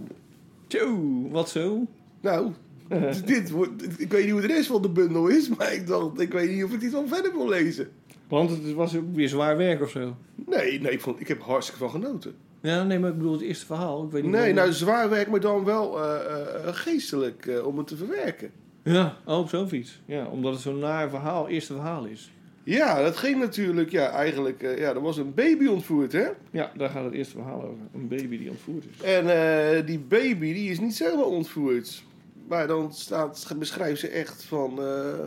Tjoe, 0.67 1.29
wat 1.29 1.49
zo? 1.49 1.85
Nou, 2.21 2.51
dit 3.25 3.49
wordt, 3.49 3.99
ik 3.99 4.11
weet 4.11 4.23
niet 4.23 4.31
hoe 4.31 4.41
de 4.41 4.47
rest 4.47 4.67
van 4.67 4.81
de 4.81 4.89
bundel 4.89 5.27
is, 5.27 5.49
maar 5.49 5.73
ik 5.73 5.87
dacht, 5.87 6.19
ik 6.19 6.31
weet 6.31 6.51
niet 6.51 6.63
of 6.63 6.73
ik 6.73 6.79
dit 6.79 6.91
wel 6.91 7.07
verder 7.07 7.31
wil 7.31 7.49
lezen. 7.49 7.89
Want 8.27 8.49
het 8.49 8.73
was 8.73 8.95
ook 8.95 9.15
weer 9.15 9.29
zwaar 9.29 9.57
werk 9.57 9.81
of 9.81 9.89
zo. 9.89 10.15
Nee, 10.35 10.81
nee 10.81 10.91
ik, 10.91 11.01
vond, 11.01 11.19
ik 11.19 11.27
heb 11.27 11.41
hartstikke 11.41 11.79
van 11.79 11.89
genoten. 11.89 12.35
Ja, 12.61 12.83
nee, 12.83 12.99
maar 12.99 13.09
ik 13.09 13.17
bedoel 13.17 13.31
het 13.31 13.41
eerste 13.41 13.65
verhaal. 13.65 14.03
Ik 14.05 14.11
weet 14.11 14.23
niet 14.23 14.31
Nee, 14.31 14.53
nou 14.53 14.71
zwaar 14.71 15.09
werk, 15.09 15.29
maar 15.29 15.39
dan 15.39 15.63
wel 15.63 16.03
eh, 16.03 16.65
eh, 16.67 16.75
geestelijk 16.75 17.45
eh, 17.45 17.65
om 17.65 17.77
het 17.77 17.87
te 17.87 17.95
verwerken. 17.95 18.51
Ja, 18.83 19.17
oh, 19.25 19.39
op 19.39 19.49
zo'n 19.49 19.67
fiets. 19.67 20.01
Ja, 20.05 20.25
omdat 20.25 20.53
het 20.53 20.61
zo'n 20.61 20.79
naar 20.79 21.09
verhaal, 21.09 21.47
eerste 21.47 21.73
verhaal 21.73 22.05
is. 22.05 22.31
Ja, 22.69 23.01
dat 23.01 23.17
ging 23.17 23.39
natuurlijk, 23.39 23.89
ja, 23.91 24.09
eigenlijk, 24.09 24.63
eh, 24.63 24.77
ja, 24.77 24.89
er 24.93 25.01
was 25.01 25.17
een 25.17 25.33
baby 25.33 25.65
ontvoerd, 25.67 26.11
hè? 26.11 26.25
Ja, 26.51 26.71
daar 26.77 26.89
gaat 26.89 27.03
het 27.03 27.13
eerste 27.13 27.35
verhaal 27.35 27.61
over. 27.63 27.83
Een 27.93 28.07
baby 28.07 28.37
die 28.37 28.49
ontvoerd 28.49 28.83
is. 28.95 29.01
En 29.03 29.29
eh, 29.77 29.85
die 29.85 29.99
baby, 29.99 30.53
die 30.53 30.69
is 30.71 30.79
niet 30.79 30.95
zomaar 30.95 31.25
ontvoerd. 31.25 32.03
Maar 32.47 32.67
dan 32.67 32.93
staat, 32.93 33.53
beschrijft 33.59 33.99
ze 33.99 34.07
echt 34.07 34.43
van... 34.43 34.71
eh, 34.79 34.85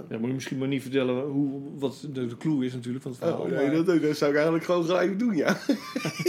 Ja, 0.09 0.19
moet 0.19 0.29
je 0.29 0.35
misschien 0.35 0.59
maar 0.59 0.69
niet 0.69 0.83
vertellen 0.83 1.23
hoe, 1.25 1.61
wat 1.79 2.07
de, 2.13 2.27
de 2.27 2.37
clue 2.37 2.65
is 2.65 2.73
natuurlijk 2.73 3.03
van 3.03 3.11
het 3.13 3.21
verhaal. 3.21 3.41
Oh, 3.41 3.51
nee, 3.51 3.67
maar- 3.67 3.85
dat, 3.85 4.03
dat 4.03 4.17
zou 4.17 4.31
ik 4.31 4.37
eigenlijk 4.37 4.65
gewoon 4.65 4.85
gelijk 4.85 5.19
doen, 5.19 5.37
ja. 5.37 5.57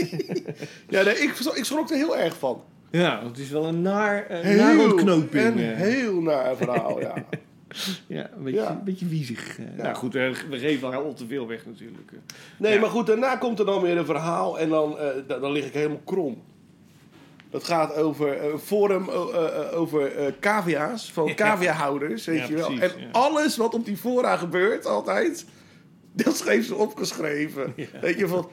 ja, 0.89 1.04
nee, 1.04 1.13
ik, 1.15 1.30
ik 1.56 1.63
schrok 1.65 1.89
er 1.89 1.95
heel 1.95 2.17
erg 2.17 2.38
van. 2.38 2.63
Ja, 2.91 3.24
het 3.28 3.38
is 3.38 3.50
wel 3.50 3.65
een 3.65 3.82
naar, 3.82 4.28
uh, 4.45 4.56
naar 4.58 4.80
ontknoping. 4.80 5.43
Een 5.56 5.76
heel 5.76 6.21
naar 6.21 6.56
verhaal, 6.58 7.00
ja. 7.00 7.13
Ja, 8.07 8.29
een 8.38 8.43
beetje, 8.43 8.60
Ja. 8.60 8.69
Een 8.71 8.84
beetje 8.84 9.07
wiezig. 9.07 9.60
eh. 9.60 9.65
Nou 9.77 9.95
goed, 9.95 10.15
eh, 10.15 10.29
we 10.49 10.57
geven 10.60 10.93
al 10.93 11.13
te 11.13 11.27
veel 11.27 11.47
weg 11.47 11.65
natuurlijk. 11.65 12.12
Nee, 12.57 12.73
Ja. 12.73 12.79
maar 12.79 12.89
goed, 12.89 13.07
daarna 13.07 13.36
komt 13.36 13.60
er 13.60 13.65
dan 13.65 13.81
weer 13.81 13.97
een 13.97 14.05
verhaal 14.05 14.60
en 14.60 14.69
dan, 14.69 14.99
eh, 14.99 15.07
da- 15.27 15.39
dan 15.39 15.51
lig 15.51 15.65
ik 15.65 15.73
helemaal 15.73 16.01
krom. 16.05 16.41
Dat 17.49 17.63
gaat 17.63 17.95
over 17.95 18.38
eh, 18.38 18.51
een 18.51 18.60
forum 18.60 19.10
eh, 19.10 19.15
eh, 19.15 19.79
over 19.79 20.15
eh 20.15 20.25
cavia's, 20.39 21.12
van 21.12 21.27
Ja. 21.27 21.34
cavia-houders, 21.34 22.25
weet 22.25 22.38
Ja, 22.38 22.47
je 22.47 22.53
wel. 22.55 22.65
precies, 22.73 22.93
en 22.95 22.99
ja. 23.01 23.07
alles 23.12 23.57
wat 23.57 23.73
op 23.73 23.86
die 23.86 23.97
fora 23.97 24.38
gebeurt, 24.38 24.86
altijd, 24.86 25.45
dat 26.13 26.38
schreef 26.38 26.65
ze 26.65 26.75
opgeschreven. 26.75 27.73
Weet 28.01 28.19
je, 28.19 28.27
van... 28.27 28.49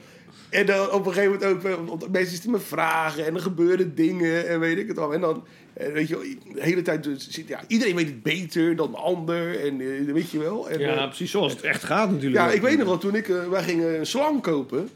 En 0.50 0.66
dan 0.66 0.90
op 0.90 1.06
een 1.06 1.12
gegeven 1.12 1.32
moment 1.50 1.66
ook, 1.66 1.86
want 1.88 2.12
mensen 2.12 2.36
stellen 2.36 2.58
me 2.58 2.64
vragen 2.66 3.26
en 3.26 3.34
er 3.34 3.40
gebeuren 3.40 3.94
dingen 3.94 4.48
en 4.48 4.60
weet 4.60 4.78
ik 4.78 4.88
het 4.88 4.98
al. 4.98 5.14
En 5.14 5.20
dan, 5.20 5.44
weet 5.92 6.08
je 6.08 6.36
de 6.54 6.62
hele 6.62 6.82
tijd, 6.82 7.02
dus, 7.04 7.28
zit- 7.30 7.48
ja, 7.48 7.60
iedereen 7.66 7.94
weet 7.96 8.06
het 8.06 8.22
beter 8.22 8.76
dan 8.76 8.90
de 8.90 8.96
ander 8.96 9.60
en 9.66 9.80
eh, 9.80 10.12
weet 10.12 10.30
je 10.30 10.38
wel. 10.38 10.68
En, 10.70 10.78
Ja, 10.80 10.96
eh, 10.96 11.06
precies 11.06 11.30
zoals 11.30 11.52
het 11.52 11.62
echt 11.62 11.84
gaat 11.84 12.10
natuurlijk. 12.10 12.42
ja, 12.42 12.50
ik 12.50 12.60
weet 12.62 12.78
nog 12.78 12.86
wel, 12.86 12.98
toen 12.98 13.14
ik, 13.14 13.28
eh, 13.28 13.48
wij 13.48 13.62
gingen 13.62 13.98
een 13.98 14.06
slang 14.06 14.42
kopen. 14.42 14.88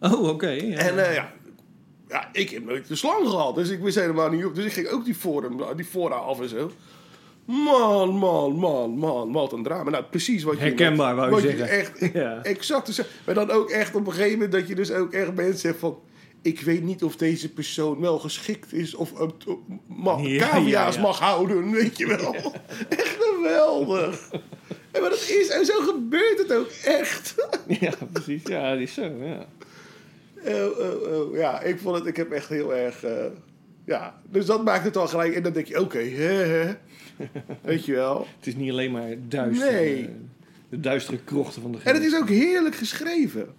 Oh, 0.00 0.28
oké. 0.28 0.48
ja. 0.50 0.76
En 0.76 0.94
ja, 0.94 1.32
ja, 2.08 2.28
ik 2.32 2.50
heb 2.50 2.64
nooit 2.64 2.88
de 2.88 2.96
slang 2.96 3.28
gehad, 3.28 3.54
dus 3.54 3.68
ik 3.70 3.80
wist 3.80 3.96
helemaal 3.96 4.30
niet 4.30 4.44
op. 4.44 4.54
Dus 4.54 4.64
ik 4.64 4.72
ging 4.72 4.88
ook 4.88 5.04
die 5.04 5.14
forum, 5.14 5.56
die 5.76 5.84
fora 5.84 6.14
af 6.14 6.40
en 6.40 6.48
zo. 6.48 6.70
Man, 7.44 8.08
man, 8.14 8.52
man, 8.52 8.90
man, 8.90 9.32
wat 9.32 9.52
een 9.52 9.62
drama. 9.62 9.90
Nou, 9.90 10.04
precies 10.10 10.42
wat 10.42 10.54
je... 10.54 10.60
Herkenbaar, 10.60 11.14
wou 11.16 11.34
je 11.34 11.40
zeggen. 11.56 11.68
echt, 11.68 11.98
Ja. 12.14 12.42
exact. 12.42 13.02
Maar 13.26 13.34
dan 13.34 13.50
ook 13.50 13.70
echt 13.70 13.94
op 13.94 14.06
een 14.06 14.12
gegeven 14.12 14.32
moment 14.32 14.52
dat 14.52 14.68
je 14.68 14.74
dus 14.74 14.90
ook 14.92 15.12
echt 15.12 15.34
mensen 15.34 15.68
hebt 15.68 15.80
van... 15.80 15.98
Ik 16.42 16.60
weet 16.60 16.82
niet 16.82 17.02
of 17.02 17.16
deze 17.16 17.52
persoon 17.52 18.00
wel 18.00 18.18
geschikt 18.18 18.72
is 18.72 18.94
of 18.94 19.12
uh, 19.12 19.28
mag, 19.86 20.26
Ja, 20.26 20.48
cavia's 20.48 20.94
ja, 20.94 21.00
ja. 21.00 21.06
mag 21.06 21.18
houden, 21.18 21.70
weet 21.70 21.98
je 21.98 22.06
wel. 22.06 22.34
Echt 22.88 23.16
geweldig. 23.20 24.30
En 24.90 25.00
maar 25.00 25.10
dat 25.10 25.28
is, 25.28 25.48
en 25.48 25.66
zo 25.66 25.80
gebeurt 25.80 26.38
het 26.38 26.52
ook 26.52 26.70
echt. 26.84 27.34
ja, 27.80 27.92
precies. 28.12 28.42
Ja, 28.44 28.70
dat 28.70 28.80
is 28.80 28.94
zo. 28.94 29.02
Ja. 29.02 29.46
Oh, 30.46 30.78
oh, 30.78 31.12
oh. 31.12 31.36
Ja, 31.36 31.60
ik 31.60 31.78
vond 31.78 31.96
het, 31.96 32.06
ik 32.06 32.16
heb 32.16 32.30
echt 32.30 32.48
heel 32.48 32.74
erg, 32.74 33.04
eh, 33.04 33.24
ja, 33.84 34.20
dus 34.30 34.46
dat 34.46 34.64
maakt 34.64 34.84
het 34.84 34.96
al 34.96 35.08
gelijk. 35.08 35.34
En 35.34 35.42
dan 35.42 35.52
denk 35.52 35.66
je, 35.66 35.80
oké, 35.80 35.98
hè, 35.98 36.74
weet 37.62 37.84
je 37.84 37.92
wel. 37.92 38.26
Het 38.36 38.46
is 38.46 38.56
niet 38.56 38.70
alleen 38.70 38.90
maar 38.90 39.16
duister. 39.28 39.72
Nee. 39.72 40.08
De 40.68 40.80
duistere 40.80 41.18
krochten 41.24 41.62
van 41.62 41.72
de 41.72 41.78
En 41.84 41.94
het 41.94 42.04
is 42.04 42.16
ook 42.16 42.28
heerlijk 42.28 42.74
geschreven. 42.74 43.54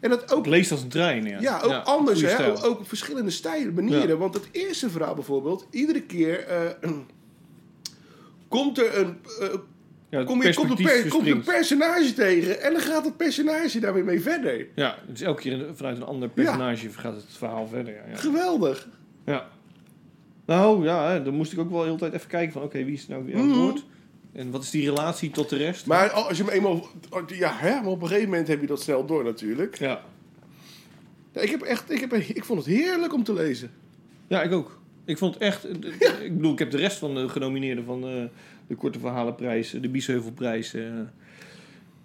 En 0.00 0.10
dat 0.10 0.32
ook, 0.32 0.38
Het 0.38 0.46
leest 0.46 0.70
als 0.70 0.82
een 0.82 0.88
trein, 0.88 1.24
ja. 1.24 1.40
ja, 1.40 1.60
ook 1.60 1.84
anders, 1.84 2.20
hè, 2.20 2.50
ook, 2.50 2.64
ook 2.64 2.78
op 2.78 2.88
verschillende 2.88 3.30
stijlen, 3.30 3.74
manieren. 3.74 4.08
Ja. 4.08 4.16
Want 4.16 4.34
het 4.34 4.48
eerste 4.52 4.90
verhaal 4.90 5.14
bijvoorbeeld, 5.14 5.66
iedere 5.70 6.02
keer 6.02 6.44
eh, 6.44 6.90
komt 8.48 8.78
er 8.78 8.98
een, 8.98 9.16
eh, 9.40 9.48
Ja, 10.08 10.24
kom 10.24 10.42
je, 10.42 10.54
komt, 10.54 10.80
een 10.80 11.08
komt 11.08 11.26
een 11.26 11.42
personage 11.42 12.12
tegen 12.12 12.62
en 12.62 12.72
dan 12.72 12.82
gaat 12.82 13.04
het 13.04 13.16
personage 13.16 13.80
daar 13.80 13.94
weer 13.94 14.04
mee 14.04 14.20
verder. 14.20 14.66
Ja, 14.74 14.98
is 15.12 15.20
elke 15.20 15.40
keer 15.40 15.66
vanuit 15.74 15.96
een 15.96 16.02
ander 16.02 16.28
personage 16.28 16.90
gaat 16.90 17.14
het 17.14 17.24
verhaal 17.28 17.68
verder. 17.68 17.94
Ja. 17.94 18.02
Ja. 18.10 18.16
Geweldig. 18.16 18.88
ja. 19.24 19.48
Nou 20.46 20.84
ja, 20.84 21.18
dan 21.18 21.34
moest 21.34 21.52
ik 21.52 21.58
ook 21.58 21.70
wel 21.70 21.78
de 21.78 21.84
hele 21.84 21.98
tijd 21.98 22.12
even 22.12 22.28
kijken 22.28 22.52
van 22.52 22.62
oké, 22.62 22.84
wie 22.84 22.94
is 22.94 23.08
nou 23.08 23.24
weer 23.24 23.36
aan 23.36 23.48
het 23.48 23.56
woord? 23.56 23.84
En 24.36 24.50
wat 24.50 24.62
is 24.62 24.70
die 24.70 24.88
relatie 24.88 25.30
tot 25.30 25.48
de 25.48 25.56
rest? 25.56 25.86
Maar 25.86 26.10
als 26.10 26.36
je 26.36 26.44
hem 26.44 26.52
eenmaal, 26.52 26.88
ja, 27.26 27.52
hè, 27.56 27.70
maar 27.80 27.86
op 27.90 28.02
een 28.02 28.08
gegeven 28.08 28.28
moment 28.30 28.48
heb 28.48 28.60
je 28.60 28.66
dat 28.66 28.82
snel 28.82 29.06
door 29.06 29.24
natuurlijk. 29.24 29.78
Ja. 29.78 30.02
Ja, 31.32 31.40
ik, 31.40 31.50
heb 31.50 31.62
echt, 31.62 31.90
ik, 31.90 32.00
heb, 32.00 32.12
ik 32.12 32.44
vond 32.44 32.58
het 32.64 32.74
heerlijk 32.74 33.12
om 33.14 33.24
te 33.24 33.32
lezen. 33.32 33.70
ja, 34.26 34.42
ik 34.42 34.52
ook. 34.52 34.80
Ik 35.04 35.18
vond 35.18 35.36
echt, 35.36 35.64
ik 36.22 36.34
bedoel, 36.36 36.52
ik 36.52 36.58
heb 36.58 36.70
de 36.70 36.76
rest 36.76 36.98
van 36.98 37.14
de 37.14 37.28
genomineerden 37.28 37.84
van 37.84 38.06
eh, 38.08 38.24
de 38.66 38.74
Korte 38.74 38.98
Verhalenprijs, 38.98 39.74
eh, 39.74 39.82
de 39.82 39.88
Biesheuvelprijs, 39.88 40.74
eh, 40.74 40.82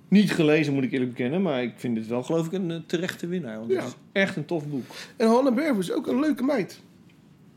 niet 0.08 0.32
gelezen 0.32 0.74
moet 0.74 0.84
ik 0.84 0.92
eerlijk 0.92 1.10
bekennen. 1.10 1.42
Maar 1.42 1.64
ik 1.64 1.74
vind 1.76 1.96
dit 1.96 2.08
wel 2.08 2.24
geloof 2.24 2.46
ik 2.46 2.52
een 2.52 2.84
terechte 2.88 3.28
winnaar. 3.28 3.58
Want 3.60 3.72
Ja. 3.72 3.78
het 3.78 3.88
is 3.88 3.96
echt 4.12 4.36
een 4.36 4.46
tof 4.46 4.68
boek. 4.68 4.86
En 5.18 5.28
Hanne 5.28 5.54
Berver 5.54 5.80
is 5.80 5.92
ook 5.92 6.08
een 6.08 6.20
leuke 6.20 6.44
meid. 6.44 6.80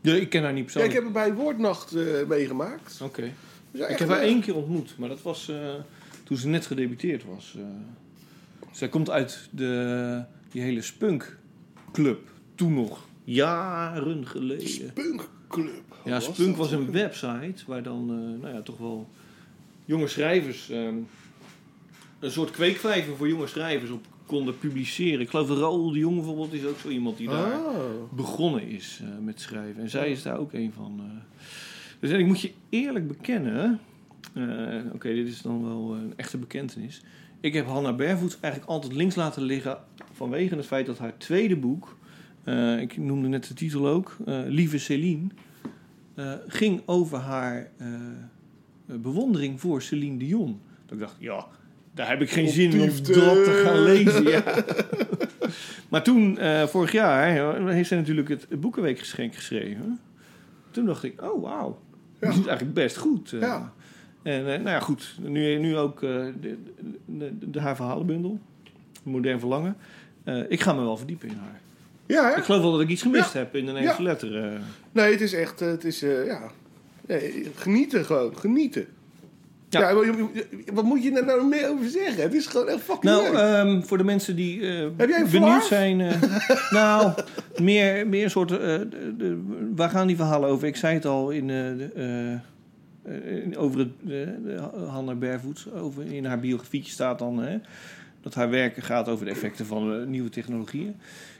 Ja, 0.01 0.13
ik 0.13 0.29
ken 0.29 0.43
haar 0.43 0.53
niet 0.53 0.73
Ja, 0.73 0.79
ik 0.81 0.87
persoonlijk. 0.89 0.93
heb 0.93 1.03
haar 1.03 1.27
bij 1.35 1.43
Woordnacht 1.43 1.95
meegemaakt. 2.27 2.99
Oké. 3.01 3.31
Ik 3.75 3.97
heb 3.99 4.09
haar 4.09 4.21
één 4.21 4.41
keer 4.41 4.55
ontmoet, 4.55 4.95
maar 4.97 5.09
dat 5.09 5.21
was 5.21 5.49
eh, 5.49 5.73
toen 6.23 6.37
ze 6.37 6.47
net 6.47 6.65
gedebuteerd 6.65 7.23
was. 7.25 7.55
eh. 7.57 7.63
zij 8.71 8.89
komt 8.89 9.09
uit 9.09 9.49
de, 9.51 10.23
die 10.51 10.61
hele 10.61 10.81
Spunk-club, 10.81 12.19
toen 12.55 12.73
nog, 12.73 13.05
jaren 13.23 14.27
geleden. 14.27 14.67
Spunk 14.69 15.29
Club. 15.47 15.83
Ja, 16.05 16.19
Spunk 16.19 16.55
was 16.57 16.71
een 16.71 16.91
website 16.91 17.63
waar 17.67 17.83
dan, 17.83 18.09
eh, 18.09 18.41
nou 18.41 18.53
ja, 18.55 18.61
toch 18.61 18.77
wel 18.77 19.09
jonge 19.85 20.07
schrijvers, 20.07 20.69
ehm, 20.69 20.95
een 22.19 22.31
soort 22.31 22.51
kweekvijver 22.51 23.15
voor 23.15 23.27
jonge 23.27 23.47
schrijvers 23.47 23.91
op 23.91 24.05
konden 24.25 24.57
publiceren. 24.57 25.19
Ik 25.19 25.29
geloof 25.29 25.47
dat 25.47 25.57
Raoul 25.57 25.91
de 25.91 25.99
Jong 25.99 26.15
bijvoorbeeld 26.15 26.53
is 26.53 26.65
ook 26.65 26.79
zo 26.79 26.89
iemand 26.89 27.17
die 27.17 27.27
daar 27.29 27.59
Oh. 27.59 28.13
begonnen 28.15 28.67
is 28.67 29.01
met 29.21 29.41
schrijven. 29.41 29.81
En 29.81 29.89
zij 29.89 30.11
is 30.11 30.21
daar 30.21 30.37
ook 30.37 30.53
een 30.53 30.73
van. 30.75 31.01
Dus 32.05 32.13
en 32.13 32.19
ik 32.19 32.25
moet 32.25 32.41
je 32.41 32.51
eerlijk 32.69 33.07
bekennen. 33.07 33.79
eh, 34.33 34.43
Oké, 34.93 35.13
dit 35.13 35.27
is 35.27 35.41
dan 35.41 35.63
wel 35.63 35.93
een 35.95 36.13
echte 36.15 36.37
bekentenis. 36.37 37.01
Ik 37.39 37.53
heb 37.53 37.65
Hannah 37.67 37.95
Barefoot 37.95 38.37
eigenlijk 38.41 38.71
altijd 38.73 38.93
links 38.93 39.15
laten 39.15 39.41
liggen. 39.43 39.77
vanwege 40.13 40.55
het 40.55 40.65
feit 40.65 40.85
dat 40.85 40.97
haar 40.97 41.17
tweede 41.17 41.55
boek. 41.55 41.97
eh, 42.43 42.81
ik 42.81 42.97
noemde 42.97 43.27
net 43.27 43.47
de 43.47 43.53
titel 43.53 43.87
ook. 43.87 44.17
eh, 44.25 44.39
Lieve 44.47 44.77
Céline. 44.77 45.27
eh, 46.15 46.33
ging 46.47 46.81
over 46.85 47.17
haar 47.17 47.71
eh, 47.77 47.87
eh, 47.87 48.95
bewondering 48.95 49.59
voor 49.59 49.81
Celine 49.81 50.17
Dion. 50.17 50.59
Dat 50.85 50.93
ik 50.93 50.99
dacht, 50.99 51.15
ja, 51.19 51.45
daar 51.93 52.07
heb 52.09 52.21
ik 52.21 52.29
geen 52.31 52.47
zin 52.49 52.71
in 52.71 52.81
om 52.81 52.87
dat 53.03 53.43
te 53.43 53.51
gaan 53.63 53.83
lezen. 53.83 54.23
Ja. 54.23 54.43
Maar 55.89 56.03
toen, 56.03 56.37
eh, 56.37 56.63
vorig 56.63 56.91
jaar, 56.91 57.55
eh, 57.57 57.73
heeft 57.73 57.87
zij 57.87 57.97
natuurlijk 57.97 58.29
het 58.29 58.47
Boekenweekgeschenk 58.59 59.35
geschreven. 59.35 59.99
Toen 60.71 60.85
dacht 60.85 61.03
ik, 61.03 61.21
oh 61.21 61.41
wauw, 61.43 61.79
Ja. 62.21 62.29
die 62.29 62.39
is 62.39 62.45
eigenlijk 62.45 62.73
best 62.73 62.97
goed. 62.97 63.33
eh. 63.33 63.39
Ja. 63.39 63.73
En 64.23 64.39
eh, 64.39 64.45
nou 64.45 64.69
ja, 64.69 64.79
goed, 64.79 65.15
nu, 65.21 65.57
nu 65.57 65.77
ook 65.77 66.03
eh, 66.03 66.09
de, 66.41 66.57
de, 67.05 67.49
de, 67.49 67.59
haar 67.61 67.75
verhalenbundel, 67.75 68.39
Modern 69.03 69.39
Verlangen. 69.39 69.77
Ik 70.49 70.61
ga 70.61 70.73
me 70.73 70.81
wel 70.81 70.97
verdiepen 70.97 71.29
in 71.29 71.35
haar. 71.37 71.59
Ja, 72.05 72.29
hè? 72.29 72.37
Ik 72.37 72.43
geloof 72.43 72.61
wel 72.61 72.71
dat 72.71 72.81
ik 72.81 72.89
iets 72.89 73.01
gemist 73.01 73.33
Ja. 73.33 73.39
heb 73.39 73.55
in 73.55 73.65
de 73.65 73.71
Nederlandse 73.71 74.03
Ja. 74.03 74.09
letter. 74.09 74.61
Nee, 74.91 75.11
het 75.11 75.21
is 75.21 75.33
echt, 75.33 75.59
het 75.59 75.83
is, 75.83 75.99
ja. 75.99 76.51
Nee, 77.07 77.51
genieten 77.55 78.05
gewoon, 78.05 78.37
genieten. 78.37 78.85
Ja. 79.79 79.93
Wat 80.73 80.83
moet 80.83 81.03
je 81.03 81.11
er 81.11 81.25
nou 81.25 81.47
meer 81.47 81.69
over 81.69 81.89
zeggen? 81.89 82.23
Het 82.23 82.33
is 82.33 82.45
gewoon 82.47 82.67
echt 82.67 82.81
fucking 82.81 83.03
Nou, 83.03 83.23
leuk. 83.23 83.33
ehm, 83.41 83.81
voor 83.81 83.97
de 83.97 84.03
mensen 84.03 84.35
die 84.35 84.63
Heb 84.65 85.09
jij 85.09 85.19
een 85.21 85.29
benieuwd 85.31 85.63
zijn. 85.65 86.01
eh, 86.01 86.21
nou, 86.71 87.11
meer, 87.61 88.07
meer 88.07 88.29
soort. 88.29 88.51
eh, 88.51 88.57
de, 88.57 89.13
de- 89.17 89.41
waar 89.75 89.89
gaan 89.89 90.07
die 90.07 90.15
verhalen 90.15 90.49
over? 90.49 90.67
Ik 90.67 90.75
zei 90.75 90.93
het 90.93 91.05
al 91.05 91.29
in, 91.29 91.47
de, 91.47 92.39
in- 93.43 93.57
over 93.57 93.79
het, 93.79 93.89
de, 94.01 94.35
de 94.43 94.57
Hannah 94.87 95.17
Barefoot. 95.17 95.65
Over, 95.75 96.05
in 96.13 96.25
haar 96.25 96.39
biografietje 96.39 96.91
staat 96.91 97.19
dan 97.19 97.37
hè, 97.39 97.57
dat 98.21 98.33
haar 98.33 98.49
werken 98.49 98.83
gaat 98.83 99.09
over 99.09 99.25
de 99.25 99.31
effecten 99.31 99.65
van 99.65 100.09
nieuwe 100.09 100.29
technologieën. 100.29 100.95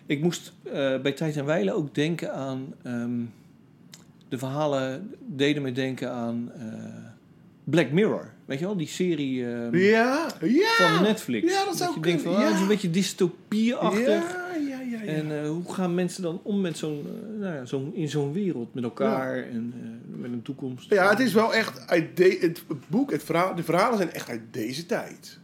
Ik 0.06 0.22
moest 0.22 0.54
bij 1.02 1.12
Tijd 1.12 1.38
en 1.38 1.46
Weilen 1.46 1.76
ook 1.76 1.96
denken 1.96 2.34
aan. 2.34 2.74
ehm, 2.84 3.12
de 4.30 4.38
verhalen 4.38 5.12
deden 5.20 5.62
me 5.62 5.72
denken 5.72 6.12
aan. 6.12 6.52
Black 7.66 7.92
Mirror, 7.92 8.34
weet 8.46 8.60
je 8.60 8.66
wel, 8.66 8.78
die 8.78 8.88
serie 8.88 9.46
ehm, 9.46 9.78
ja, 9.78 10.28
ja. 10.42 10.94
van 10.94 11.04
Netflix. 11.04 11.54
Ja, 11.54 11.66
dat 11.66 11.78
zou 11.78 11.94
je 11.94 12.02
denkt 12.02 12.22
van, 12.22 12.36
ah, 12.36 12.42
het 12.42 12.50
is 12.50 12.56
ja. 12.56 12.62
een 12.62 12.68
beetje 12.68 12.90
dystopieachtig. 12.90 14.08
Ja, 14.08 14.56
ja, 14.70 14.80
ja. 14.82 15.02
ja. 15.04 15.14
En 15.14 15.44
eh, 15.44 15.50
hoe 15.50 15.74
gaan 15.74 15.94
mensen 15.94 16.24
dan 16.24 16.40
om 16.44 16.62
met 16.62 16.78
zo'n, 16.78 17.06
eh, 17.06 17.40
nou 17.40 17.56
ja, 17.56 17.66
zo'n, 17.66 17.92
in 17.94 18.10
zo'n 18.10 18.34
wereld 18.34 18.74
met 18.74 18.84
elkaar 18.84 19.36
en 19.36 19.74
eh, 19.76 20.22
met 20.22 20.32
een 20.32 20.42
toekomst? 20.42 20.90
ja, 20.90 21.10
het 21.10 21.20
is 21.20 21.34
wel 21.34 21.54
echt 21.54 21.88
uit 21.88 22.18
de, 22.18 22.38
het 22.42 22.64
boek, 22.88 23.12
het 23.12 23.24
verhaal, 23.24 23.56
de 23.56 23.64
verhalen 23.64 23.98
zijn 23.98 24.12
echt 24.12 24.30
uit 24.30 24.42
deze 24.52 24.86
tijd. 24.86 25.40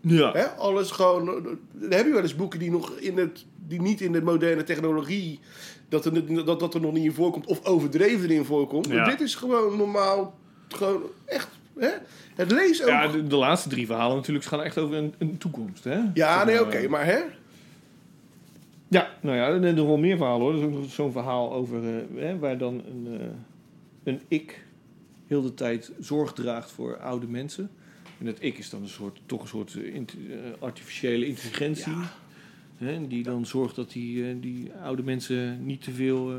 Ja. 0.00 0.32
Hè? 0.32 0.44
Alles 0.44 0.90
gewoon. 0.90 1.24
Dan 1.72 1.90
heb 1.92 2.06
je 2.06 2.12
wel 2.12 2.22
eens 2.22 2.36
boeken 2.36 2.58
die, 2.58 2.70
nog 2.70 2.98
in 2.98 3.18
het, 3.18 3.44
die 3.66 3.80
niet 3.80 4.00
in 4.00 4.12
de 4.12 4.22
moderne 4.22 4.64
technologie. 4.64 5.40
Dat 5.88 6.04
er, 6.04 6.44
dat, 6.44 6.60
dat 6.60 6.74
er 6.74 6.80
nog 6.80 6.92
niet 6.92 7.04
in 7.04 7.12
voorkomt. 7.12 7.46
Of 7.46 7.64
overdreven 7.64 8.30
erin 8.30 8.44
voorkomt. 8.44 8.86
Ja. 8.86 8.94
Maar 8.94 9.10
dit 9.10 9.20
is 9.20 9.34
gewoon 9.34 9.76
normaal. 9.76 10.38
Gewoon 10.68 11.02
echt 11.24 11.48
Hè? 11.78 11.90
Het 12.34 12.50
leest 12.52 12.82
ook... 12.82 12.88
Ja, 12.88 13.08
de, 13.08 13.26
de 13.26 13.36
laatste 13.36 13.68
drie 13.68 13.86
verhalen 13.86 14.16
natuurlijk 14.16 14.44
gaan 14.44 14.62
echt 14.62 14.78
over 14.78 14.96
een, 14.96 15.14
een 15.18 15.38
toekomst, 15.38 15.84
hè? 15.84 16.00
Ja, 16.14 16.44
nee, 16.44 16.54
Eh, 16.54 16.60
oké, 16.60 16.88
maar 16.88 17.04
hè? 17.04 17.18
Ja, 18.88 19.08
nou 19.20 19.36
ja, 19.36 19.46
er 19.48 19.60
zijn 19.62 19.74
nog 19.74 19.86
wel 19.86 19.96
meer 19.98 20.16
verhalen 20.16 20.40
hoor. 20.40 20.54
Er 20.54 20.58
is 20.70 20.76
ook 20.76 20.84
zo'n 20.90 21.12
verhaal 21.12 21.52
over 21.52 21.82
eh, 21.96 22.02
hè, 22.22 22.38
waar 22.38 22.58
dan 22.58 22.82
een, 22.90 23.20
eh, 23.20 23.26
een 24.04 24.20
ik 24.28 24.64
heel 25.26 25.42
de 25.42 25.54
tijd 25.54 25.92
zorg 26.00 26.32
draagt 26.32 26.70
voor 26.70 26.98
oude 26.98 27.26
mensen. 27.26 27.70
En 28.18 28.26
dat 28.26 28.36
ik 28.40 28.58
is 28.58 28.70
dan 28.70 28.82
een 28.82 28.88
soort, 28.88 29.20
toch 29.26 29.40
een 29.42 29.48
soort 29.48 29.74
eh, 29.74 29.94
int- 29.94 30.14
eh, 30.30 30.36
artificiële 30.62 31.26
intelligentie. 31.26 31.92
Hè, 32.76 33.06
die 33.06 33.22
dan 33.22 33.46
zorgt 33.46 33.76
dat 33.76 33.90
die, 33.90 34.28
eh, 34.28 34.34
die 34.40 34.72
oude 34.82 35.02
mensen 35.02 35.66
niet 35.66 35.82
te 35.82 35.92
veel 35.92 36.30
eh, 36.32 36.36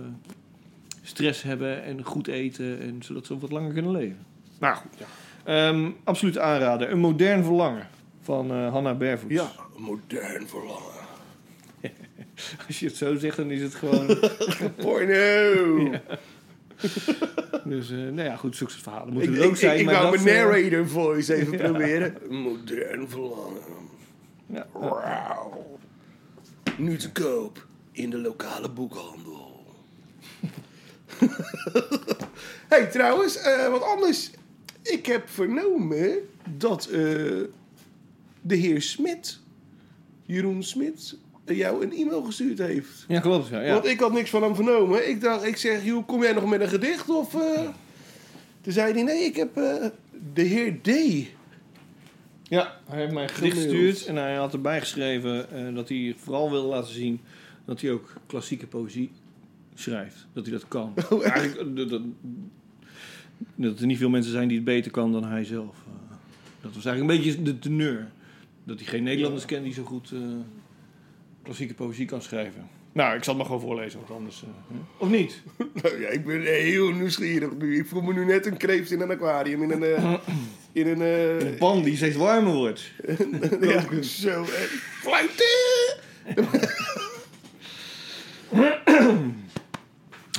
stress 1.01 1.43
hebben 1.43 1.83
en 1.83 2.03
goed 2.03 2.27
eten. 2.27 2.79
En 2.79 2.97
zodat 3.03 3.25
ze 3.25 3.37
wat 3.37 3.51
langer 3.51 3.73
kunnen 3.73 3.91
leven. 3.91 4.25
Nou 4.59 4.75
goed, 4.75 4.89
Ehm, 5.47 5.89
absoluut 6.03 6.37
aanraden. 6.37 6.91
Een 6.91 6.99
modern 6.99 7.43
verlangen 7.43 7.87
van 8.21 8.51
eh 8.51 8.71
Hannah 8.71 8.97
Barefoot. 8.97 9.29
Ja, 9.29 9.51
modern 9.77 10.47
verlangen. 10.47 10.95
Als 12.67 12.79
je 12.79 12.85
het 12.85 12.95
zo 12.95 13.15
zegt, 13.15 13.37
dan 13.37 13.51
is 13.51 13.61
het 13.61 13.75
gewoon... 13.75 14.07
Porno! 14.81 15.89
Dus, 17.63 17.89
eh, 17.91 17.97
nou 17.97 18.21
ja, 18.21 18.35
goed, 18.35 18.55
zulke 18.55 18.71
soort 18.71 18.83
verhalen 18.83 19.13
moeten 19.13 19.33
Ik, 19.33 19.39
er 19.39 19.45
ook 19.45 19.51
ik, 19.51 19.57
zijn. 19.57 19.79
ik, 19.79 19.85
wou 19.85 20.21
mijn 20.21 20.27
eh, 20.27 20.43
narrator 20.43 20.87
voice 20.87 21.33
even 21.35 21.57
proberen. 21.57 22.17
Modern 22.29 23.09
verlangen. 23.09 23.61
ja, 24.45 24.67
Wauw. 24.71 25.79
Nu 26.77 26.97
te 26.97 27.11
koop 27.11 27.65
in 27.91 28.09
de 28.09 28.17
lokale 28.17 28.69
boekhandel. 28.69 29.65
hey, 32.67 32.85
trouwens, 32.85 33.39
wat 33.69 33.83
anders. 33.83 34.31
Ik 34.91 35.05
heb 35.05 35.29
vernomen 35.29 36.19
dat 36.57 36.85
eh, 36.85 36.91
de 38.41 38.55
heer 38.55 38.81
Smit, 38.81 39.39
Jeroen 40.25 40.63
Smit, 40.63 41.17
jou 41.45 41.83
een 41.83 41.93
e-mail 41.93 42.23
gestuurd 42.23 42.57
heeft. 42.57 43.05
ja, 43.07 43.19
klopt. 43.19 43.47
Ja, 43.47 43.61
ja. 43.61 43.73
Want 43.73 43.85
ik 43.85 43.99
had 43.99 44.13
niks 44.13 44.29
van 44.29 44.43
hem 44.43 44.55
vernomen. 44.55 45.09
Ik 45.09 45.21
dacht, 45.21 45.43
ik 45.43 45.57
zeg, 45.57 45.83
joh, 45.85 46.07
kom 46.07 46.21
jij 46.21 46.33
nog 46.33 46.45
met 46.45 46.61
een 46.61 46.67
gedicht? 46.67 47.09
Of, 47.09 47.35
eh? 47.35 47.69
Toen 48.61 48.73
zei 48.73 48.93
hij, 48.93 49.03
nee, 49.03 49.23
ik 49.23 49.35
heb 49.35 49.57
eh, 49.57 49.85
de 50.33 50.41
heer 50.41 50.81
D. 50.81 50.87
ja, 52.43 52.79
hij 52.89 52.99
heeft 52.99 53.13
mij 53.13 53.23
een 53.23 53.29
gedicht 53.29 53.55
gestuurd 53.55 54.05
en 54.05 54.15
hij 54.15 54.35
had 54.35 54.53
erbij 54.53 54.79
geschreven 54.79 55.75
dat 55.75 55.89
hij 55.89 56.15
vooral 56.17 56.51
wil 56.51 56.63
laten 56.63 56.93
zien 56.93 57.21
dat 57.65 57.81
hij 57.81 57.91
ook 57.91 58.13
klassieke 58.27 58.67
poëzie 58.67 59.11
schrijft. 59.73 60.27
Dat 60.33 60.45
hij 60.45 60.53
dat 60.53 60.67
kan. 60.67 60.93
Oh? 61.09 61.25
Eigenlijk, 61.25 61.89
dat, 61.89 62.01
dat, 63.55 63.79
er 63.79 63.85
niet 63.85 63.97
veel 63.97 64.09
mensen 64.09 64.31
zijn 64.31 64.47
die 64.47 64.57
het 64.57 64.65
beter 64.65 64.91
kan 64.91 65.11
dan 65.11 65.23
hij 65.23 65.43
zelf. 65.43 65.75
Eh, 65.85 66.15
dat 66.61 66.73
was 66.75 66.85
eigenlijk 66.85 66.99
een 66.99 67.23
beetje 67.23 67.43
de 67.43 67.59
teneur. 67.59 68.07
Dat 68.63 68.79
hij 68.79 68.87
geen 68.87 69.03
Nederlanders 69.03 69.45
kent 69.45 69.63
die 69.63 69.73
zo 69.73 69.83
goed 69.83 70.11
eh, 70.11 70.19
klassieke 71.43 71.73
poëzie 71.73 72.05
kan 72.05 72.21
schrijven. 72.21 72.67
Nou, 72.91 73.15
ik 73.15 73.23
zal 73.23 73.33
het 73.33 73.43
maar 73.43 73.51
gewoon 73.51 73.67
voorlezen, 73.67 73.99
want 73.99 74.11
anders... 74.11 74.43
eh, 74.43 74.49
of 74.97 75.09
niet? 75.09 75.41
Nou 75.81 76.01
ja, 76.01 76.07
ik 76.07 76.25
ben 76.25 76.41
heel 76.41 76.91
nieuwsgierig 76.91 77.55
nu. 77.57 77.79
Ik 77.79 77.85
voel 77.85 78.01
me 78.01 78.13
nu 78.13 78.25
net 78.25 78.45
een 78.45 78.57
kreeft 78.57 78.91
in 78.91 79.01
een 79.01 79.11
aquarium. 79.11 79.63
In 79.63 79.81
een... 79.81 80.19
in 80.71 80.87
een 80.87 81.01
Een 81.47 81.57
pan 81.57 81.83
die 81.83 81.95
steeds 81.95 82.15
warmer 82.15 82.53
wordt. 82.53 82.91
ja, 83.61 84.01
zo. 84.01 84.45
Fluiten! 85.01 85.45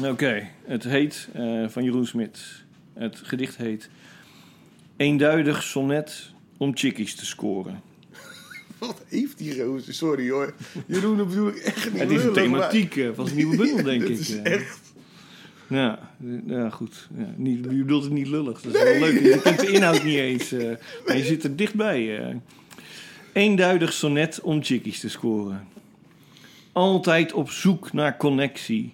Oké, 0.12 0.48
het 0.64 0.84
heet 0.84 1.28
van 1.68 1.84
Jeroen 1.84 2.06
Smit. 2.06 2.66
Het 2.98 3.20
gedicht 3.22 3.56
heet 3.56 3.90
Eenduidig 4.96 5.62
sonnet 5.62 6.30
om 6.56 6.76
chickies 6.76 7.14
te 7.14 7.26
scoren. 7.26 7.80
Wat 8.78 9.02
heeft 9.08 9.38
die 9.38 9.62
gozer? 9.64 9.94
Sorry 9.94 10.30
hoor. 10.30 10.54
Jeroen, 10.86 11.16
dat 11.16 11.28
bedoel 11.28 11.48
ik 11.48 11.56
echt 11.56 11.92
niet 11.92 12.00
Het 12.02 12.10
is 12.10 12.20
een 12.24 12.24
maar- 12.26 12.34
thematiek 12.34 12.96
eh, 12.96 13.08
van 13.14 13.24
zijn 13.24 13.36
nieuwe 13.36 13.56
bundel, 13.56 13.84
denk 13.92 14.02
ik. 14.02 14.18
is 14.18 14.36
eh. 14.36 14.52
echt... 14.52 14.80
Ja, 15.68 16.10
ja 16.46 16.70
goed. 16.70 17.08
Ja, 17.18 17.32
niet, 17.36 17.64
je 17.64 17.68
bedoelt 17.68 18.04
het 18.04 18.12
niet 18.12 18.26
lullig. 18.28 18.60
Dat 18.60 18.74
is 18.74 18.82
wel 18.82 18.98
leuk. 19.00 19.20
Je 19.20 19.40
kent 19.42 19.60
de 19.60 19.70
inhoud 19.72 20.04
niet 20.04 20.16
eens. 20.18 20.52
eh, 20.52 20.70
maar 21.06 21.16
je 21.16 21.24
zit 21.24 21.44
er 21.44 21.56
dichtbij. 21.56 22.36
Eenduidig 23.32 23.92
sonnet 23.92 24.40
om 24.40 24.62
chickies 24.64 25.00
te 25.00 25.08
scoren. 25.08 25.66
Altijd 26.72 27.32
op 27.32 27.50
zoek 27.50 27.92
naar 27.92 28.16
connectie. 28.16 28.92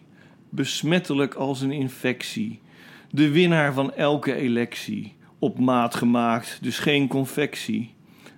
Besmettelijk 0.48 1.34
als 1.34 1.60
een 1.60 1.72
infectie. 1.72 2.60
De 3.14 3.30
winnaar 3.30 3.72
van 3.72 3.94
elke 3.94 4.34
electie. 4.34 5.12
Op 5.38 5.58
maat 5.58 5.94
gemaakt, 5.94 6.58
dus 6.62 6.78
geen 6.78 7.08
confectie. 7.08 7.94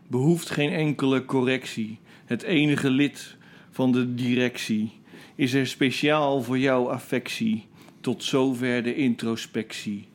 Behoeft 0.07 0.51
geen 0.51 0.73
enkele 0.73 1.25
correctie. 1.25 1.99
Het 2.27 2.43
enige 2.43 2.91
lid 2.91 3.37
van 3.71 3.93
de 3.93 4.15
directie 4.15 4.91
is 5.35 5.55
er 5.55 5.67
speciaal 5.67 6.43
voor 6.43 6.59
jouw 6.59 6.89
affectie. 6.89 7.67
Tot 8.01 8.25
zover 8.25 8.83
de 8.83 8.95
introspectie. 8.95 10.09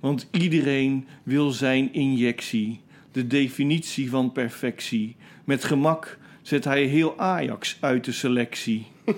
Want 0.00 0.28
iedereen 0.30 1.06
wil 1.22 1.50
zijn 1.50 1.92
injectie, 1.92 2.80
de 3.12 3.26
definitie 3.26 4.10
van 4.10 4.32
perfectie. 4.32 5.16
Met 5.44 5.64
gemak 5.64 6.18
zet 6.42 6.64
hij 6.64 6.84
heel 6.84 7.18
Ajax 7.18 7.76
uit 7.80 8.04
de 8.04 8.12
selectie. 8.12 8.86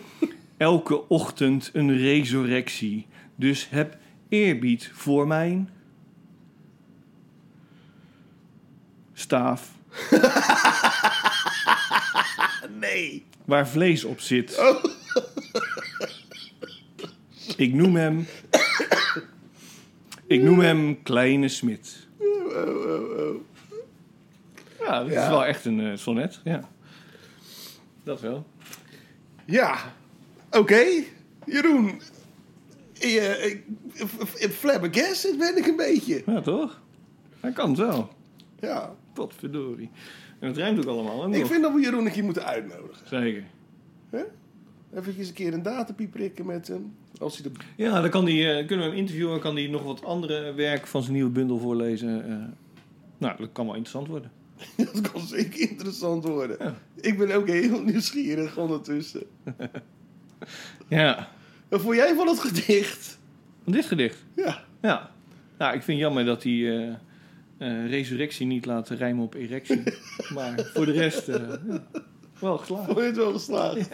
Elke 0.56 1.08
ochtend 1.08 1.70
een 1.72 1.96
resurrectie. 1.96 3.06
Dus 3.36 3.68
heb 3.70 4.02
eerbied 4.34 4.90
voor 4.94 5.26
mijn 5.26 5.70
staaf. 9.12 9.72
Nee. 12.80 13.24
waar 13.44 13.68
vlees 13.68 14.04
op 14.04 14.20
zit. 14.20 14.62
Ik 17.56 17.72
noem 17.74 17.96
hem. 17.96 18.26
Ik 20.26 20.42
noem 20.42 20.58
hem 20.60 21.02
Kleine 21.02 21.48
Smit. 21.48 22.06
Ja, 24.80 24.98
dat 24.98 25.06
is 25.08 25.12
Ja. 25.12 25.30
wel 25.30 25.44
echt 25.44 25.64
een 25.64 25.80
eh, 25.80 25.96
sonnet. 25.96 26.40
Ja. 26.44 26.68
Dat 28.04 28.20
wel. 28.20 28.46
Ja. 29.44 29.78
Oké. 30.50 30.84
Jeroen. 31.46 32.00
Eh, 33.04 33.56
f- 34.06 34.16
f- 34.24 34.52
Flabbergasted 34.52 35.38
ben 35.38 35.56
ik 35.56 35.66
een 35.66 35.76
beetje. 35.76 36.22
Ja, 36.26 36.40
toch? 36.40 36.82
Hij 37.40 37.52
kan 37.52 37.68
het 37.68 37.78
wel. 37.78 38.08
Ja. 38.60 38.94
Potverdorie. 39.14 39.90
En 40.40 40.48
het 40.48 40.56
rijmt 40.56 40.78
ook 40.78 40.84
allemaal. 40.92 41.30
Hè, 41.30 41.36
Ik 41.38 41.46
vind 41.46 41.62
dat 41.62 41.72
we 41.74 41.80
Jeroen 41.80 42.06
een 42.06 42.12
keer 42.12 42.24
moeten 42.24 42.44
uitnodigen. 42.44 43.08
Zeker. 43.08 43.44
Even 44.94 45.14
een 45.26 45.32
keer 45.32 45.52
een 45.54 45.62
datapie 45.62 46.08
prikken 46.08 46.46
met 46.46 46.68
hem. 46.68 46.94
Als 47.20 47.38
hij 47.38 47.50
de... 47.52 47.58
Ja, 47.76 48.00
dan 48.00 48.10
kan 48.10 48.24
die, 48.24 48.48
eh, 48.50 48.66
kunnen 48.66 48.84
we 48.84 48.90
hem 48.90 49.00
interviewen. 49.00 49.40
kan 49.40 49.54
hij 49.56 49.66
nog 49.66 49.82
wat 49.82 50.04
andere 50.04 50.52
werk 50.52 50.86
van 50.86 51.02
zijn 51.02 51.14
nieuwe 51.14 51.30
bundel 51.30 51.58
voorlezen. 51.58 52.24
eh. 52.28 52.36
nou, 53.18 53.36
dat 53.38 53.48
kan 53.52 53.64
wel 53.66 53.74
interessant 53.74 54.08
worden. 54.08 54.30
Dat 54.92 55.10
kan 55.12 55.20
zeker 55.20 55.60
interessant 55.70 56.24
worden. 56.24 56.74
Ik 57.00 57.18
ben 57.18 57.30
ook 57.34 57.46
heel 57.48 57.82
nieuwsgierig 57.82 58.56
ondertussen. 58.58 59.22
Ja. 60.88 61.28
Wat 61.74 61.82
vond 61.82 61.96
jij 61.96 62.14
van 62.14 62.26
het 62.28 62.40
gedicht? 62.40 63.18
Dit 63.64 63.86
gedicht. 63.86 64.24
Ja. 64.36 64.62
Ja. 64.82 65.10
Nou, 65.58 65.74
ik 65.74 65.82
vind 65.82 65.98
het 65.98 66.06
jammer 66.06 66.24
dat 66.24 66.42
die 66.42 66.70
eh, 66.70 66.88
eh, 67.58 67.90
resurrectie 67.90 68.46
niet 68.46 68.66
laat 68.66 68.88
rijmen 68.88 69.24
op 69.24 69.34
erectie. 69.34 69.82
maar 70.34 70.70
voor 70.74 70.86
de 70.86 70.92
rest 70.92 71.28
eh, 71.28 71.40
ja, 71.68 71.82
wel 72.38 72.58
geslaagd. 72.58 72.84
Vond 72.84 72.98
je 72.98 73.04
het 73.04 73.16
wel 73.16 73.32
geslaagd? 73.32 73.88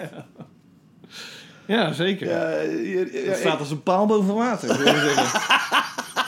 Ja, 1.66 1.92
zeker. 1.92 2.28
Ja, 2.28 2.60
ja, 2.60 3.28
Het 3.28 3.36
staat 3.36 3.58
als 3.58 3.70
een 3.70 3.82
paal 3.82 4.06
boven 4.06 4.34
water, 4.34 4.68
je 4.68 5.14
zeggen. 5.14 5.40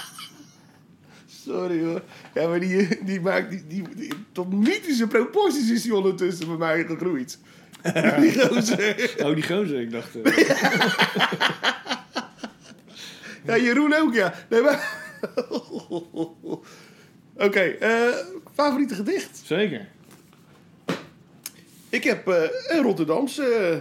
Sorry 1.45 1.85
hoor. 1.85 2.03
Ja, 2.35 2.49
maar 2.49 2.61
die, 2.61 3.05
die 3.05 3.21
maakt 3.21 3.51
die, 3.51 3.65
die, 3.69 3.83
die- 3.97 4.13
tot 4.33 4.53
mythische 4.53 5.07
proporties 5.07 5.71
is 5.71 5.83
die 5.83 5.95
ondertussen 5.97 6.47
bij 6.47 6.57
mij 6.57 6.85
gegroeid. 6.85 7.39
Die 8.21 8.41
gozer. 8.49 9.15
Oh, 9.19 9.35
die 9.35 9.43
gozer, 9.43 9.81
ik 9.81 9.91
dacht... 9.91 10.21
eh, 10.23 10.37
Ja, 13.47 13.57
Jeroen 13.57 13.95
ook, 13.95 14.15
ja. 14.15 14.35
Nee, 14.51 14.61
maar... 14.63 15.01
Oké, 17.47 17.61
eh, 17.61 18.09
favoriete 18.55 18.95
gedicht? 18.95 19.41
zeker. 19.45 19.89
Ik 21.89 22.05
heb 22.05 22.29
eh, 22.29 22.43
een 22.69 22.83
Rotterdamse 22.83 23.45
eh, 23.55 23.77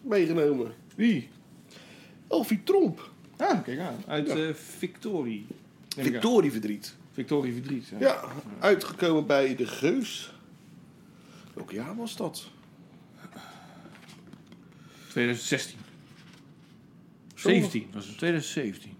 meegenomen. 0.00 0.72
Wie? 0.94 1.28
Elfie 2.28 2.62
Tromp. 2.64 3.10
Ah, 3.36 3.62
kijk 3.64 3.78
aan. 3.78 4.02
Uit 4.06 4.26
Ja. 4.26 4.34
eh 4.36 4.54
Victorie. 4.78 5.46
Aan. 5.98 6.04
Victorieverdriet. 6.04 6.94
Victorie 7.12 7.52
Verdriet. 7.52 7.88
Ja. 7.88 7.98
Ja, 7.98 8.24
uitgekomen 8.58 9.26
bij 9.26 9.56
De 9.56 9.66
Geus. 9.66 10.34
Welk 11.54 11.70
jaar 11.70 11.96
was 11.96 12.16
dat? 12.16 12.48
2016. 15.08 15.78
17 17.34 17.88
was 17.92 18.06
het. 18.06 18.18
2017. 18.18 18.96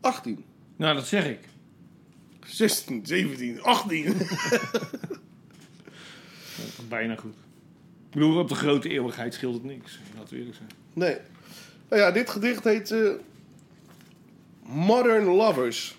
18. 0.00 0.44
Nou, 0.76 0.94
dat 0.94 1.06
zeg 1.06 1.26
ik. 1.26 1.40
16, 2.46 3.06
17, 3.06 3.62
18. 3.62 4.16
Bijna 6.88 7.16
goed. 7.16 7.34
Ik 8.08 8.20
bedoel, 8.20 8.38
op 8.38 8.48
de 8.48 8.54
grote 8.54 8.88
eeuwigheid 8.88 9.34
scheelt 9.34 9.54
het 9.54 9.64
niks. 9.64 9.98
Laten 10.16 10.32
we 10.34 10.38
eerlijk 10.38 10.56
zijn. 10.56 10.70
Nee. 10.92 11.16
Nou 11.88 12.02
ja, 12.02 12.10
dit 12.10 12.30
gedicht 12.30 12.64
heet 12.64 12.90
eh, 12.90 13.10
Modern 14.66 15.24
Lovers. 15.24 15.96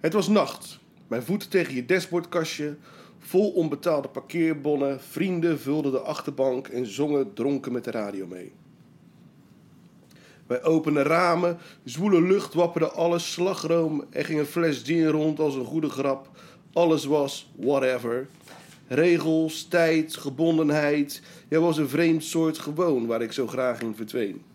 Het 0.00 0.12
was 0.12 0.28
nacht. 0.28 0.78
Mijn 1.08 1.22
voeten 1.22 1.48
tegen 1.48 1.74
je 1.74 1.84
dashboardkastje. 1.84 2.76
Vol 3.18 3.50
onbetaalde 3.50 4.08
parkeerbonnen. 4.08 5.00
Vrienden 5.00 5.60
vulden 5.60 5.92
de 5.92 5.98
achterbank 5.98 6.68
en 6.68 6.86
zongen 6.86 7.34
dronken 7.34 7.72
met 7.72 7.84
de 7.84 7.90
radio 7.90 8.26
mee. 8.26 8.52
Bij 10.46 10.62
opende 10.62 11.02
ramen, 11.02 11.58
zwoele 11.84 12.22
lucht 12.22 12.54
wapperde 12.54 12.90
alles 12.90 13.32
slagroom. 13.32 14.04
Er 14.10 14.24
ging 14.24 14.38
een 14.38 14.46
fles 14.46 14.82
gin 14.82 15.06
rond 15.06 15.40
als 15.40 15.54
een 15.54 15.64
goede 15.64 15.88
grap. 15.88 16.30
Alles 16.72 17.04
was 17.04 17.50
whatever. 17.56 18.28
Regels, 18.88 19.68
tijd, 19.68 20.16
gebondenheid. 20.16 21.22
Jij 21.48 21.60
was 21.60 21.76
een 21.76 21.88
vreemd 21.88 22.24
soort 22.24 22.58
gewoon 22.58 23.06
waar 23.06 23.22
ik 23.22 23.32
zo 23.32 23.46
graag 23.46 23.80
in 23.80 23.94
verdween. 23.96 24.51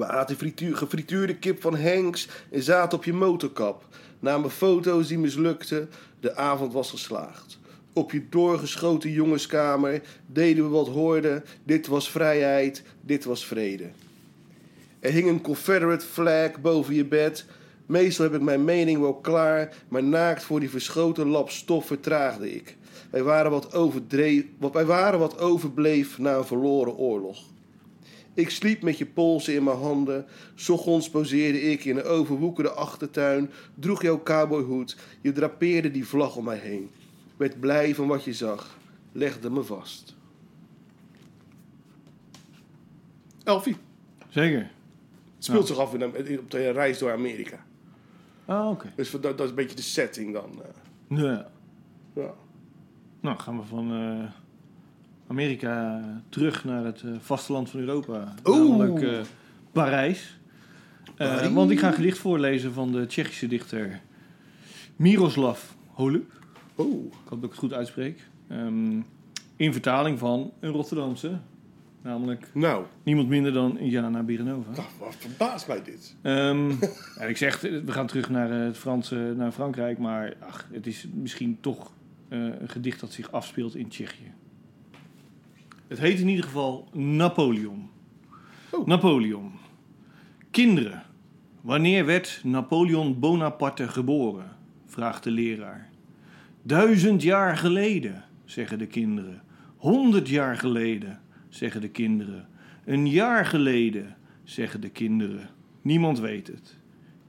We 0.00 0.06
aten 0.06 0.36
frituur, 0.36 0.76
gefrituurde 0.76 1.36
kip 1.36 1.60
van 1.60 1.76
Hanks 1.76 2.28
en 2.50 2.62
zaten 2.62 2.98
op 2.98 3.04
je 3.04 3.12
motorkap. 3.12 3.86
Namen 4.18 4.50
foto's 4.50 5.08
die 5.08 5.18
mislukten. 5.18 5.90
De 6.20 6.36
avond 6.36 6.72
was 6.72 6.90
geslaagd. 6.90 7.58
Op 7.92 8.12
je 8.12 8.28
doorgeschoten 8.28 9.10
jongenskamer 9.10 10.02
deden 10.26 10.64
we 10.64 10.70
wat 10.70 10.88
hoorden. 10.88 11.44
Dit 11.64 11.86
was 11.86 12.10
vrijheid, 12.10 12.82
dit 13.00 13.24
was 13.24 13.46
vrede. 13.46 13.90
Er 15.00 15.12
hing 15.12 15.28
een 15.28 15.40
Confederate 15.40 16.06
flag 16.06 16.60
boven 16.60 16.94
je 16.94 17.04
bed. 17.04 17.44
Meestal 17.86 18.24
heb 18.24 18.34
ik 18.34 18.42
mijn 18.42 18.64
mening 18.64 19.00
wel 19.00 19.14
klaar, 19.14 19.74
maar 19.88 20.04
naakt 20.04 20.42
voor 20.42 20.60
die 20.60 20.70
verschoten 20.70 21.28
lap 21.28 21.50
stof 21.50 21.86
vertraagde 21.86 22.54
ik. 22.54 22.76
Wij 23.10 23.22
waren 23.22 23.50
wat, 23.50 23.74
overdreef, 23.74 24.44
wat, 24.58 24.72
wij 24.72 24.84
waren 24.84 25.18
wat 25.18 25.38
overbleef 25.38 26.18
na 26.18 26.36
een 26.36 26.44
verloren 26.44 26.96
oorlog. 26.96 27.38
Ik 28.40 28.50
sliep 28.50 28.82
met 28.82 28.98
je 28.98 29.06
polsen 29.06 29.54
in 29.54 29.64
mijn 29.64 29.76
handen. 29.76 30.26
ochtends 30.68 31.10
poseerde 31.10 31.60
ik 31.62 31.84
in 31.84 31.96
een 31.96 32.04
overwoekerde 32.04 32.70
achtertuin, 32.70 33.50
droeg 33.74 34.02
jouw 34.02 34.22
cowboyhoed. 34.22 34.96
Je 35.20 35.32
drapeerde 35.32 35.90
die 35.90 36.06
vlag 36.06 36.36
om 36.36 36.44
mij 36.44 36.58
heen. 36.58 36.90
Werd 37.36 37.60
blij 37.60 37.94
van 37.94 38.06
wat 38.06 38.24
je 38.24 38.32
zag, 38.32 38.78
legde 39.12 39.50
me 39.50 39.62
vast. 39.62 40.16
Elfie, 43.44 43.76
Zeker. 44.28 44.58
het 45.34 45.44
speelt 45.44 45.66
zich 45.66 45.78
af 45.78 45.94
in, 45.94 46.00
een- 46.00 46.38
op 46.38 46.50
de 46.50 46.70
reis 46.70 46.98
door 46.98 47.12
Amerika. 47.12 47.64
Ah, 48.44 48.70
oké. 48.70 48.92
Dus 48.96 49.10
dat, 49.10 49.22
dat 49.22 49.40
is 49.40 49.48
een 49.48 49.54
beetje 49.54 49.76
de 49.76 49.82
setting 49.82 50.32
dan. 50.32 50.50
eh. 50.62 51.18
Ja. 51.18 51.48
ja. 52.14 52.34
Nou, 53.20 53.38
gaan 53.38 53.56
we 53.58 53.64
van 53.66 53.92
eh, 53.92 54.30
Amerika 55.30 56.02
terug 56.28 56.64
naar 56.64 56.84
het 56.84 57.02
eh, 57.02 57.10
vasteland 57.20 57.70
van 57.70 57.80
Europa. 57.80 58.34
Oeh. 58.44 58.78
Namelijk 58.78 59.02
eh, 59.02 59.20
Parijs. 59.72 60.38
Eh, 61.04 61.12
Parijs. 61.14 61.52
want 61.52 61.70
ik 61.70 61.78
ga 61.78 61.86
een 61.86 61.94
gedicht 61.94 62.18
voorlezen 62.18 62.72
van 62.72 62.92
de 62.92 63.06
Tsjechische 63.06 63.46
dichter 63.46 64.00
Miroslav 64.96 65.60
Holub. 65.86 66.32
Oh, 66.74 67.04
Ik 67.04 67.12
hoop 67.12 67.40
dat 67.40 67.44
ik 67.44 67.50
het 67.50 67.58
goed 67.58 67.72
uitspreek. 67.72 68.28
Ehm, 68.48 69.00
in 69.56 69.72
vertaling 69.72 70.18
van 70.18 70.52
een 70.60 70.70
Rotterdamse. 70.70 71.38
Namelijk 72.02 72.48
nou, 72.54 72.84
niemand 73.02 73.28
minder 73.28 73.52
dan 73.52 73.78
Jana 73.80 74.22
Birenova. 74.22 74.72
dat, 74.72 74.84
wat 74.98 75.16
verbaast 75.18 75.68
mij 75.68 75.82
dit. 75.82 76.16
Ehm, 76.22 76.70
en 77.20 77.28
ik 77.28 77.36
zeg, 77.36 77.60
we 77.60 77.92
gaan 77.92 78.06
terug 78.06 78.30
naar 78.30 78.50
het 78.50 78.78
Franse, 78.78 79.34
naar 79.36 79.52
Frankrijk, 79.52 79.98
maar 79.98 80.34
ach, 80.40 80.68
het 80.72 80.86
is 80.86 81.06
misschien 81.14 81.58
toch 81.60 81.92
eh, 82.28 82.38
een 82.38 82.68
gedicht 82.68 83.00
dat 83.00 83.12
zich 83.12 83.32
afspeelt 83.32 83.74
in 83.74 83.88
Tsjechië. 83.88 84.32
Het 85.90 85.98
heet 85.98 86.20
in 86.20 86.28
ieder 86.28 86.44
geval 86.44 86.88
Napoleon. 86.92 87.90
Oh. 88.70 88.86
Napoleon. 88.86 89.52
Kinderen, 90.50 91.02
wanneer 91.60 92.06
werd 92.06 92.40
Napoleon 92.44 93.18
Bonaparte 93.18 93.88
geboren? 93.88 94.56
vraagt 94.86 95.24
de 95.24 95.30
leraar. 95.30 95.90
Duizend 96.62 97.22
jaar 97.22 97.56
geleden, 97.56 98.24
zeggen 98.44 98.78
de 98.78 98.86
kinderen. 98.86 99.42
Honderd 99.76 100.28
jaar 100.28 100.56
geleden, 100.56 101.20
zeggen 101.48 101.80
de 101.80 101.90
kinderen. 101.90 102.48
Een 102.84 103.08
jaar 103.08 103.46
geleden, 103.46 104.16
zeggen 104.44 104.80
de 104.80 104.90
kinderen. 104.90 105.50
Niemand 105.82 106.20
weet 106.20 106.46
het. 106.46 106.78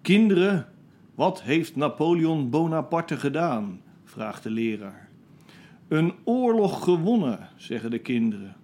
Kinderen, 0.01 0.67
wat 1.15 1.41
heeft 1.43 1.75
Napoleon 1.75 2.49
Bonaparte 2.49 3.17
gedaan? 3.17 3.81
vraagt 4.03 4.43
de 4.43 4.49
leraar. 4.49 5.09
Een 5.91 6.13
oorlog 6.23 6.83
gewonnen, 6.83 7.49
zeggen 7.55 7.91
de 7.91 7.99
kinderen. 7.99 8.55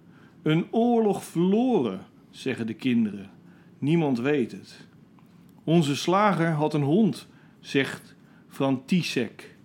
Een 0.42 0.66
oorlog 0.70 1.24
verloren, 1.24 2.00
zeggen 2.30 2.66
de 2.66 2.74
kinderen. 2.74 3.30
Niemand 3.78 4.18
weet 4.18 4.52
het. 4.52 4.86
Onze 5.64 5.96
slager 5.96 6.50
had 6.50 6.74
een 6.74 6.82
hond, 6.82 7.28
zegt 7.60 8.14
František. 8.48 9.56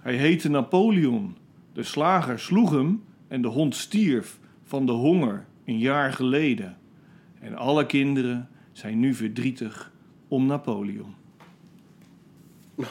Hij 0.00 0.16
heette 0.16 0.48
Napoleon. 0.48 1.36
De 1.72 1.82
slager 1.82 2.38
sloeg 2.38 2.70
hem 2.70 3.04
en 3.28 3.42
de 3.42 3.48
hond 3.48 3.74
stierf 3.74 4.38
van 4.62 4.86
de 4.86 4.92
honger 4.92 5.46
een 5.64 5.78
jaar 5.78 6.12
geleden. 6.12 6.78
En 7.40 7.54
alle 7.54 7.86
kinderen 7.86 8.48
zijn 8.72 9.00
nu 9.00 9.14
verdrietig 9.14 9.92
om 10.28 10.46
Napoleon. 10.46 11.14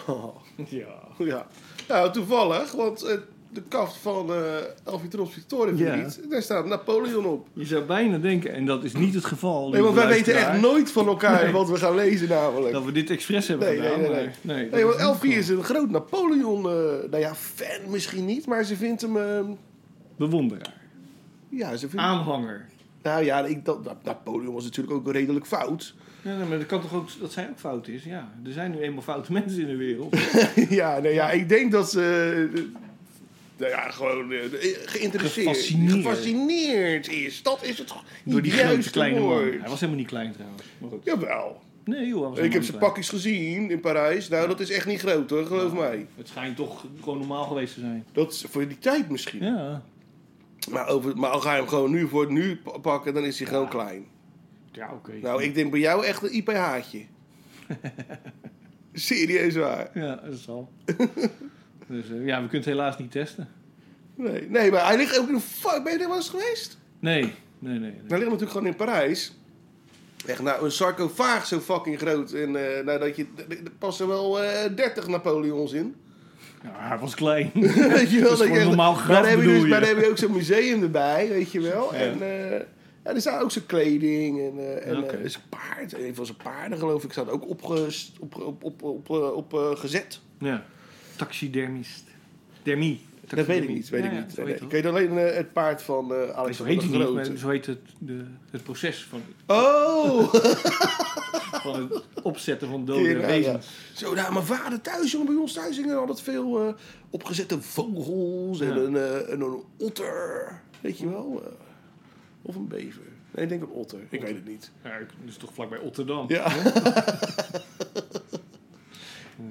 Oh, 0.08 0.36
Ja. 0.70 1.02
ja. 1.18 1.48
Nou, 1.88 2.12
toevallig, 2.12 2.72
want 2.72 3.04
eh, 3.04 3.18
de 3.54 3.62
kaft 3.68 3.98
van 3.98 4.30
eh 4.34 4.44
Elfie 4.84 5.10
Trops 5.10 5.34
Victoria 5.34 5.96
Ja. 5.96 6.10
daar 6.30 6.42
staat 6.42 6.66
Napoleon 6.66 7.26
op. 7.26 7.48
Je 7.54 7.66
zou 7.66 7.84
bijna 7.84 8.18
denken, 8.18 8.54
en 8.54 8.66
dat 8.66 8.84
is 8.84 8.94
niet 8.94 9.14
het 9.14 9.26
geval. 9.26 9.70
Nee, 9.70 9.82
want 9.82 9.96
wij 9.96 10.08
weten 10.08 10.36
echt 10.36 10.62
nooit 10.62 10.92
van 10.92 11.08
elkaar 11.08 11.44
Nee. 11.44 11.52
wat 11.52 11.70
we 11.70 11.76
gaan 11.78 11.96
lezen 11.96 12.30
namelijk. 12.30 12.74
dat 12.74 12.84
we 12.86 12.92
dit 12.92 13.10
expres 13.10 13.48
hebben 13.48 13.68
Nee, 13.68 13.80
nee, 13.80 13.88
gedaan. 13.90 14.02
nee, 14.02 14.10
nee. 14.12 14.26
maar- 14.44 14.56
nee, 14.56 14.70
Nee, 14.70 14.86
want 14.86 14.98
Elfie 14.98 15.34
is 15.34 15.50
een 15.50 15.64
groot 15.64 15.90
Napoleon, 15.90 16.58
eh, 16.58 16.72
nou 17.10 17.18
ja, 17.18 17.36
fan 17.36 17.90
misschien 17.90 18.26
niet, 18.26 18.46
maar 18.46 18.64
ze 18.64 18.76
vindt 18.76 19.02
hem, 19.02 19.18
eh, 19.18 19.24
geval. 19.24 19.58
Bewonderaar. 20.18 20.82
ja, 21.50 21.76
ze 21.76 21.90
vindt 21.90 22.06
Aanhanger. 22.06 22.66
Nou 23.04 23.24
ja, 23.24 23.46
ik, 23.46 23.66
dat, 23.66 24.04
Napoleon 24.04 24.54
was 24.54 24.64
natuurlijk 24.64 24.96
ook 24.96 25.12
redelijk 25.12 25.46
fout. 25.48 25.96
Ja, 26.22 26.38
nee, 26.38 26.48
maar 26.48 26.58
dat 26.58 26.68
kan 26.68 26.82
toch 26.82 26.94
ook 26.94 27.08
dat 27.20 27.32
zij 27.32 27.50
ook 27.50 27.60
fout 27.60 27.88
is? 27.88 28.04
Ja, 28.04 28.34
er 28.46 28.52
zijn 28.52 28.72
nu 28.72 28.78
eenmaal 28.80 29.02
foute 29.02 29.32
mensen 29.42 29.62
in 29.62 29.68
de 29.68 29.76
wereld. 29.76 30.16
ja, 30.70 31.00
nou 31.00 31.14
ja, 31.14 31.30
ik 31.32 31.50
denk 31.50 31.72
dat 31.72 31.90
ze, 31.92 32.02
eh, 32.56 32.62
nou 33.58 33.72
ja, 33.72 33.90
gewoon 33.92 34.32
eh, 34.32 34.40
geïnteresseerd, 34.86 35.48
Gefascineerd. 35.48 35.92
gefascineerd 35.94 37.10
is. 37.12 37.44
Dat 37.44 37.64
is 37.64 37.78
het 37.78 37.94
Door 38.24 38.42
die 38.42 38.54
juiste 38.54 38.92
kleine 38.92 39.20
man. 39.20 39.38
Hij 39.44 39.60
was 39.70 39.80
helemaal 39.80 39.96
niet 40.00 40.08
klein 40.08 40.32
trouwens. 40.34 40.64
Maar 40.78 40.90
goed. 40.90 41.04
Jawel. 41.04 41.62
Nee 41.86 42.08
joh, 42.08 42.20
hij 42.22 42.30
was 42.30 42.40
Ik 42.40 42.54
heb 42.54 42.64
zijn 42.64 42.78
pakjes 42.78 43.10
gezien 43.10 43.72
in 43.72 43.80
Parijs. 43.80 44.28
Nou, 44.28 44.48
dat 44.48 44.60
is 44.60 44.70
echt 44.70 44.86
niet 44.86 45.00
groot 45.00 45.30
hoor, 45.30 45.46
geloof 45.46 45.74
mij. 45.74 46.06
Het 46.18 46.28
schijnt 46.28 46.56
toch 46.56 46.86
gewoon 47.02 47.18
normaal 47.18 47.44
geweest 47.46 47.74
te 47.74 47.80
zijn. 47.80 48.06
Dat 48.12 48.32
is 48.32 48.46
voor 48.50 48.68
die 48.68 48.80
tijd 48.80 49.10
misschien. 49.10 49.44
Ja. 49.44 49.84
Maar, 50.72 50.88
over, 50.88 51.18
maar 51.18 51.30
als 51.30 51.44
ga 51.44 51.52
je 51.52 51.58
hem 51.60 51.68
gewoon 51.68 51.92
nu 51.92 52.08
voor 52.08 52.32
nu 52.32 52.56
pa- 52.56 52.78
pakken, 52.78 53.14
dan 53.14 53.24
is 53.24 53.40
hij 53.40 53.48
gewoon 53.48 53.70
klein. 53.70 54.06
Ja, 54.72 54.92
oké. 54.94 55.12
Nou, 55.22 55.44
ik 55.44 55.56
denk 55.56 55.72
bij 55.72 55.80
jou 55.80 56.06
echt 56.06 56.24
een 56.24 56.34
IPH'tje. 56.36 57.02
Serieus 58.94 59.56
waar. 59.56 59.90
Ja, 59.94 60.16
dat 60.16 60.40
zal. 60.40 60.70
dus 61.88 62.10
eh, 62.10 62.26
ja, 62.26 62.42
we 62.42 62.48
kunnen 62.48 62.50
het 62.52 62.66
helaas 62.66 62.98
niet 62.98 63.12
testen. 63.12 63.50
Nee, 64.16 64.50
nee 64.50 64.72
maar 64.72 64.86
hij 64.86 64.98
ligt 64.98 65.20
ook 65.20 65.28
in 65.28 65.34
een... 65.34 65.42
fuck- 65.42 65.84
Ben 65.84 65.94
je 65.94 66.00
er 66.00 66.08
wel 66.08 66.16
eens 66.18 66.30
geweest? 66.30 66.78
Nee, 67.00 67.22
nee, 67.22 67.32
nee. 67.60 67.80
nee. 67.80 67.92
Hij 68.08 68.18
ligt 68.18 68.24
natuurlijk 68.32 68.52
gewoon 68.52 68.68
in 68.68 68.76
Parijs. 68.76 69.34
Echt, 70.26 70.42
nou, 70.42 70.64
een 70.66 70.72
sarcofaag 70.72 71.46
zo 71.46 71.60
fucking 71.60 72.00
groot. 72.00 72.32
En 72.32 72.56
eh, 72.78 72.86
nou, 72.86 73.00
dat 73.00 73.16
je, 73.16 73.26
er 73.50 73.58
passen 73.78 74.08
wel 74.08 74.42
eh 74.44 74.76
30 74.76 75.08
Napoleons 75.08 75.72
in. 75.74 75.96
Ja, 76.64 76.72
hij 76.76 76.98
was 76.98 77.16
klein. 77.16 77.52
weet 77.98 78.12
je 78.12 78.20
wel? 78.22 78.30
Dat 78.38 78.48
is 78.48 78.58
je- 78.58 78.64
normaal 78.64 78.94
maar 78.94 79.02
graf, 79.02 79.22
dan 79.22 79.30
heb 79.30 79.40
je 79.40 79.46
dus? 79.46 79.62
Maar 79.66 79.80
dan 79.80 79.90
heb 79.90 80.00
je 80.00 80.10
ook 80.10 80.18
zo'n 80.18 80.32
museum 80.32 80.82
erbij, 80.84 81.28
weet 81.30 81.52
je 81.52 81.62
wel. 81.62 81.94
Ja. 81.94 82.00
En 82.00 82.18
ja, 83.04 83.14
er 83.14 83.22
staat 83.22 83.42
ook 83.44 83.52
zijn 83.52 83.66
kleding 83.66 84.40
en, 84.40 84.84
en 84.84 85.30
zijn 85.30 85.44
paard. 85.50 85.94
Een 86.00 86.16
van 86.16 86.26
zijn 86.26 86.38
paarden, 86.44 86.78
geloof 86.78 87.04
ik, 87.04 87.12
staat 87.12 87.30
ook 87.30 87.48
opges- 87.50 88.14
op, 88.20 88.36
op, 88.42 88.64
op, 88.64 88.84
op, 88.84 89.10
op, 89.10 89.54
op, 89.54 89.78
gezet. 89.78 90.20
ja. 90.40 90.66
Taxidermist. 91.16 92.04
Dermie. 92.64 93.02
Dat 93.28 93.46
weet 93.46 93.64
ik 93.64 93.70
niet, 93.70 93.90
weet 93.90 94.04
Ja, 94.04 94.10
ik 94.12 94.26
niet. 94.28 94.38
Nee, 94.38 94.46
nee. 94.46 94.56
Ik 94.56 94.72
weet 94.72 94.86
alleen 94.86 95.18
eh, 95.18 95.36
het 95.36 95.54
paard 95.54 95.82
van 95.82 96.14
eh 96.14 96.44
Nee, 96.44 96.54
zo 96.54 96.64
heet 96.64 96.80
de 96.80 96.88
hij 96.88 96.98
niet, 96.98 97.02
Grote. 97.02 97.30
maar 97.30 97.38
zo 97.38 97.50
heet 97.50 97.66
het, 97.66 97.80
de, 97.98 98.26
het 98.52 98.64
proces 98.64 99.04
van, 99.10 99.22
Oh! 99.48 100.34
van 101.64 101.82
het 101.82 102.04
opzetten 102.24 102.68
van 102.68 102.86
dode 102.86 103.10
Ja, 103.10 103.20
wezens. 103.20 103.68
Zo, 103.94 104.14
nou, 104.14 104.34
mijn 104.34 104.46
vader 104.46 104.82
thuis, 104.82 105.12
jongen, 105.12 105.28
bij 105.28 105.36
ons 105.36 105.54
thuis 105.54 105.78
hingen 105.78 105.98
altijd 106.00 106.22
veel 106.22 106.68
eh, 106.68 106.74
opgezette 107.10 107.62
vogels 107.62 108.60
en, 108.60 108.78
een, 108.78 108.96
en 109.28 109.42
een 109.42 109.64
otter. 109.78 110.62
Weet 110.82 110.98
je 110.98 111.10
wel? 111.10 111.44
of 112.42 112.56
een 112.56 112.68
bever. 112.68 113.02
Nee, 113.32 113.44
ik 113.44 113.50
denk 113.50 113.62
een 113.62 113.70
otter. 113.70 114.00
Ik 114.10 114.22
weet 114.22 114.36
het 114.36 114.48
niet. 114.48 114.72
Ja, 114.84 114.98
is 115.26 115.38
toch 115.38 115.54
vlakbij 115.54 115.80
Rotterdam. 115.80 116.26
Ja. 116.28 116.54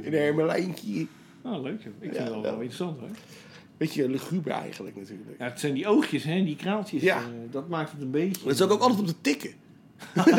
In 0.02 0.12
een 0.12 0.12
hermelijntje. 0.12 1.06
Oh, 1.44 1.62
leuk. 1.62 1.82
joh. 1.82 1.92
Ik 2.00 2.12
vind 2.12 2.16
het 2.16 2.28
wel, 2.28 2.42
wel. 2.42 2.52
interessant 2.52 2.98
hoor. 3.00 3.08
Beetje 3.76 4.08
luguber 4.08 4.52
eigenlijk 4.52 4.96
natuurlijk. 4.96 5.28
Ja, 5.38 5.44
het 5.44 5.60
zijn 5.60 5.74
die 5.74 5.86
oogjes, 5.86 6.22
hè, 6.24 6.44
die 6.44 6.56
kraaltjes. 6.56 7.02
Ja. 7.02 7.16
eh, 7.16 7.22
dat 7.50 7.68
maakt 7.68 7.92
het 7.92 8.00
een 8.00 8.10
beetje. 8.10 8.44
Dat 8.44 8.52
is 8.54 8.62
ook, 8.62 8.80
altijd 8.80 9.00
op 9.00 9.06
de 9.06 9.14
tikken. 9.20 9.50
tik, 10.14 10.30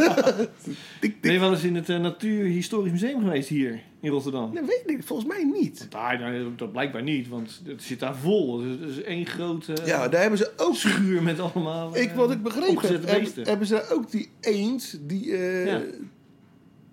Ben 0.99 1.09
je 1.09 1.19
tik. 1.21 1.39
wel 1.39 1.51
eens 1.51 1.63
in 1.63 1.75
het 1.75 1.89
eh, 1.89 1.99
Natuurhistorisch 1.99 2.91
Museum 2.91 3.19
geweest 3.21 3.49
hier 3.49 3.81
in 3.99 4.09
Rotterdam? 4.09 4.53
Nee, 4.53 4.63
weet 4.63 4.83
ik 4.85 5.03
volgens 5.03 5.27
mij 5.27 5.43
niet. 5.43 5.87
Daar, 5.89 6.19
nou, 6.19 6.55
dat 6.55 6.71
blijkbaar 6.71 7.03
niet, 7.03 7.27
want 7.27 7.61
het 7.65 7.83
zit 7.83 7.99
daar 7.99 8.15
vol. 8.15 8.61
Het 8.61 8.79
is 8.89 9.01
één 9.01 9.25
grote 9.25 9.73
Ja, 9.85 10.07
daar 10.07 10.21
hebben 10.21 10.39
ze 10.39 10.51
ook... 10.57 10.75
schuur 10.75 11.23
met 11.23 11.39
allemaal. 11.39 11.95
eh, 11.95 12.01
Ik, 12.01 12.11
wat 12.11 12.31
ik 12.31 12.43
begrepen 12.43 12.87
heb, 12.91 13.45
hebben 13.45 13.67
ze 13.67 13.73
daar 13.73 13.91
ook 13.91 14.11
die 14.11 14.29
eend 14.41 14.99
die, 15.01 15.31
eh, 15.37 15.65
Ja. 15.65 15.81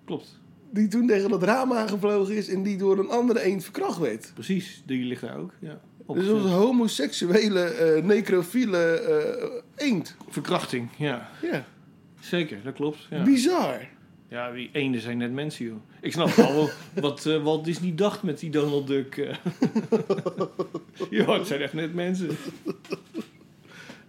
Klopt, 0.05 0.40
die 0.71 0.89
toen 0.89 1.07
tegen 1.07 1.31
dat 1.31 1.43
raam 1.43 1.73
aangevlogen 1.73 2.37
is 2.37 2.49
en 2.49 2.63
die 2.63 2.77
door 2.77 2.99
een 2.99 3.11
andere 3.11 3.43
eend 3.43 3.65
verkracht 3.65 3.99
werd. 3.99 4.31
precies. 4.35 4.83
Die 4.87 5.05
ligt 5.05 5.21
daar 5.21 5.39
ook. 5.39 5.53
Ja. 5.59 5.81
Dus 6.15 6.27
dat 6.27 6.43
was 6.43 6.51
een 6.51 6.57
homoseksuele, 6.57 7.61
eh, 7.61 8.03
necrofiele 8.05 8.79
eh, 8.79 9.87
eend. 9.87 10.17
Verkrachting, 10.29 10.89
ja. 10.97 11.31
Ja, 11.43 11.65
Zeker, 12.21 12.59
dat 12.65 12.75
klopt. 12.75 13.07
Ja, 13.11 13.23
bizar. 13.23 13.89
ja 14.29 14.53
die 14.53 14.71
eenden 14.73 15.01
zijn 15.01 15.19
net 15.19 15.33
mensen, 15.33 15.65
joh. 15.65 15.77
Ik 16.01 16.13
snap 16.13 16.29
wel 16.29 16.71
wat 16.95 17.27
eh, 17.27 17.43
Walt 17.43 17.65
Disney 17.65 17.95
dacht 17.95 18.23
met 18.23 18.39
die 18.39 18.51
Donald 18.51 18.87
Duck. 18.87 19.15
ja, 21.11 21.33
het 21.39 21.47
zijn 21.47 21.61
echt 21.61 21.73
net 21.73 21.95
mensen. 21.95 22.29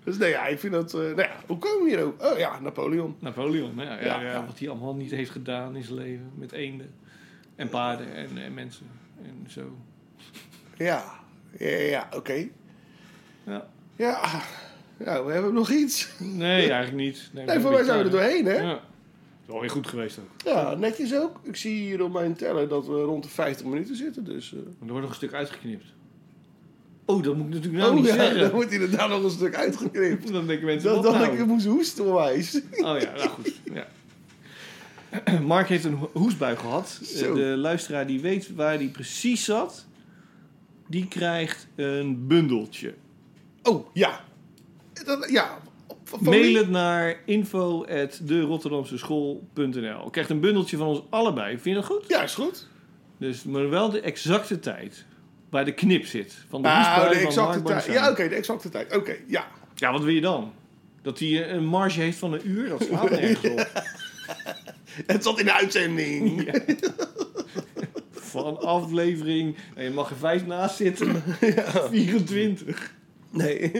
Dus 0.03 0.17
nee, 0.17 0.29
ja, 0.29 0.45
ik 0.47 0.59
vind 0.59 0.73
dat... 0.73 0.93
eh, 0.93 0.99
nou 0.99 1.15
ja, 1.21 1.35
hoe 1.47 1.57
komen 1.57 1.83
we 1.83 1.89
hier 1.89 2.03
ook? 2.03 2.23
Oh 2.23 2.37
ja, 2.37 2.59
Napoleon. 2.59 3.15
Napoleon, 3.19 3.73
ja, 3.75 3.99
ja, 4.01 4.21
Ja, 4.21 4.45
wat 4.45 4.59
hij 4.59 4.69
allemaal 4.69 4.95
niet 4.95 5.11
heeft 5.11 5.31
gedaan 5.31 5.75
in 5.75 5.83
zijn 5.83 5.97
leven. 5.97 6.31
Met 6.35 6.51
eenden 6.51 6.93
en 7.55 7.69
paarden 7.69 8.13
en, 8.13 8.37
en 8.37 8.53
mensen 8.53 8.85
en 9.23 9.45
zo. 9.49 9.75
Ja, 10.77 11.03
ja, 11.57 11.67
ja 11.77 12.07
oké. 12.15 12.47
Ja. 13.43 13.67
Ja, 13.95 14.41
ja, 14.97 15.23
we 15.25 15.31
hebben 15.31 15.53
nog 15.53 15.69
iets. 15.71 16.09
Nee, 16.19 16.71
eigenlijk 16.71 16.93
niet. 16.95 17.29
Nee, 17.33 17.59
voor 17.59 17.71
mij 17.71 17.83
zijn 17.83 17.97
we 17.97 18.03
er 18.03 18.11
doorheen, 18.11 18.45
hè? 18.45 18.53
Ja. 18.53 18.69
Het 18.69 18.79
is 19.41 19.47
wel 19.47 19.59
weer 19.59 19.69
goed 19.69 19.87
geweest 19.87 20.19
ook. 20.19 20.41
Ja, 20.53 20.75
netjes 20.75 21.15
ook. 21.15 21.39
Ik 21.43 21.55
zie 21.55 21.73
hier 21.81 22.03
op 22.03 22.13
mijn 22.13 22.35
teller 22.35 22.67
dat 22.67 22.87
we 22.87 23.01
rond 23.01 23.23
de 23.23 23.29
50 23.29 23.65
minuten 23.65 23.95
zitten, 23.95 24.23
dus... 24.23 24.51
Maar 24.51 24.61
er 24.61 24.87
wordt 24.87 25.01
nog 25.01 25.09
een 25.09 25.15
stuk 25.15 25.33
uitgeknipt. 25.33 25.85
Oh, 27.15 27.23
dat 27.23 27.35
moet 27.35 27.45
ik 27.47 27.53
natuurlijk 27.53 27.83
nou 27.83 27.89
oh 27.91 27.97
niet 27.97 28.07
ja, 28.07 28.13
zeggen. 28.13 28.39
dan 28.39 28.49
wordt 28.51 28.71
inderdaad 28.71 29.09
nog 29.09 29.23
een 29.23 29.29
stuk 29.29 29.55
uitgeknipt. 29.55 30.31
Dan 30.33 30.47
denken 30.47 30.65
mensen, 30.65 30.93
Dat 30.93 31.03
dacht 31.03 31.19
nou? 31.19 31.37
ik 31.37 31.45
moest 31.45 31.65
hoesten 31.65 32.05
onwijs. 32.05 32.55
Oh 32.71 32.99
ja, 32.99 33.11
nou 33.15 33.29
goed. 33.29 33.53
Ja. 33.73 33.87
Mark 35.41 35.67
heeft 35.69 35.83
een 35.83 35.93
ho- 35.93 36.09
hoestbui 36.13 36.55
gehad. 36.55 36.99
Zo. 37.03 37.25
Eh, 37.29 37.33
De 37.35 37.41
luisteraar 37.57 38.07
die 38.07 38.19
weet 38.21 38.55
waar 38.55 38.77
die 38.77 38.89
precies 38.89 39.45
zat, 39.45 39.85
die 40.87 41.07
krijgt 41.07 41.67
een 41.75 42.27
bundeltje. 42.27 42.93
Oh, 43.63 43.87
ja. 43.93 44.21
Dat, 45.05 45.29
ja. 45.29 45.59
Mail 46.19 46.41
wie? 46.41 46.57
het 46.57 46.69
naar 46.69 47.21
info.de 47.25 48.47
Krijgt 50.11 50.29
een 50.29 50.39
bundeltje 50.39 50.77
van 50.77 50.87
ons 50.87 51.01
allebei. 51.09 51.49
Vind 51.51 51.63
je 51.65 51.73
dat 51.73 51.85
goed? 51.85 52.05
Ja, 52.07 52.21
is 52.23 52.33
goed. 52.33 52.67
Dus 53.17 53.43
maar 53.43 53.69
wel 53.69 53.89
de 53.89 54.01
exacte 54.01 54.59
tijd. 54.59 55.05
Waar 55.51 55.65
de 55.65 55.73
knip 55.73 56.05
zit. 56.05 56.33
Van 56.49 56.61
de 56.61 56.69
hoestbui 56.69 57.09
de 57.19 57.25
exacte 57.25 57.61
tijd. 57.61 57.85
Ja, 57.85 58.09
oké, 58.09 58.27
de 58.29 58.35
exacte 58.35 58.69
tijd. 58.69 58.95
Oké, 58.95 59.15
ja. 59.27 59.47
Ja, 59.75 59.91
wat 59.91 60.01
wil 60.03 60.13
je 60.13 60.21
dan? 60.21 60.53
Dat 61.01 61.19
hij 61.19 61.49
een 61.49 61.65
marge 61.65 61.99
heeft 61.99 62.17
van 62.17 62.33
een 62.33 62.49
uur? 62.49 62.69
Dat 62.69 62.83
slaat 62.83 63.09
nergens 63.19 63.49
op. 63.49 63.71
Het 65.13 65.23
zat 65.23 65.39
in 65.39 65.45
de 65.45 65.53
uitzending. 65.53 66.43
Ja. 66.51 66.59
Van 68.11 68.59
aflevering. 68.59 69.55
En 69.75 69.83
je 69.83 69.89
mag 69.89 70.09
er 70.09 70.15
vijf 70.15 70.45
naast 70.45 70.75
zitten. 70.75 71.23
24. 71.89 72.93
Nee. 73.29 73.71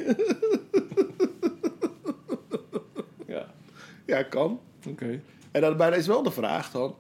Ja, 3.28 3.54
Ja, 4.06 4.24
kan. 4.24 4.60
oké. 4.90 5.22
En 5.52 5.62
dan 5.62 5.78
bijna 5.78 5.96
is 5.96 6.08
wel 6.08 6.24
de 6.24 6.32
vraag 6.32 6.72
dan. 6.72 6.96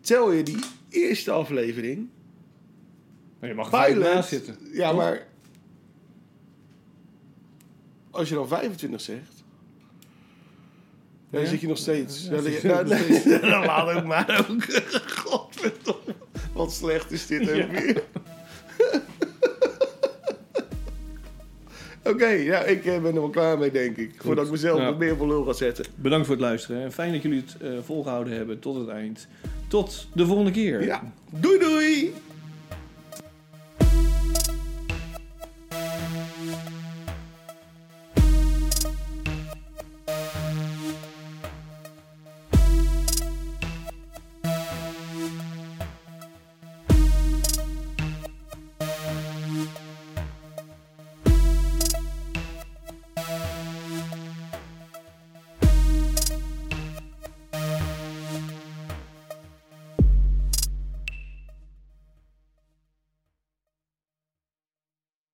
Tel 0.00 0.32
je 0.32 0.42
die 0.42 0.58
eerste 0.90 1.30
aflevering... 1.30 2.08
Maar 3.40 3.48
je 3.48 3.54
mag 3.54 3.70
naast 3.70 4.28
zitten. 4.28 4.56
Ja, 4.72 4.88
Toch? 4.88 4.98
maar... 4.98 5.26
Als 8.10 8.28
je 8.28 8.34
dan 8.34 8.48
25 8.48 9.00
zegt... 9.00 9.44
Dan 11.30 11.40
Ja? 11.40 11.46
zit 11.48 11.60
je 11.60 11.66
nog 11.66 11.78
steeds... 11.78 12.24
Ja, 12.24 12.30
dan, 12.82 12.88
dan, 12.88 13.40
dan 13.50 13.64
laat 13.64 13.96
ook 13.96 14.04
maar 14.04 14.46
ook. 14.50 14.62
Godverdomme. 15.24 16.14
Wat 16.52 16.72
slecht 16.72 17.10
is 17.12 17.26
dit 17.26 17.40
ook 17.40 17.70
weer. 17.70 18.02
Oké, 22.04 22.26
ja, 22.26 22.58
ik 22.62 22.84
eh, 22.84 23.02
ben 23.02 23.14
er 23.14 23.20
wel 23.20 23.30
klaar 23.30 23.58
mee, 23.58 23.70
denk 23.70 23.96
ik. 23.96 24.14
Voordat 24.18 24.44
ik 24.44 24.50
mezelf 24.50 24.78
Ja. 24.78 24.84
nog 24.88 24.98
meer 24.98 25.16
voor 25.16 25.26
lul 25.26 25.44
ga 25.44 25.52
zetten. 25.52 25.84
Bedankt 25.94 26.26
voor 26.26 26.34
het 26.34 26.44
luisteren. 26.44 26.82
En 26.82 26.92
fijn 26.92 27.12
dat 27.12 27.22
jullie 27.22 27.42
het 27.46 27.56
eh, 27.62 27.70
volgehouden 27.84 28.32
hebben 28.36 28.58
tot 28.58 28.76
het 28.76 28.88
eind. 28.88 29.26
Tot 29.68 30.08
de 30.14 30.26
volgende 30.26 30.50
keer. 30.50 30.84
Ja, 30.84 31.12
doei 31.30 31.58
doei! 31.58 32.14